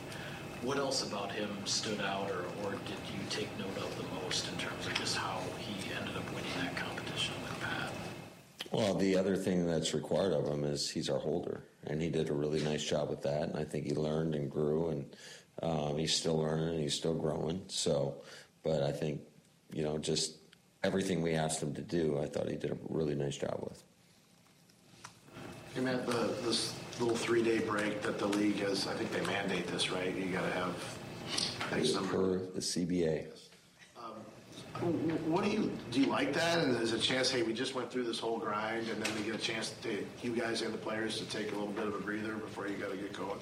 What 0.62 0.78
else 0.78 1.06
about 1.06 1.30
him 1.30 1.50
stood 1.66 2.00
out, 2.00 2.30
or, 2.30 2.44
or 2.64 2.70
did 2.72 2.96
you 3.12 3.20
take 3.28 3.48
note 3.58 3.76
of 3.76 3.96
the 3.98 4.04
most 4.22 4.48
in 4.48 4.56
terms 4.56 4.86
of 4.86 4.94
just 4.94 5.16
how 5.16 5.40
he 5.58 5.92
ended 5.92 6.16
up 6.16 6.26
winning 6.30 6.50
that 6.62 6.74
competition 6.74 7.34
with 7.42 7.60
Pat? 7.60 7.92
Well, 8.72 8.94
the 8.94 9.16
other 9.16 9.36
thing 9.36 9.66
that's 9.66 9.92
required 9.92 10.32
of 10.32 10.46
him 10.46 10.64
is 10.64 10.90
he's 10.90 11.10
our 11.10 11.18
holder, 11.18 11.64
and 11.86 12.00
he 12.00 12.08
did 12.08 12.30
a 12.30 12.32
really 12.32 12.62
nice 12.62 12.82
job 12.82 13.10
with 13.10 13.20
that. 13.22 13.42
And 13.42 13.58
I 13.58 13.64
think 13.64 13.84
he 13.84 13.94
learned 13.94 14.34
and 14.34 14.50
grew, 14.50 14.88
and 14.88 15.04
um, 15.62 15.96
he's 15.98 16.14
still 16.14 16.38
learning 16.38 16.70
and 16.70 16.80
he's 16.80 16.94
still 16.94 17.14
growing. 17.14 17.62
So, 17.68 18.16
but 18.62 18.82
I 18.82 18.92
think, 18.92 19.20
you 19.72 19.82
know, 19.82 19.98
just 19.98 20.36
everything 20.82 21.22
we 21.22 21.34
asked 21.34 21.62
him 21.62 21.74
to 21.74 21.82
do, 21.82 22.18
I 22.20 22.26
thought 22.26 22.48
he 22.48 22.56
did 22.56 22.72
a 22.72 22.78
really 22.88 23.14
nice 23.14 23.36
job 23.36 23.58
with. 23.60 23.82
Hey, 25.74 25.80
Matt, 25.80 26.06
the, 26.06 26.34
this 26.42 26.74
little 27.00 27.16
three 27.16 27.42
day 27.42 27.58
break 27.58 28.02
that 28.02 28.18
the 28.18 28.26
league 28.26 28.60
has, 28.60 28.86
I 28.86 28.94
think 28.94 29.10
they 29.10 29.24
mandate 29.26 29.66
this, 29.66 29.90
right? 29.90 30.14
You 30.14 30.26
got 30.26 30.42
to 30.42 30.52
have 30.52 30.98
X 31.72 31.94
number. 31.94 32.10
Per 32.10 32.38
the 32.54 32.60
CBA. 32.60 33.26
Um, 33.96 34.90
what 35.30 35.44
do 35.44 35.50
you 35.50 35.72
do? 35.90 36.00
You 36.00 36.06
like 36.06 36.32
that? 36.34 36.58
And 36.58 36.74
there's 36.74 36.92
a 36.92 36.98
chance, 36.98 37.30
hey, 37.30 37.42
we 37.42 37.52
just 37.52 37.74
went 37.74 37.90
through 37.90 38.04
this 38.04 38.18
whole 38.18 38.38
grind, 38.38 38.88
and 38.88 39.02
then 39.02 39.14
we 39.16 39.24
get 39.24 39.34
a 39.34 39.42
chance 39.42 39.74
to 39.82 40.04
you 40.22 40.30
guys 40.32 40.62
and 40.62 40.74
the 40.74 40.78
players 40.78 41.18
to 41.18 41.24
take 41.24 41.52
a 41.52 41.54
little 41.54 41.68
bit 41.68 41.86
of 41.86 41.94
a 41.94 41.98
breather 41.98 42.34
before 42.34 42.68
you 42.68 42.76
got 42.76 42.90
to 42.90 42.96
get 42.96 43.12
going. 43.12 43.38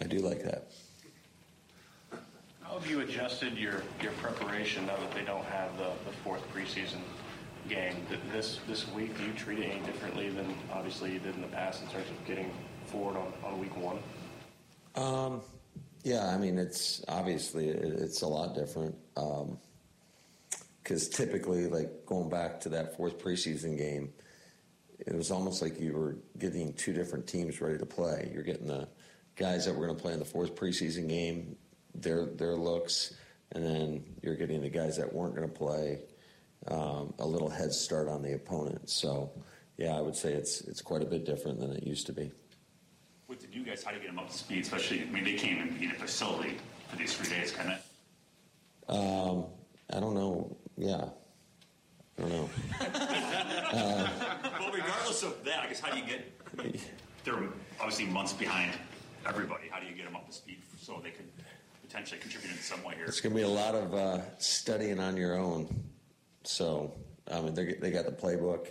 I 0.00 0.04
do 0.04 0.18
like 0.18 0.42
that. 0.44 0.68
How 2.62 2.78
have 2.78 2.90
you 2.90 3.00
adjusted 3.00 3.56
your, 3.56 3.82
your 4.02 4.12
preparation 4.12 4.86
now 4.86 4.96
that 4.96 5.12
they 5.12 5.24
don't 5.24 5.44
have 5.44 5.76
the, 5.78 5.90
the 6.06 6.16
fourth 6.24 6.42
preseason 6.52 6.98
game? 7.68 7.94
This 8.32 8.58
this 8.66 8.90
week, 8.92 9.16
do 9.16 9.24
you 9.24 9.32
treat 9.32 9.60
it 9.60 9.70
any 9.70 9.86
differently 9.86 10.28
than 10.30 10.54
obviously 10.72 11.12
you 11.12 11.18
did 11.18 11.34
in 11.34 11.42
the 11.42 11.48
past 11.48 11.82
in 11.82 11.88
terms 11.88 12.08
of 12.10 12.26
getting 12.26 12.50
forward 12.86 13.16
on, 13.16 13.32
on 13.44 13.60
week 13.60 13.76
one? 13.76 13.98
Um, 14.96 15.40
yeah, 16.02 16.26
I 16.26 16.36
mean 16.36 16.58
it's 16.58 17.02
obviously 17.08 17.68
it's 17.68 18.22
a 18.22 18.28
lot 18.28 18.54
different 18.54 18.94
because 19.14 21.06
um, 21.06 21.12
typically, 21.12 21.66
like 21.66 22.06
going 22.06 22.28
back 22.28 22.60
to 22.62 22.68
that 22.70 22.96
fourth 22.96 23.18
preseason 23.18 23.78
game, 23.78 24.12
it 24.98 25.14
was 25.14 25.30
almost 25.30 25.62
like 25.62 25.80
you 25.80 25.92
were 25.92 26.16
getting 26.38 26.72
two 26.74 26.92
different 26.92 27.26
teams 27.26 27.60
ready 27.60 27.78
to 27.78 27.86
play. 27.86 28.30
You're 28.32 28.42
getting 28.42 28.66
the 28.66 28.88
guys 29.36 29.66
that 29.66 29.74
were 29.74 29.86
going 29.86 29.96
to 29.96 30.02
play 30.02 30.12
in 30.12 30.18
the 30.18 30.24
fourth 30.24 30.54
preseason 30.54 31.08
game, 31.08 31.56
their 31.94 32.26
their 32.26 32.54
looks, 32.54 33.14
and 33.52 33.64
then 33.64 34.04
you're 34.22 34.36
getting 34.36 34.60
the 34.60 34.68
guys 34.68 34.96
that 34.96 35.12
weren't 35.12 35.34
going 35.34 35.48
to 35.48 35.54
play 35.54 36.00
um, 36.68 37.14
a 37.18 37.26
little 37.26 37.48
head 37.48 37.72
start 37.72 38.08
on 38.08 38.22
the 38.22 38.34
opponent. 38.34 38.88
So, 38.88 39.32
yeah, 39.76 39.96
I 39.96 40.00
would 40.00 40.16
say 40.16 40.32
it's 40.32 40.60
it's 40.62 40.80
quite 40.80 41.02
a 41.02 41.06
bit 41.06 41.24
different 41.24 41.60
than 41.60 41.72
it 41.72 41.84
used 41.84 42.06
to 42.06 42.12
be. 42.12 42.32
With 43.28 43.40
the 43.40 43.48
new 43.48 43.64
guys, 43.64 43.82
how 43.82 43.90
do 43.90 43.96
you 43.96 44.02
get 44.02 44.08
them 44.08 44.18
up 44.18 44.30
to 44.30 44.36
speed? 44.36 44.62
Especially, 44.62 45.02
I 45.02 45.06
mean, 45.06 45.24
they 45.24 45.34
came 45.34 45.58
in, 45.58 45.82
in 45.82 45.90
a 45.90 45.94
facility 45.94 46.56
for 46.88 46.96
these 46.96 47.14
three 47.16 47.28
days, 47.28 47.50
kind 47.52 47.72
of. 47.72 47.80
Um, 48.86 49.46
I 49.92 50.00
don't 50.00 50.14
know. 50.14 50.56
Yeah. 50.76 51.06
I 52.18 52.20
don't 52.20 52.30
know. 52.30 52.50
uh, 52.80 54.08
well, 54.60 54.70
regardless 54.72 55.22
of 55.22 55.42
that, 55.44 55.60
I 55.60 55.66
guess 55.68 55.80
how 55.80 55.92
do 55.92 55.98
you 55.98 56.06
get? 56.06 56.80
They're 57.24 57.48
obviously 57.80 58.06
months 58.06 58.34
behind 58.34 58.72
everybody? 59.26 59.68
How 59.70 59.80
do 59.80 59.86
you 59.86 59.94
get 59.94 60.04
them 60.04 60.16
up 60.16 60.26
to 60.26 60.32
speed 60.32 60.58
so 60.80 61.00
they 61.02 61.10
could 61.10 61.28
potentially 61.82 62.20
contribute 62.20 62.52
in 62.52 62.58
some 62.58 62.82
way 62.82 62.94
here? 62.96 63.04
It's 63.06 63.20
going 63.20 63.34
to 63.34 63.36
be 63.36 63.44
a 63.44 63.48
lot 63.48 63.74
of 63.74 63.94
uh, 63.94 64.20
studying 64.38 65.00
on 65.00 65.16
your 65.16 65.36
own. 65.36 65.84
So, 66.44 66.92
I 67.30 67.40
mean, 67.40 67.54
they 67.54 67.90
got 67.90 68.04
the 68.04 68.12
playbook, 68.12 68.68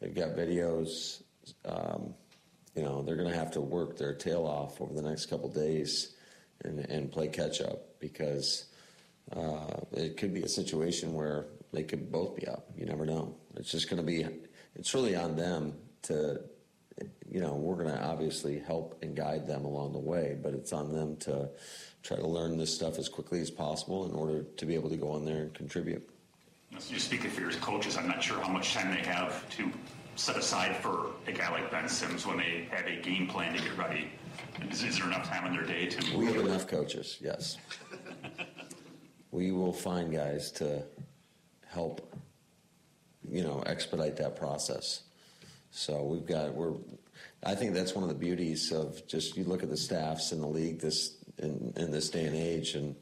they've 0.00 0.14
got 0.14 0.30
videos. 0.30 1.22
Um, 1.64 2.14
you 2.74 2.82
know, 2.82 3.02
they're 3.02 3.16
going 3.16 3.28
to 3.28 3.36
have 3.36 3.50
to 3.52 3.60
work 3.60 3.96
their 3.96 4.14
tail 4.14 4.46
off 4.46 4.80
over 4.80 4.94
the 4.94 5.02
next 5.02 5.26
couple 5.26 5.48
days 5.48 6.14
and, 6.64 6.78
and 6.78 7.10
play 7.10 7.28
catch 7.28 7.60
up 7.60 7.98
because 7.98 8.66
uh, 9.34 9.80
it 9.92 10.16
could 10.16 10.32
be 10.32 10.42
a 10.42 10.48
situation 10.48 11.12
where 11.14 11.46
they 11.72 11.82
could 11.82 12.10
both 12.12 12.36
be 12.36 12.46
up. 12.46 12.70
You 12.76 12.86
never 12.86 13.04
know. 13.04 13.34
It's 13.56 13.72
just 13.72 13.90
going 13.90 14.00
to 14.00 14.06
be, 14.06 14.26
it's 14.76 14.94
really 14.94 15.16
on 15.16 15.36
them 15.36 15.74
to 16.02 16.40
you 17.30 17.40
know, 17.40 17.54
we're 17.54 17.76
going 17.76 17.94
to 17.94 18.02
obviously 18.02 18.58
help 18.58 18.98
and 19.02 19.14
guide 19.14 19.46
them 19.46 19.64
along 19.64 19.92
the 19.92 19.98
way, 19.98 20.36
but 20.42 20.52
it's 20.52 20.72
on 20.72 20.92
them 20.92 21.16
to 21.18 21.48
try 22.02 22.16
to 22.16 22.26
learn 22.26 22.58
this 22.58 22.74
stuff 22.74 22.98
as 22.98 23.08
quickly 23.08 23.40
as 23.40 23.50
possible 23.50 24.04
in 24.04 24.12
order 24.12 24.42
to 24.42 24.66
be 24.66 24.74
able 24.74 24.90
to 24.90 24.96
go 24.96 25.12
on 25.12 25.24
there 25.24 25.42
and 25.42 25.54
contribute. 25.54 26.08
So 26.78 26.92
you 26.92 26.98
speak 26.98 27.22
for 27.22 27.40
your 27.40 27.52
coaches. 27.52 27.96
I'm 27.96 28.08
not 28.08 28.22
sure 28.22 28.40
how 28.40 28.48
much 28.48 28.74
time 28.74 28.92
they 28.92 29.02
have 29.08 29.48
to 29.50 29.70
set 30.16 30.36
aside 30.36 30.76
for 30.76 31.12
a 31.26 31.32
guy 31.32 31.50
like 31.50 31.70
Ben 31.70 31.88
Sims 31.88 32.26
when 32.26 32.38
they 32.38 32.68
have 32.70 32.86
a 32.86 33.00
game 33.00 33.28
plan 33.28 33.54
to 33.54 33.62
get 33.62 33.76
ready. 33.78 34.10
Is, 34.68 34.82
is 34.82 34.98
there 34.98 35.06
enough 35.06 35.28
time 35.28 35.46
in 35.46 35.52
their 35.52 35.64
day 35.64 35.86
to? 35.86 36.16
We 36.16 36.26
have 36.26 36.36
enough 36.36 36.66
coaches. 36.66 37.18
Yes. 37.20 37.58
we 39.30 39.52
will 39.52 39.72
find 39.72 40.12
guys 40.12 40.50
to 40.52 40.82
help, 41.66 42.12
you 43.28 43.42
know, 43.42 43.62
expedite 43.66 44.16
that 44.16 44.36
process. 44.36 45.02
So 45.70 46.02
we've 46.04 46.26
got 46.26 46.54
we're. 46.54 46.74
I 47.42 47.54
think 47.54 47.74
that's 47.74 47.94
one 47.94 48.02
of 48.02 48.08
the 48.08 48.14
beauties 48.14 48.72
of 48.72 49.06
just 49.06 49.36
you 49.36 49.44
look 49.44 49.62
at 49.62 49.70
the 49.70 49.76
staffs 49.76 50.32
in 50.32 50.40
the 50.40 50.46
league 50.46 50.80
this 50.80 51.16
in, 51.38 51.72
in 51.76 51.90
this 51.90 52.10
day 52.10 52.26
and 52.26 52.36
age, 52.36 52.74
and 52.74 52.96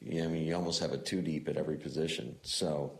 you 0.00 0.22
I 0.22 0.26
mean 0.26 0.46
you 0.46 0.54
almost 0.54 0.80
have 0.80 0.92
a 0.92 0.98
two 0.98 1.22
deep 1.22 1.48
at 1.48 1.56
every 1.56 1.76
position. 1.76 2.36
So 2.42 2.98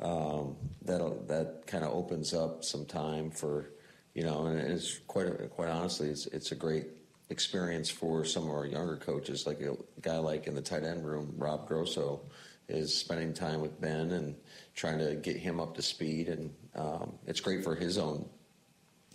um, 0.00 0.56
that 0.82 1.28
that 1.28 1.66
kind 1.66 1.84
of 1.84 1.92
opens 1.92 2.34
up 2.34 2.64
some 2.64 2.86
time 2.86 3.30
for 3.30 3.70
you 4.14 4.22
know, 4.22 4.46
and 4.46 4.58
it's 4.58 4.98
quite 5.06 5.26
quite 5.50 5.68
honestly, 5.68 6.08
it's 6.08 6.26
it's 6.26 6.52
a 6.52 6.56
great 6.56 6.86
experience 7.30 7.90
for 7.90 8.24
some 8.24 8.44
of 8.44 8.50
our 8.50 8.66
younger 8.66 8.96
coaches, 8.96 9.46
like 9.46 9.60
a 9.60 9.76
guy 10.00 10.18
like 10.18 10.46
in 10.46 10.54
the 10.54 10.60
tight 10.60 10.84
end 10.84 11.06
room, 11.06 11.34
Rob 11.36 11.66
Grosso, 11.66 12.20
is 12.68 12.96
spending 12.96 13.32
time 13.32 13.60
with 13.60 13.80
Ben 13.80 14.10
and 14.12 14.36
trying 14.74 14.98
to 14.98 15.14
get 15.16 15.36
him 15.36 15.60
up 15.60 15.74
to 15.74 15.82
speed, 15.82 16.28
and 16.28 16.52
um, 16.74 17.12
it's 17.26 17.40
great 17.40 17.64
for 17.64 17.74
his 17.74 17.98
own 17.98 18.28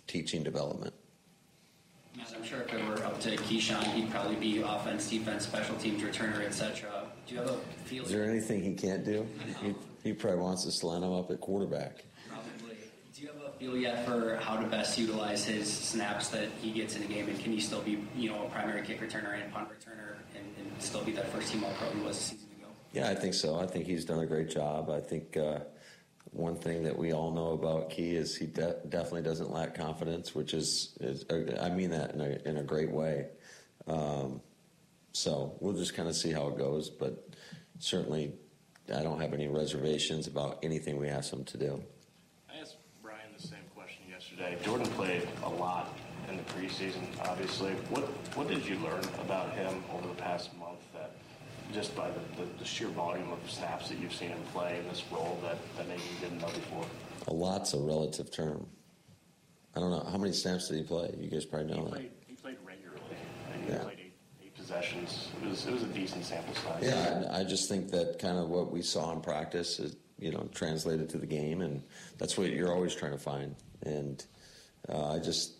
teaching 0.06 0.42
development. 0.42 0.94
I'm 2.40 2.44
sure 2.44 2.60
if 2.60 2.72
it 2.72 2.86
were 2.86 3.04
up 3.04 3.20
to 3.20 3.36
Keisean, 3.36 3.82
he'd 3.92 4.10
probably 4.10 4.36
be 4.36 4.62
offense, 4.62 5.10
defense, 5.10 5.44
special 5.44 5.76
teams, 5.76 6.02
returner, 6.02 6.44
etc. 6.44 7.04
Do 7.26 7.34
you 7.34 7.40
have 7.40 7.50
a 7.50 7.56
feel? 7.84 8.04
Is 8.04 8.10
there 8.10 8.24
anything 8.24 8.62
he 8.62 8.74
can't 8.74 9.04
do? 9.04 9.26
He, 9.62 9.74
he 10.02 10.12
probably 10.12 10.40
wants 10.40 10.66
us 10.66 10.78
to 10.78 10.86
line 10.86 11.02
him 11.02 11.12
up 11.12 11.30
at 11.30 11.40
quarterback. 11.40 12.04
Probably. 12.28 12.76
Do 13.14 13.22
you 13.22 13.28
have 13.28 13.36
a 13.42 13.50
feel 13.58 13.76
yet 13.76 14.06
for 14.06 14.36
how 14.36 14.56
to 14.56 14.66
best 14.66 14.98
utilize 14.98 15.44
his 15.44 15.70
snaps 15.70 16.28
that 16.28 16.48
he 16.62 16.72
gets 16.72 16.96
in 16.96 17.02
a 17.02 17.06
game, 17.06 17.28
and 17.28 17.38
can 17.38 17.52
he 17.52 17.60
still 17.60 17.82
be, 17.82 18.02
you 18.16 18.30
know, 18.30 18.46
a 18.46 18.48
primary 18.48 18.86
kick 18.86 19.00
returner 19.00 19.42
and 19.42 19.52
punt 19.52 19.68
returner, 19.68 20.16
and, 20.34 20.44
and 20.58 20.82
still 20.82 21.04
be 21.04 21.12
that 21.12 21.28
first 21.28 21.52
team 21.52 21.62
All 21.62 21.72
Pro 21.74 21.90
he 21.90 22.00
was 22.00 22.16
a 22.16 22.20
season 22.20 22.48
ago? 22.58 22.68
Yeah, 22.92 23.10
I 23.10 23.14
think 23.14 23.34
so. 23.34 23.58
I 23.58 23.66
think 23.66 23.86
he's 23.86 24.04
done 24.04 24.20
a 24.20 24.26
great 24.26 24.48
job. 24.48 24.88
I 24.88 25.00
think 25.00 25.36
uh, 25.36 25.60
one 26.32 26.56
thing 26.56 26.84
that 26.84 26.96
we 26.96 27.12
all 27.12 27.32
know 27.32 27.52
about 27.52 27.90
Key 27.90 28.14
is 28.14 28.36
he 28.36 28.46
de- 28.46 28.76
definitely 28.88 29.22
doesn't 29.22 29.50
lack 29.50 29.74
confidence, 29.74 30.34
which 30.34 30.54
is, 30.54 30.96
is 31.00 31.24
uh, 31.30 31.58
I 31.60 31.70
mean 31.70 31.90
that 31.90 32.14
in 32.14 32.20
a, 32.20 32.48
in 32.48 32.56
a 32.58 32.62
great 32.62 32.90
way. 32.90 33.26
Um, 33.86 34.40
so 35.12 35.56
we'll 35.60 35.74
just 35.74 35.94
kind 35.94 36.08
of 36.08 36.14
see 36.14 36.30
how 36.30 36.48
it 36.48 36.56
goes, 36.56 36.88
but 36.88 37.28
certainly 37.78 38.32
I 38.94 39.02
don't 39.02 39.20
have 39.20 39.34
any 39.34 39.48
reservations 39.48 40.26
about 40.26 40.58
anything 40.62 40.98
we 40.98 41.08
ask 41.08 41.32
him 41.32 41.44
to 41.44 41.58
do. 41.58 41.82
I 42.48 42.60
asked 42.60 42.76
Brian 43.02 43.20
the 43.36 43.46
same 43.46 43.58
question 43.74 44.02
yesterday. 44.08 44.56
Jordan 44.62 44.86
played 44.88 45.26
a 45.42 45.48
lot 45.48 45.94
in 46.28 46.36
the 46.36 46.42
preseason, 46.44 47.02
obviously. 47.28 47.72
What 47.90 48.04
what 48.36 48.46
did 48.46 48.64
you 48.66 48.76
learn 48.78 49.02
about 49.20 49.52
him 49.54 49.82
over 49.92 50.06
the 50.06 50.14
past 50.14 50.56
month 50.58 50.69
just 51.72 51.94
by 51.96 52.08
the, 52.10 52.42
the, 52.42 52.48
the 52.58 52.64
sheer 52.64 52.88
volume 52.88 53.30
of 53.32 53.38
snaps 53.50 53.88
that 53.88 53.98
you've 53.98 54.14
seen 54.14 54.28
him 54.30 54.42
play 54.52 54.78
in 54.78 54.88
this 54.88 55.02
role 55.10 55.38
that, 55.42 55.58
that 55.76 55.88
maybe 55.88 56.02
you 56.02 56.20
didn't 56.20 56.40
know 56.40 56.48
before? 56.48 56.84
A 57.28 57.32
lot's 57.32 57.74
a 57.74 57.78
relative 57.78 58.30
term. 58.30 58.66
I 59.76 59.80
don't 59.80 59.90
know. 59.90 60.04
How 60.10 60.18
many 60.18 60.32
snaps 60.32 60.68
did 60.68 60.78
he 60.78 60.82
play? 60.82 61.14
You 61.18 61.30
guys 61.30 61.44
probably 61.44 61.68
know 61.68 61.76
he 61.76 61.82
that. 61.84 61.90
played, 61.90 62.10
he 62.26 62.34
played 62.34 62.56
regularly. 62.66 63.00
He 63.64 63.72
Yeah. 63.72 63.78
played 63.78 63.98
eight, 64.00 64.12
eight 64.44 64.54
possessions. 64.56 65.28
It 65.42 65.48
was, 65.48 65.66
it 65.66 65.72
was 65.72 65.82
a 65.82 65.86
decent 65.86 66.24
sample 66.24 66.54
size. 66.54 66.82
Yeah, 66.82 67.28
I 67.30 67.40
I 67.40 67.44
just 67.44 67.68
think 67.68 67.90
that 67.90 68.18
kind 68.18 68.38
of 68.38 68.48
what 68.48 68.72
we 68.72 68.82
saw 68.82 69.12
in 69.12 69.20
practice 69.20 69.78
is, 69.78 69.96
you 70.18 70.32
know, 70.32 70.48
translated 70.54 71.08
to 71.10 71.18
the 71.18 71.26
game, 71.26 71.60
and 71.60 71.82
that's 72.18 72.36
what 72.36 72.50
you're 72.50 72.72
always 72.72 72.94
trying 72.94 73.12
to 73.12 73.18
find. 73.18 73.54
And 73.82 74.24
uh, 74.88 75.12
I 75.12 75.18
just, 75.18 75.52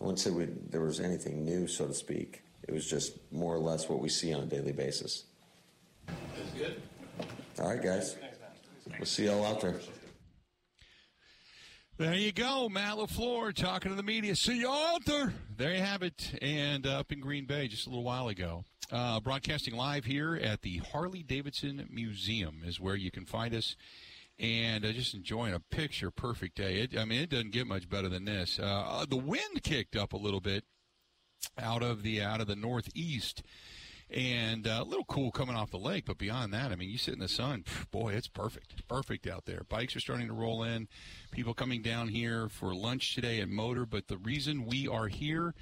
I 0.00 0.04
wouldn't 0.04 0.20
say 0.20 0.30
we, 0.30 0.46
there 0.70 0.82
was 0.82 1.00
anything 1.00 1.44
new, 1.44 1.66
so 1.66 1.86
to 1.86 1.94
speak. 1.94 2.42
It 2.68 2.74
was 2.74 2.86
just 2.86 3.14
more 3.32 3.54
or 3.54 3.58
less 3.58 3.88
what 3.88 3.98
we 3.98 4.10
see 4.10 4.34
on 4.34 4.42
a 4.42 4.46
daily 4.46 4.72
basis. 4.72 5.24
That's 6.06 6.50
good. 6.56 6.82
All 7.58 7.70
right, 7.70 7.82
guys. 7.82 8.16
We'll 8.98 9.06
see 9.06 9.24
y'all 9.24 9.44
out 9.44 9.62
there. 9.62 9.80
There 11.96 12.14
you 12.14 12.30
go, 12.30 12.68
Matt 12.68 12.96
LaFleur 12.96 13.54
talking 13.54 13.90
to 13.90 13.96
the 13.96 14.02
media. 14.02 14.36
See 14.36 14.60
you 14.60 14.68
all 14.68 14.96
out 14.96 15.04
there. 15.06 15.32
There 15.56 15.74
you 15.74 15.80
have 15.80 16.02
it. 16.02 16.38
And 16.42 16.86
uh, 16.86 17.00
up 17.00 17.10
in 17.10 17.20
Green 17.20 17.46
Bay 17.46 17.68
just 17.68 17.86
a 17.86 17.88
little 17.88 18.04
while 18.04 18.28
ago. 18.28 18.64
Uh, 18.92 19.18
broadcasting 19.18 19.74
live 19.74 20.04
here 20.04 20.36
at 20.36 20.62
the 20.62 20.78
Harley 20.92 21.22
Davidson 21.22 21.88
Museum 21.90 22.62
is 22.64 22.78
where 22.78 22.94
you 22.96 23.10
can 23.10 23.24
find 23.24 23.54
us. 23.54 23.76
And 24.38 24.84
uh, 24.84 24.92
just 24.92 25.14
enjoying 25.14 25.54
a 25.54 25.60
picture 25.60 26.10
perfect 26.10 26.56
day. 26.56 26.82
It, 26.82 26.96
I 26.96 27.06
mean, 27.06 27.22
it 27.22 27.30
doesn't 27.30 27.50
get 27.50 27.66
much 27.66 27.88
better 27.88 28.10
than 28.10 28.26
this. 28.26 28.60
Uh, 28.62 29.06
the 29.08 29.16
wind 29.16 29.62
kicked 29.64 29.96
up 29.96 30.12
a 30.12 30.18
little 30.18 30.40
bit 30.40 30.64
out 31.58 31.82
of 31.82 32.02
the 32.02 32.22
out 32.22 32.40
of 32.40 32.46
the 32.46 32.56
northeast 32.56 33.42
and 34.10 34.66
uh, 34.66 34.78
a 34.80 34.84
little 34.84 35.04
cool 35.04 35.30
coming 35.30 35.54
off 35.54 35.70
the 35.70 35.78
lake. 35.78 36.04
But 36.06 36.18
beyond 36.18 36.52
that, 36.54 36.72
I 36.72 36.76
mean, 36.76 36.90
you 36.90 36.98
sit 36.98 37.14
in 37.14 37.20
the 37.20 37.28
sun, 37.28 37.64
pff, 37.64 37.90
boy, 37.90 38.14
it's 38.14 38.28
perfect. 38.28 38.86
Perfect 38.88 39.26
out 39.26 39.44
there. 39.44 39.62
Bikes 39.68 39.96
are 39.96 40.00
starting 40.00 40.28
to 40.28 40.32
roll 40.32 40.62
in. 40.62 40.88
People 41.30 41.54
coming 41.54 41.82
down 41.82 42.08
here 42.08 42.48
for 42.48 42.74
lunch 42.74 43.14
today 43.14 43.40
at 43.40 43.48
Motor. 43.48 43.86
But 43.86 44.08
the 44.08 44.18
reason 44.18 44.66
we 44.66 44.88
are 44.88 45.08
here, 45.08 45.54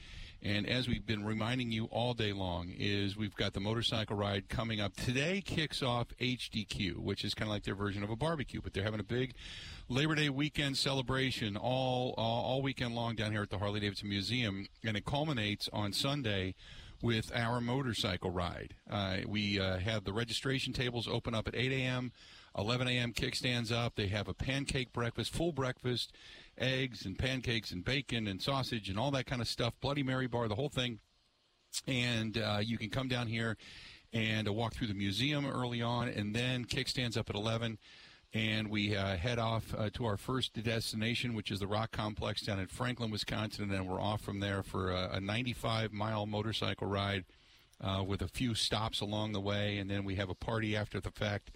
and 0.43 0.69
as 0.69 0.89
we've 0.89 1.07
been 1.07 1.25
reminding 1.25 1.73
you 1.73 1.87
all 1.87 2.15
day 2.15 2.33
long, 2.33 2.73
is 2.77 3.17
we've 3.17 3.35
got 3.35 3.53
the 3.53 3.61
motorcycle 3.61 4.17
ride 4.17 4.49
coming 4.49 4.81
up. 4.81 4.95
Today 4.97 5.43
kicks 5.45 5.83
off 5.83 6.09
HDQ, 6.21 6.99
which 6.99 7.25
is 7.25 7.35
kind 7.35 7.49
of 7.49 7.55
like 7.55 7.65
their 7.65 7.75
version 7.75 8.03
of 8.03 8.11
a 8.11 8.17
barbecue, 8.17 8.61
but 8.63 8.73
they're 8.73 8.85
having 8.85 9.01
a 9.01 9.05
big 9.05 9.35
Labor 9.89 10.15
Day 10.15 10.29
weekend 10.29 10.77
celebration 10.77 11.57
all, 11.57 12.15
all 12.17 12.45
all 12.45 12.63
weekend 12.63 12.95
long 12.95 13.15
down 13.15 13.33
here 13.33 13.43
at 13.43 13.51
the 13.51 13.59
Harley 13.59 13.81
Davidson 13.81 14.09
Museum, 14.09 14.67
and 14.85 14.97
it 14.97 15.05
culminates 15.05 15.69
on 15.73 15.93
Sunday 15.93 16.55
with 17.03 17.31
our 17.35 17.61
motorcycle 17.61 18.31
ride. 18.31 18.75
Uh, 18.91 19.19
we 19.27 19.61
uh, 19.61 19.79
have 19.79 20.05
the 20.05 20.13
registration 20.13 20.73
tables 20.73 21.07
open 21.07 21.35
up 21.35 21.47
at 21.47 21.55
8 21.55 21.73
a.m., 21.73 22.13
11 22.57 22.89
a.m. 22.89 23.13
kickstands 23.13 23.73
up. 23.73 23.97
They 23.97 24.09
have 24.09 24.29
a 24.29 24.35
pancake 24.35 24.93
breakfast, 24.93 25.33
full 25.33 25.53
breakfast, 25.53 26.13
eggs 26.59 27.05
and 27.05 27.19
pancakes 27.19 27.71
and 27.71 27.85
bacon 27.85 28.27
and 28.27 28.41
sausage 28.41 28.89
and 28.89 28.99
all 28.99 29.11
that 29.11 29.27
kind 29.27 29.43
of 29.43 29.49
stuff. 29.49 29.75
Bloody 29.81 30.03
Mary 30.03 30.27
bar, 30.27 30.49
the 30.49 30.55
whole 30.55 30.69
thing. 30.69 31.01
And 31.87 32.39
uh, 32.39 32.59
you 32.63 32.79
can 32.79 32.89
come 32.89 33.09
down 33.09 33.27
here 33.27 33.57
and 34.13 34.49
uh, 34.49 34.53
walk 34.53 34.75
through 34.75 34.87
the 34.87 34.95
museum 34.95 35.47
early 35.47 35.83
on, 35.83 36.09
and 36.09 36.35
then 36.35 36.65
kickstands 36.65 37.19
up 37.19 37.29
at 37.29 37.37
11 37.37 37.79
and 38.35 38.69
we 38.69 38.95
uh, 38.95 39.17
head 39.17 39.39
off 39.39 39.75
uh, 39.79 39.89
to 39.95 40.05
our 40.05 40.17
first 40.17 40.63
destination, 40.63 41.35
which 41.35 41.51
is 41.51 41.61
the 41.61 41.67
Rock 41.67 41.91
Complex 41.93 42.43
down 42.43 42.59
in 42.59 42.67
Franklin, 42.67 43.11
Wisconsin, 43.11 43.65
and 43.65 43.73
then 43.73 43.87
we're 43.87 44.01
off 44.01 44.21
from 44.21 44.41
there 44.41 44.63
for 44.63 44.91
a, 44.91 45.11
a 45.15 45.21
95 45.21 45.93
mile 45.93 46.27
motorcycle 46.27 46.87
ride 46.87 47.25
uh, 47.81 48.03
with 48.07 48.21
a 48.23 48.29
few 48.29 48.55
stops 48.55 49.01
along 49.01 49.33
the 49.33 49.41
way, 49.41 49.79
and 49.79 49.89
then 49.89 50.05
we 50.05 50.17
have 50.17 50.29
a 50.29 50.35
party 50.35 50.77
after 50.77 51.01
the 51.01 51.11
fact 51.11 51.51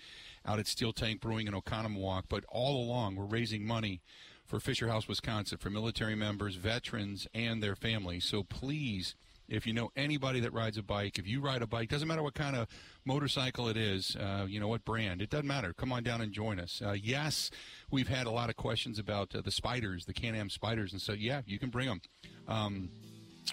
out 0.46 0.58
at 0.58 0.66
Steel 0.66 0.92
Tank 0.92 1.20
Brewing 1.20 1.46
in 1.46 1.54
Oconomowoc. 1.54 2.24
But 2.28 2.44
all 2.48 2.82
along, 2.82 3.16
we're 3.16 3.24
raising 3.24 3.66
money 3.66 4.00
for 4.44 4.60
Fisher 4.60 4.88
House, 4.88 5.06
Wisconsin, 5.06 5.58
for 5.58 5.70
military 5.70 6.14
members, 6.14 6.56
veterans, 6.56 7.26
and 7.34 7.62
their 7.62 7.76
families. 7.76 8.24
So 8.24 8.42
please. 8.42 9.14
If 9.48 9.66
you 9.66 9.72
know 9.72 9.90
anybody 9.96 10.38
that 10.38 10.52
rides 10.52 10.78
a 10.78 10.82
bike, 10.84 11.18
if 11.18 11.26
you 11.26 11.40
ride 11.40 11.60
a 11.60 11.66
bike, 11.66 11.88
doesn't 11.88 12.06
matter 12.06 12.22
what 12.22 12.34
kind 12.34 12.54
of 12.54 12.68
motorcycle 13.04 13.66
it 13.66 13.76
is, 13.76 14.14
uh, 14.14 14.46
you 14.48 14.60
know 14.60 14.68
what 14.68 14.84
brand, 14.84 15.20
it 15.20 15.28
doesn't 15.28 15.44
matter. 15.44 15.72
Come 15.72 15.90
on 15.90 16.04
down 16.04 16.20
and 16.20 16.32
join 16.32 16.60
us. 16.60 16.80
Uh, 16.80 16.92
yes, 16.92 17.50
we've 17.90 18.06
had 18.06 18.28
a 18.28 18.30
lot 18.30 18.48
of 18.48 18.54
questions 18.54 18.96
about 18.96 19.34
uh, 19.34 19.40
the 19.40 19.50
Spyders, 19.50 20.04
the 20.04 20.12
Can-Am 20.12 20.50
Spyders, 20.50 20.92
and 20.92 21.02
so 21.02 21.14
yeah, 21.14 21.42
you 21.46 21.58
can 21.58 21.68
bring 21.68 21.88
them. 21.88 22.00
Um, 22.46 22.90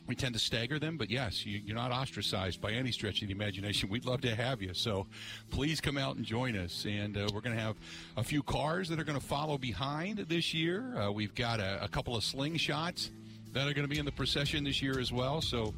we 0.05 0.15
tend 0.15 0.33
to 0.33 0.39
stagger 0.39 0.79
them, 0.79 0.97
but 0.97 1.09
yes, 1.09 1.45
you, 1.45 1.61
you're 1.65 1.75
not 1.75 1.91
ostracized 1.91 2.61
by 2.61 2.71
any 2.71 2.91
stretch 2.91 3.21
of 3.21 3.27
the 3.27 3.33
imagination. 3.33 3.89
We'd 3.89 4.05
love 4.05 4.21
to 4.21 4.35
have 4.35 4.61
you. 4.61 4.73
So 4.73 5.07
please 5.49 5.81
come 5.81 5.97
out 5.97 6.15
and 6.15 6.25
join 6.25 6.55
us. 6.57 6.85
And 6.85 7.17
uh, 7.17 7.27
we're 7.33 7.41
going 7.41 7.55
to 7.55 7.61
have 7.61 7.75
a 8.15 8.23
few 8.23 8.43
cars 8.43 8.89
that 8.89 8.99
are 8.99 9.03
going 9.03 9.19
to 9.19 9.25
follow 9.25 9.57
behind 9.57 10.19
this 10.19 10.53
year. 10.53 10.95
Uh, 10.97 11.11
we've 11.11 11.35
got 11.35 11.59
a, 11.59 11.83
a 11.83 11.87
couple 11.87 12.15
of 12.15 12.23
slingshots 12.23 13.09
that 13.53 13.67
are 13.67 13.73
going 13.73 13.87
to 13.87 13.93
be 13.93 13.99
in 13.99 14.05
the 14.05 14.11
procession 14.11 14.63
this 14.63 14.81
year 14.81 14.99
as 14.99 15.11
well. 15.11 15.41
So 15.41 15.73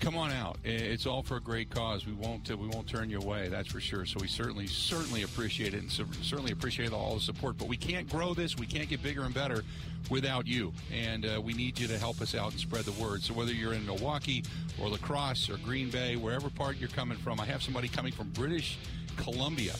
come 0.00 0.16
on 0.16 0.30
out. 0.30 0.58
It's 0.64 1.06
all 1.06 1.22
for 1.22 1.36
a 1.36 1.40
great 1.40 1.70
cause. 1.70 2.06
We 2.06 2.12
won't 2.12 2.50
uh, 2.50 2.56
we 2.56 2.68
won't 2.68 2.86
turn 2.86 3.10
you 3.10 3.18
away. 3.18 3.48
That's 3.48 3.68
for 3.68 3.80
sure. 3.80 4.06
So 4.06 4.18
we 4.20 4.28
certainly 4.28 4.66
certainly 4.66 5.22
appreciate 5.22 5.74
it 5.74 5.82
and 5.82 5.90
certainly 5.90 6.52
appreciate 6.52 6.92
all 6.92 7.14
the 7.14 7.20
support. 7.20 7.58
But 7.58 7.68
we 7.68 7.76
can't 7.76 8.08
grow 8.08 8.34
this. 8.34 8.56
We 8.56 8.66
can't 8.66 8.88
get 8.88 9.02
bigger 9.02 9.22
and 9.22 9.34
better 9.34 9.62
without 10.10 10.46
you. 10.46 10.72
And 10.92 11.26
uh, 11.26 11.40
we 11.42 11.52
need 11.52 11.78
you 11.78 11.86
to 11.88 11.98
help 11.98 12.20
us 12.20 12.34
out 12.34 12.52
and 12.52 12.60
spread 12.60 12.84
the 12.84 13.02
word. 13.02 13.22
So 13.22 13.34
whether 13.34 13.52
you're 13.52 13.74
in 13.74 13.84
Milwaukee 13.84 14.44
or 14.80 14.88
La 14.88 14.96
Crosse 14.96 15.50
or 15.50 15.56
Green 15.58 15.90
Bay, 15.90 16.16
wherever 16.16 16.50
part 16.50 16.76
you're 16.76 16.88
coming 16.88 17.18
from, 17.18 17.40
I 17.40 17.44
have 17.46 17.62
somebody 17.62 17.88
coming 17.88 18.12
from 18.12 18.30
British 18.30 18.78
Columbia 19.16 19.74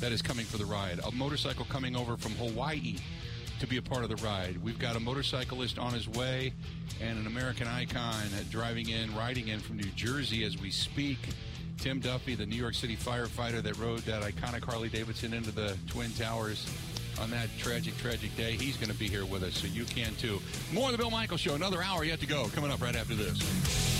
that 0.00 0.12
is 0.12 0.22
coming 0.22 0.46
for 0.46 0.58
the 0.58 0.64
ride. 0.64 1.00
A 1.06 1.12
motorcycle 1.12 1.66
coming 1.66 1.96
over 1.96 2.16
from 2.16 2.32
Hawaii 2.32 2.96
to 3.60 3.66
be 3.66 3.76
a 3.76 3.82
part 3.82 4.02
of 4.02 4.08
the 4.08 4.16
ride. 4.16 4.56
We've 4.62 4.78
got 4.78 4.96
a 4.96 5.00
motorcyclist 5.00 5.78
on 5.78 5.92
his 5.92 6.08
way 6.08 6.52
and 7.00 7.18
an 7.18 7.26
American 7.26 7.68
icon 7.68 8.26
driving 8.50 8.88
in, 8.88 9.14
riding 9.14 9.48
in 9.48 9.60
from 9.60 9.76
New 9.76 9.90
Jersey 9.94 10.44
as 10.44 10.60
we 10.60 10.70
speak. 10.70 11.18
Tim 11.76 12.00
Duffy, 12.00 12.34
the 12.34 12.46
New 12.46 12.56
York 12.56 12.74
City 12.74 12.96
firefighter 12.96 13.62
that 13.62 13.78
rode 13.78 14.00
that 14.00 14.22
iconic 14.22 14.64
Harley 14.64 14.88
Davidson 14.88 15.32
into 15.34 15.50
the 15.50 15.76
Twin 15.86 16.10
Towers 16.12 16.66
on 17.20 17.30
that 17.30 17.48
tragic, 17.58 17.96
tragic 17.98 18.34
day. 18.36 18.52
He's 18.52 18.76
going 18.76 18.90
to 18.90 18.98
be 18.98 19.08
here 19.08 19.26
with 19.26 19.42
us, 19.42 19.54
so 19.58 19.66
you 19.66 19.84
can 19.84 20.14
too. 20.16 20.40
More 20.72 20.86
of 20.86 20.92
the 20.92 20.98
Bill 20.98 21.10
Michaels 21.10 21.40
Show. 21.40 21.54
Another 21.54 21.82
hour 21.82 22.02
yet 22.02 22.20
to 22.20 22.26
go. 22.26 22.48
Coming 22.54 22.70
up 22.70 22.82
right 22.82 22.96
after 22.96 23.14
this. 23.14 23.90